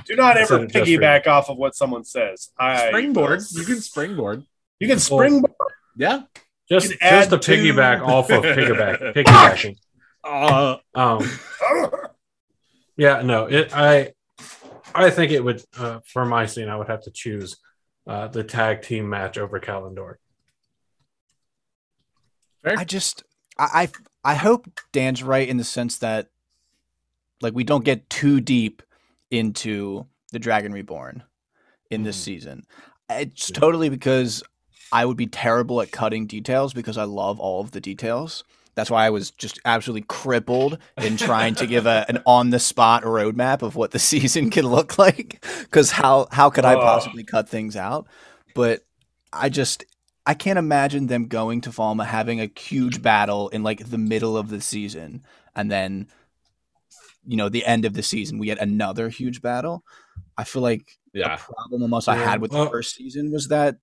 [0.06, 1.00] Do not ever said it just for you.
[1.00, 2.50] piggyback off of what someone says.
[2.60, 3.42] I Springboard.
[3.52, 4.44] You can springboard.
[4.80, 5.54] You can springboard.
[5.98, 6.24] Yeah.
[6.70, 9.78] Just, You can add just to to- piggyback off of piggyback, piggybacking.
[10.24, 11.30] Uh, Um,
[12.98, 13.76] yeah, no, it.
[13.76, 14.14] I,
[14.94, 16.70] I think it would uh, for my scene.
[16.70, 17.58] I would have to choose
[18.08, 20.16] uh, the tag team match over Callandor.
[22.64, 22.76] fair.
[22.78, 23.24] I just
[23.58, 23.90] I,
[24.24, 26.30] I I hope Dan's right in the sense that
[27.42, 28.82] like we don't get too deep
[29.38, 31.24] into the Dragon Reborn
[31.92, 32.24] in this Mhm.
[32.24, 32.64] season.
[33.10, 33.60] It's Yeah.
[33.60, 34.44] totally because
[34.92, 38.44] I would be terrible at cutting details because I love all of the details.
[38.76, 42.60] That's why I was just absolutely crippled in trying to give a, an on the
[42.60, 45.46] spot roadmap of what the season can look like.
[45.62, 46.82] Because how how could I Oh.
[46.82, 48.08] possibly cut things out?
[48.54, 48.82] But
[49.32, 49.86] I just
[50.28, 54.36] I can't imagine them going to Falme having a huge battle in like the middle
[54.36, 55.22] of the season
[55.56, 56.08] and then
[57.26, 59.84] you know the end of the season we get another huge battle.
[60.38, 61.36] I feel like yeah.
[61.36, 63.78] the problem almost I had with well- the first season was that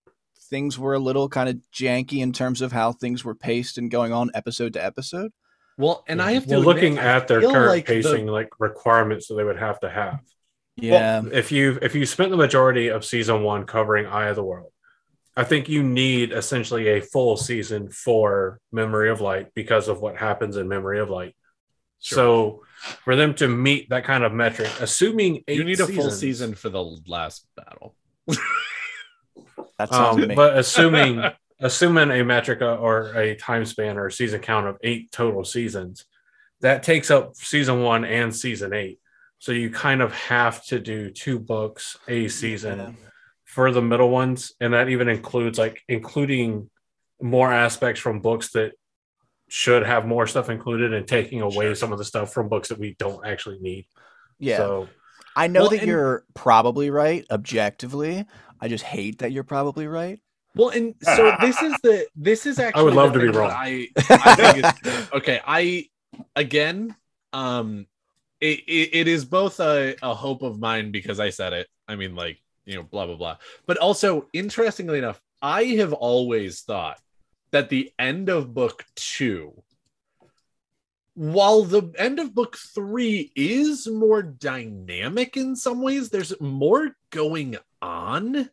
[0.51, 3.91] things were a little kind of janky in terms of how things were paced and
[3.91, 5.33] going on episode to episode.
[5.79, 8.27] Well, and I have to well, looking admit, I at their current like the- pacing,
[8.27, 10.21] like requirements that they would have to have.
[10.77, 11.23] Yeah.
[11.33, 14.73] If you if you spent the majority of season one covering Eye of the World,
[15.37, 20.17] I think you need essentially a full season for Memory of Light because of what
[20.17, 21.35] happens in Memory of Light.
[22.03, 22.17] Sure.
[22.17, 22.63] So
[23.05, 26.55] for them to meet that kind of metric, assuming eight you need a full season
[26.55, 27.95] for the last battle.
[29.79, 31.23] that um, but assuming
[31.61, 36.05] assuming a metric or a time span or season count of eight total seasons,
[36.61, 38.99] that takes up season one and season eight.
[39.39, 42.91] So you kind of have to do two books a season Yeah.
[43.45, 46.69] for the middle ones, and that even includes like including
[47.21, 48.73] more aspects from books that
[49.53, 51.75] should have more stuff included and taking away Sure.
[51.75, 53.87] some of the stuff from books that we don't actually need.
[54.39, 54.57] yeah.
[54.57, 54.89] So
[55.37, 58.25] I know Well, that and- you're probably right objectively.
[58.61, 60.21] I just hate that you're probably right.
[60.55, 63.51] Well, and so this is the this is actually I would love to be wrong.
[63.51, 65.87] I, I think is, okay, I
[66.37, 66.95] again,
[67.33, 67.87] um,
[68.41, 71.67] it, it, it is both a, a hope of mine because I said it.
[71.89, 73.37] I mean, like you know, blah blah blah.
[73.67, 76.99] But also, interestingly enough, I have always thought
[77.53, 79.63] that the end of book two,
[81.15, 87.57] while the end of book three is more dynamic in some ways, there's more going
[87.81, 88.49] on.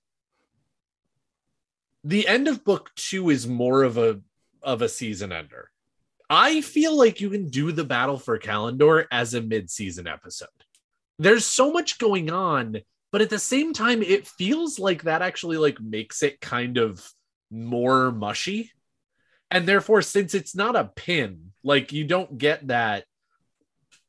[2.03, 4.21] The end of book two is more of a
[4.61, 5.71] of a season ender.
[6.29, 10.47] I feel like you can do the battle for Callandor as a mid-season episode.
[11.17, 12.77] There's so much going on,
[13.11, 17.09] but at the same time, it feels like that actually like makes it kind of
[17.49, 18.71] more mushy.
[19.51, 23.05] And therefore, since it's not a pin, like you don't get that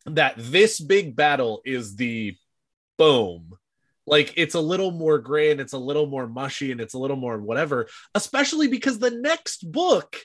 [0.07, 2.37] that this big battle is the
[2.97, 3.53] boom.
[4.07, 6.99] Like it's a little more gray and it's a little more mushy and it's a
[6.99, 10.17] little more whatever, especially because the next book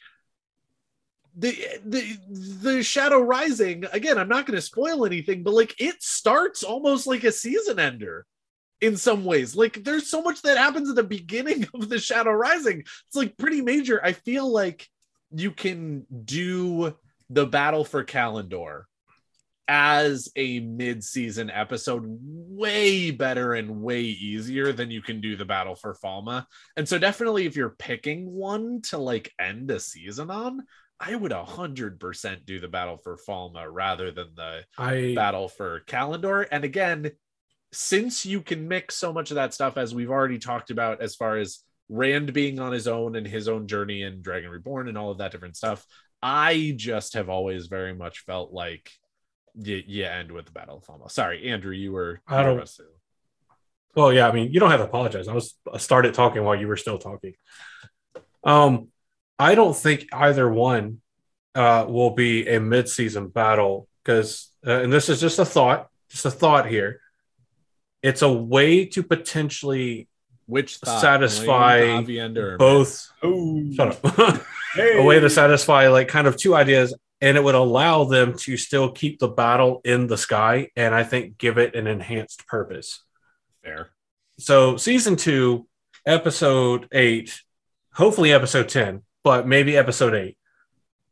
[1.38, 1.54] the
[1.86, 2.18] the
[2.62, 7.06] the shadow rising again i'm not going to spoil anything but like it starts almost
[7.08, 8.26] like a season ender
[8.82, 9.56] in some ways.
[9.56, 12.82] Like there's so much that happens at the beginning of the shadow rising.
[12.82, 14.04] It's like pretty major.
[14.04, 14.88] I feel like
[15.36, 16.96] you can do
[17.30, 18.84] the battle for Callandor
[19.68, 25.74] as a mid-season episode way better and way easier than you can do the battle
[25.74, 26.46] for Falme
[26.78, 30.62] and so definitely if you're picking one to like end a season on
[31.00, 35.50] I would a hundred percent do the battle for Falme rather than the I battle
[35.50, 36.48] for Callandor.
[36.50, 37.12] And again,
[37.74, 41.16] since you can mix so much of that stuff as we've already talked about, as
[41.16, 41.60] far as
[41.90, 45.20] Rand being on his own and his own journey and Dragon Reborn and all of
[45.20, 45.86] that different stuff,
[46.22, 48.90] I just have always very much felt like
[49.54, 51.10] you, you end with the battle of Falme.
[51.12, 52.22] Sorry, Andrew, you were.
[52.28, 52.58] I don't-
[53.96, 55.28] Well, yeah, I mean, you don't have to apologize.
[55.30, 57.34] I was I started talking while you were still talking.
[58.44, 58.90] Um,
[59.40, 61.02] I don't think either one
[61.56, 66.26] uh, will be a mid-season battle because, uh, and this is just a thought, just
[66.26, 67.00] a thought here.
[68.04, 70.10] It's a way to potentially
[70.48, 73.12] Which thought, Satisfy Lane, both.
[73.22, 74.46] Shut up.
[74.76, 75.00] Hey.
[75.00, 78.58] a way to satisfy like kind of two ideas and it would allow them to
[78.58, 83.02] still keep the battle in the sky and i think give it an enhanced purpose
[83.64, 83.92] Fair.
[84.38, 85.66] so season two
[86.06, 87.40] episode eight
[87.94, 90.38] hopefully episode 10 but maybe episode eight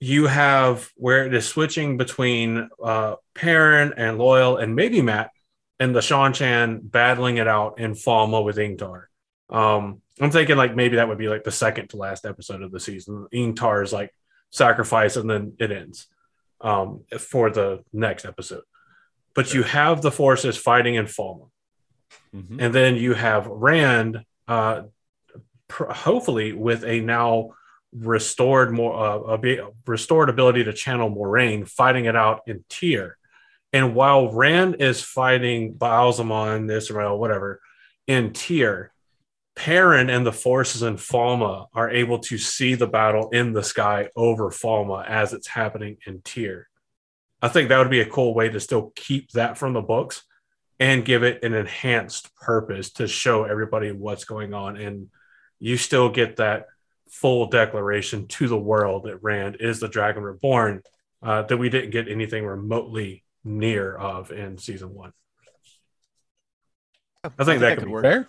[0.02, 5.32] you have where it is switching between uh Perrin and Loial and maybe Mat
[5.80, 9.06] and the Seanchan battling it out in Falme with ingtar
[9.50, 12.72] um i'm thinking like maybe that would be like the second to last episode of
[12.72, 14.12] the season ingtar is like
[14.52, 16.08] sacrifice and then it ends
[16.62, 18.64] um for the next episode
[19.36, 21.50] but you have the forces fighting in Falme
[22.36, 22.58] Mhm.
[22.60, 24.84] and then you have Rand, uh,
[25.68, 27.50] pr- hopefully with a now
[27.92, 28.94] restored more
[29.34, 33.18] uh, restored ability to channel Moiraine, fighting it out in Tear.
[33.72, 37.60] And while Rand is fighting Ba'alzamon, Ishamael, whatever,
[38.08, 38.93] in Tear,
[39.56, 44.10] Perrin and the forces in Falme are able to see the battle in the sky
[44.16, 46.68] over Falme as it's happening in Tear.
[47.42, 50.24] I think that would be a cool way to still keep that from the books
[50.80, 54.78] and give it an enhanced purpose to show everybody what's going on.
[54.78, 55.10] And
[55.60, 56.68] you still get that
[57.10, 60.82] full declaration to the world that Rand is the Dragon Reborn
[61.22, 65.14] uh, that we didn't get anything remotely near of in season one.
[67.24, 68.04] I think that could work.
[68.04, 68.28] Fair.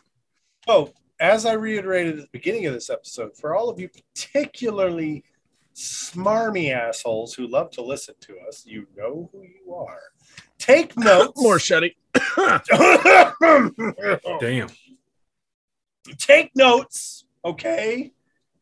[0.69, 5.25] Oh, as I reiterated at the beginning of this episode, for all of you particularly
[5.75, 10.01] smarmy assholes who love to listen to us, you know who you are.
[10.59, 11.41] Take notes.
[11.41, 11.95] More Shetty.
[14.41, 14.69] Damn.
[16.19, 18.13] Take notes, okay?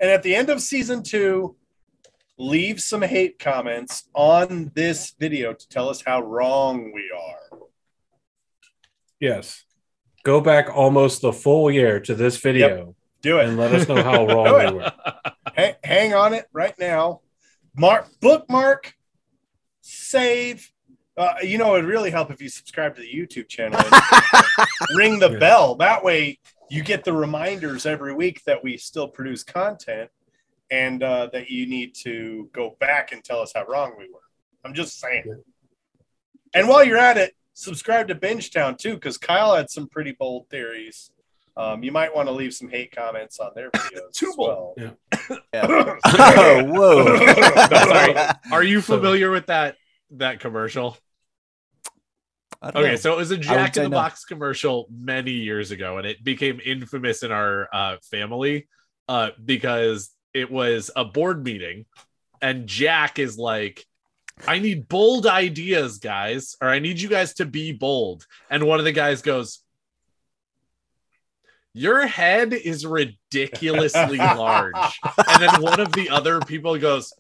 [0.01, 1.57] And at the end of season two,
[2.39, 7.59] leave some hate comments on this video to tell us how wrong we are.
[9.21, 9.65] Yes.
[10.25, 13.47] Go back almost the full year to this video Do it.
[13.49, 14.93] and let us know how wrong we were.
[15.55, 17.21] hang, hang on it right now.
[17.77, 18.95] Mark, bookmark,
[19.81, 20.71] save.
[21.17, 24.67] Uh, you know, it'd really help if you subscribe to the YouTube channel and
[24.97, 25.39] ring the Yeah.
[25.39, 25.75] bell.
[25.77, 26.39] That way,
[26.71, 30.11] you get the reminders every week that we still produce content
[30.71, 34.21] and uh, that you need to go back and tell us how wrong we were.
[34.65, 35.25] I'm just saying.
[35.27, 35.35] Yeah.
[36.55, 40.49] And while you're at it, subscribe to Bingetown too, because Kyle had some pretty bold
[40.49, 41.11] theories.
[41.57, 44.13] Um, you might want to leave some hate comments on their videos.
[44.13, 44.75] Too as well.
[44.77, 44.91] Yeah.
[45.55, 47.17] oh, oh, whoa.
[47.69, 48.15] Sorry.
[48.51, 49.77] Are you So- familiar with that
[50.13, 50.97] that commercial?
[52.65, 52.97] Okay, know.
[52.97, 53.97] so it was a Jack in the no.
[53.97, 58.69] Box commercial many years ago, and it became infamous in our uh, family
[59.09, 61.87] uh, because it was a board meeting,
[62.41, 63.85] and Jack is like,
[64.47, 68.79] "I need bold ideas, guys, or I need you guys to be bold." And one
[68.79, 69.61] of the guys goes,
[71.75, 75.01] Your head is ridiculously large.
[75.29, 77.13] And then one of the other people goes,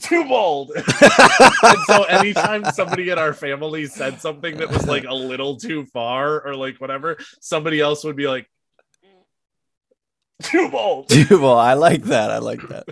[0.00, 0.72] too bold.
[0.76, 5.86] and so anytime somebody in our family said something that was like a little too
[5.86, 8.48] far or like whatever, somebody else would be like,
[10.42, 11.08] too bold.
[11.08, 11.58] Too bold.
[11.58, 12.30] I like that.
[12.30, 12.88] I like that.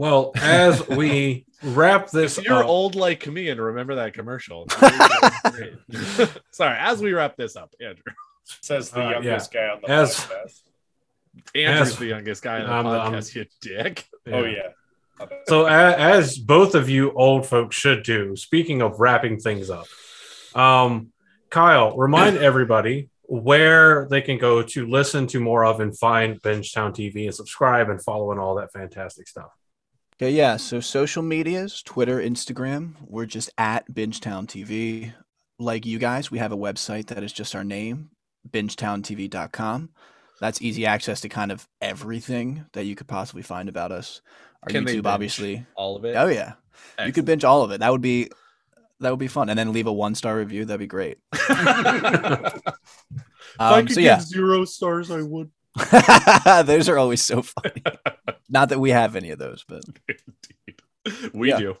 [0.00, 4.66] Well, as we wrap this If you're up, old like me and remember that commercial.
[6.50, 8.02] Sorry, as we wrap this up, Andrew.
[8.62, 10.60] Says the Uh, youngest guy on the As- podcast.
[11.54, 11.96] Andrew's Yes.
[11.96, 14.08] the youngest guy on the I'm the- I'm- podcast, you dick.
[14.32, 14.68] Oh yeah.
[15.48, 19.86] So, a- as both of you old folks should do, speaking of wrapping things up,
[20.54, 21.12] um,
[21.50, 26.92] Kyle, remind everybody where they can go to listen to more of and find Bingetown
[26.94, 29.50] TV and subscribe and follow and all that fantastic stuff.
[30.20, 30.58] Okay, yeah.
[30.58, 35.14] So social medias, Twitter, Instagram, we're just at Bingetown TV.
[35.58, 38.10] Like you guys, we have a website that is just our name,
[38.50, 39.88] bingetowntv.com.
[40.38, 44.20] That's easy access to kind of everything that you could possibly find about us.
[44.62, 45.64] Our Can YouTube, obviously.
[45.74, 46.14] All of it.
[46.16, 46.52] Oh yeah.
[47.02, 47.80] You could binge all of it.
[47.80, 48.28] That would be
[49.00, 49.48] that would be fun.
[49.48, 50.66] And then leave a one star review.
[50.66, 51.16] That'd be great.
[53.58, 55.50] Um, so yeah, zero stars, I would.
[56.66, 57.82] those are always so funny.
[58.50, 59.82] Not that we have any of those, but
[61.32, 61.58] We Yeah.
[61.58, 61.76] do.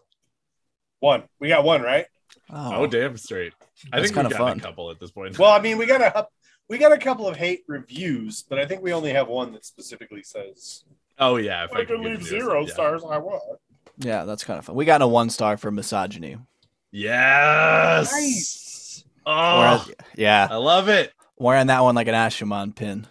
[1.00, 1.24] One.
[1.38, 2.06] We got one, right?
[2.52, 3.52] Oh, oh damn straight.
[3.92, 4.58] I That's think we kinda got fun.
[4.58, 5.38] a couple at this point.
[5.38, 6.26] Well, I mean, we got a
[6.68, 9.64] we got a couple of hate reviews, but I think we only have one that
[9.64, 10.84] specifically says
[11.18, 12.72] oh yeah, if I could can give leave zero yeah.
[12.72, 13.02] stars.
[13.08, 13.40] I would.
[13.98, 14.76] Yeah, that's kind of fun.
[14.76, 16.36] We got a one star for misogyny.
[16.92, 18.12] Yes.
[18.12, 19.04] Nice.
[19.26, 21.12] Oh, Whereas- yeah, I love it.
[21.38, 23.06] wearing that one like an Asha'man pin.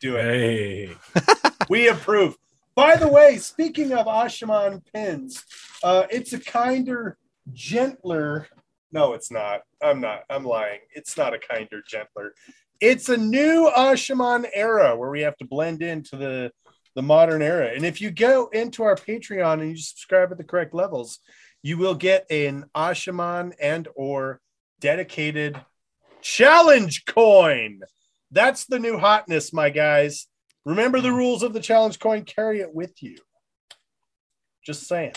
[0.00, 0.22] Do it.
[0.22, 0.90] Hey,
[1.70, 2.36] We approve.
[2.74, 5.44] By the way, speaking of Asha'man pins,
[5.84, 7.16] uh, it's a kinder,
[7.52, 8.48] gentler.
[8.90, 9.60] No, it's not.
[9.80, 10.24] I'm not.
[10.28, 10.80] I'm lying.
[10.96, 12.34] It's not a kinder, gentler.
[12.80, 16.50] It's a new Asha'man era where we have to blend into the
[16.96, 17.70] the modern era.
[17.72, 21.20] And if you go into our Patreon and you subscribe at the correct levels,
[21.62, 24.40] you will get an Asha'man and or
[24.80, 25.60] dedicated
[26.20, 27.82] challenge coin.
[28.32, 30.26] That's the new hotness, my guys.
[30.64, 31.16] Remember the hmm.
[31.16, 33.16] rules of the challenge coin, carry it with you.
[34.64, 35.14] Just saying.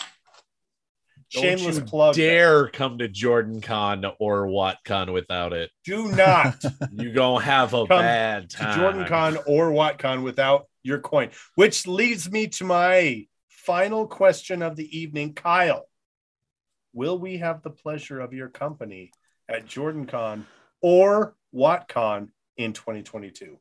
[1.34, 2.16] Don't Shameless you plug.
[2.16, 5.72] Dare come to Jordan Con or WattCon without it.
[5.84, 8.80] Do not You gonna have a bad time.
[8.80, 11.32] Jordan Con or WattCon without your coin.
[11.56, 15.34] Which leads me to my final question of the evening.
[15.34, 15.88] Kyle,
[16.94, 19.12] will we have the pleasure of your company
[19.50, 20.46] at Jordan Con
[20.82, 23.58] or WattCon in 2022?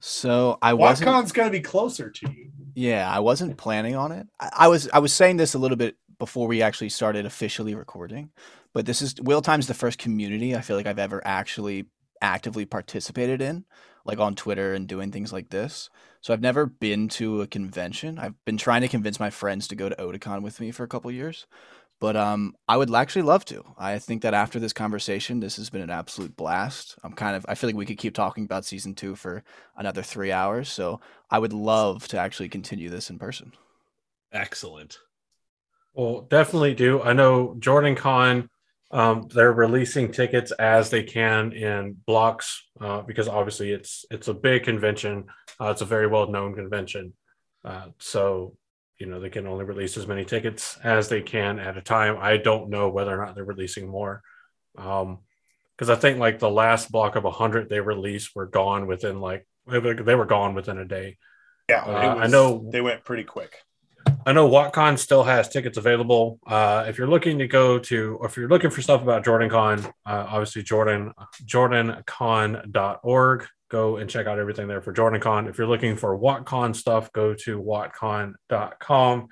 [0.00, 1.10] So I wasn't.
[1.10, 2.50] WattCon's going to be closer to you.
[2.74, 4.26] Yeah, I wasn't planning on it.
[4.38, 7.74] I, I was I was saying this a little bit before we actually started officially
[7.74, 8.30] recording,
[8.72, 11.86] but this is Wheel Time's the first community I feel like I've ever actually
[12.20, 13.64] actively participated in,
[14.04, 15.90] like on Twitter and doing things like this.
[16.20, 18.18] So I've never been to a convention.
[18.18, 20.88] I've been trying to convince my friends to go to Otakon with me for a
[20.88, 21.46] couple years.
[22.00, 23.64] But um, I would actually love to.
[23.76, 26.96] I think that after this conversation, this has been an absolute blast.
[27.02, 29.42] I'm kind of, I feel like we could keep talking about season two for
[29.76, 30.68] another three hours.
[30.68, 31.00] So
[31.30, 33.52] I would love to actually continue this in person.
[34.32, 34.98] Excellent.
[35.94, 37.02] well, definitely do.
[37.02, 38.48] I know Jordan Con.
[38.90, 44.34] Um, they're releasing tickets as they can in blocks uh, because obviously it's it's a
[44.34, 45.26] big convention.
[45.60, 47.12] Uh, it's a very well known convention,
[47.64, 48.54] uh, so
[48.98, 52.16] you know they can only release as many tickets as they can at a time.
[52.20, 54.22] I don't know whether or not they're releasing more,
[54.74, 59.46] because I think like the last block of hundred they released were gone within like
[59.66, 61.18] they were gone within a day.
[61.68, 63.54] Yeah, Uh, it I know- they went pretty quick.
[64.26, 66.38] I know WattCon still has tickets available.
[66.46, 69.84] Uh, if you're looking to go to, or if you're looking for stuff about JordanCon,
[69.86, 69.90] uh,
[70.28, 71.12] obviously Jordan,
[71.44, 73.46] jordancon.org.
[73.68, 75.48] Go and check out everything there for JordanCon.
[75.48, 79.28] If you're looking for WattCon stuff, go to wattcon.com.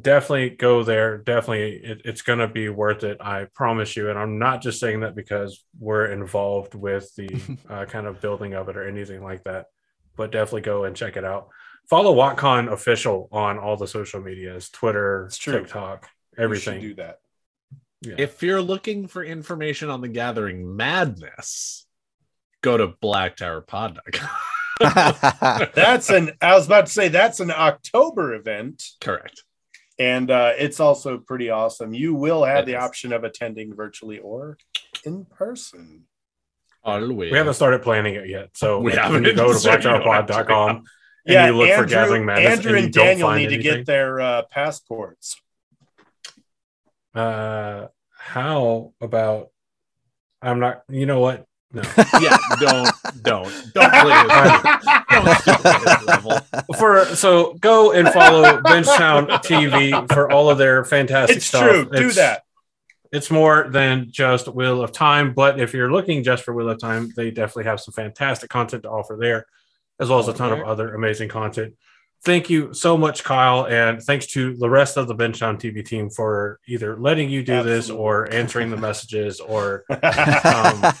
[0.00, 1.18] Definitely go there.
[1.18, 3.18] Definitely, it, it's going to be worth it.
[3.20, 4.08] I promise you.
[4.08, 8.54] And I'm not just saying that because we're involved with the uh, kind of building
[8.54, 9.66] of it or anything like that,
[10.16, 11.48] but definitely go and check it out
[11.88, 15.28] follow WattCon official on all the social medias, Twitter.
[15.30, 16.80] TikTok, You should everything.
[16.80, 17.18] do that.
[18.02, 18.14] Yeah.
[18.18, 21.81] If you're looking for information on the gathering madness,
[22.62, 24.28] go to blacktowerpod.com.
[25.74, 26.32] That's an.
[26.40, 29.44] I was about to say that's an October event, Correct.
[29.98, 31.94] and uh, it's also pretty awesome.
[31.94, 32.82] You will have It the is.
[32.82, 34.56] option of attending virtually or
[35.04, 36.04] in person.
[36.84, 37.30] Always.
[37.30, 38.48] we haven't started planning it yet.
[38.54, 39.24] So We like, when haven't.
[39.26, 40.32] you go to So you don't have to.
[40.32, 40.86] blacktowerpod.com and
[41.26, 43.86] yeah, you look Andrew, for Gathering Madness Andrew and, and Daniel find need to get
[43.86, 45.40] their uh, passports.
[47.14, 47.86] uh,
[48.18, 49.50] how about
[50.40, 51.46] I'm not, you know what?
[51.74, 51.82] No.
[52.20, 52.90] yeah, don't
[53.22, 55.02] don't don't play this.
[55.10, 56.38] Don't stoop to this level.
[56.78, 61.62] For so go and follow Bingetown TV for all of their fantastic it's stuff.
[61.62, 61.88] true.
[61.90, 62.42] Do that.
[63.10, 66.78] It's more than just Wheel of Time, but if you're looking just for Wheel of
[66.78, 69.46] Time, they definitely have some fantastic content to offer there,
[70.00, 71.74] as well as a ton of other amazing content.
[72.24, 76.08] Thank you so much, Kyle, and thanks to the rest of the Bingetown TV team
[76.08, 80.94] for either letting you do this or answering the messages, or Um,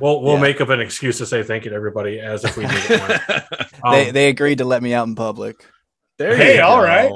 [0.00, 0.40] we'll we'll Yeah.
[0.40, 2.98] make up an excuse to say thank you to everybody as if we did it.
[3.00, 3.60] more.
[3.84, 5.64] Um, they they agreed to let me out in public.
[6.18, 6.84] There Hey, you all go.
[6.84, 7.10] right.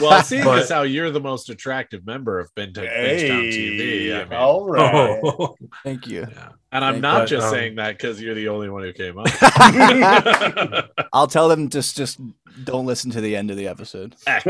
[0.00, 4.24] Well, seeing But- as how you're the most attractive member of Ben Bingetown TV, I
[4.24, 5.20] mean, all right.
[5.22, 6.26] oh, Thank you.
[6.30, 6.48] yeah.
[6.72, 8.92] and I'm Thank- not but, just um, saying that because you're the only one who
[8.92, 9.26] came up.
[11.12, 12.20] I'll tell them just just
[12.64, 14.16] don't listen to the end of the episode.
[14.26, 14.46] But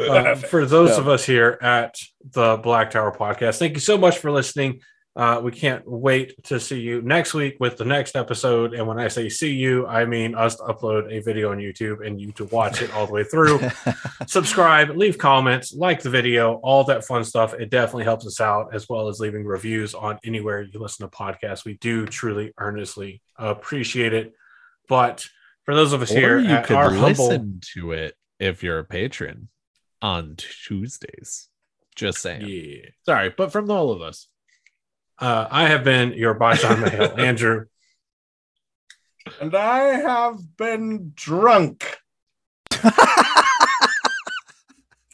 [0.00, 0.98] uh, for those Yeah.
[0.98, 1.96] of us here at
[2.32, 4.80] the Black Tower podcast, thank you so much for listening.
[5.16, 8.74] Uh, we can't wait to see you next week with the next episode.
[8.74, 12.06] And when I say see you, I mean us to upload a video on YouTube
[12.06, 13.60] and you to watch it all the way through.
[14.26, 17.54] Subscribe, leave comments, like the video, all that fun stuff.
[17.54, 21.14] It definitely helps us out, as well as leaving reviews on anywhere you listen to
[21.14, 21.64] podcasts.
[21.64, 24.32] We do truly, earnestly appreciate it.
[24.88, 25.26] But
[25.64, 28.84] for those of us here you could our humble, listen to it if you're a
[28.84, 29.48] patron
[30.00, 31.48] on Tuesdays.
[31.96, 32.46] Just saying.
[32.46, 32.90] yeah.
[33.04, 34.28] Sorry, but from all of us.
[35.20, 37.66] Uh, I have been your Bison Mail, Andrew.
[39.40, 41.98] and I have been drunk.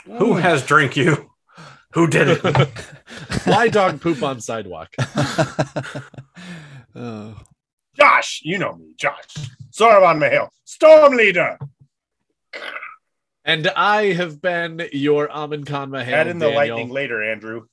[0.04, 1.30] Who has drink you?
[1.94, 2.40] Who did it?
[3.44, 4.94] Why dog poop on sidewalk?
[6.94, 7.34] oh.
[7.98, 9.34] Josh, you know me, Josh.
[9.72, 11.58] Soroban Mahale, Storm Leader.
[13.44, 16.14] And I have been your Amin Khan Mahal.
[16.14, 16.76] Add in the Daniel.
[16.76, 17.66] lightning later, Andrew.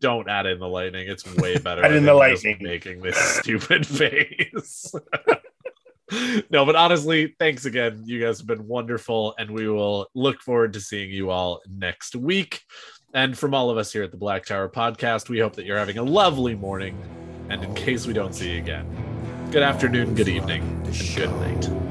[0.00, 1.08] Don't add in the lightning.
[1.08, 1.84] It's way better.
[1.84, 2.58] Add in the lightning.
[2.60, 4.94] Making this stupid face.
[6.50, 8.02] no, but honestly, thanks again.
[8.04, 12.16] You guys have been wonderful, and we will look forward to seeing you all next
[12.16, 12.62] week.
[13.12, 15.78] And from all of us here at the Black Tower Podcast, we hope that you're
[15.78, 16.96] having a lovely morning.
[17.48, 18.86] And in case we don't see you again,
[19.50, 21.89] good afternoon, good evening, and good night.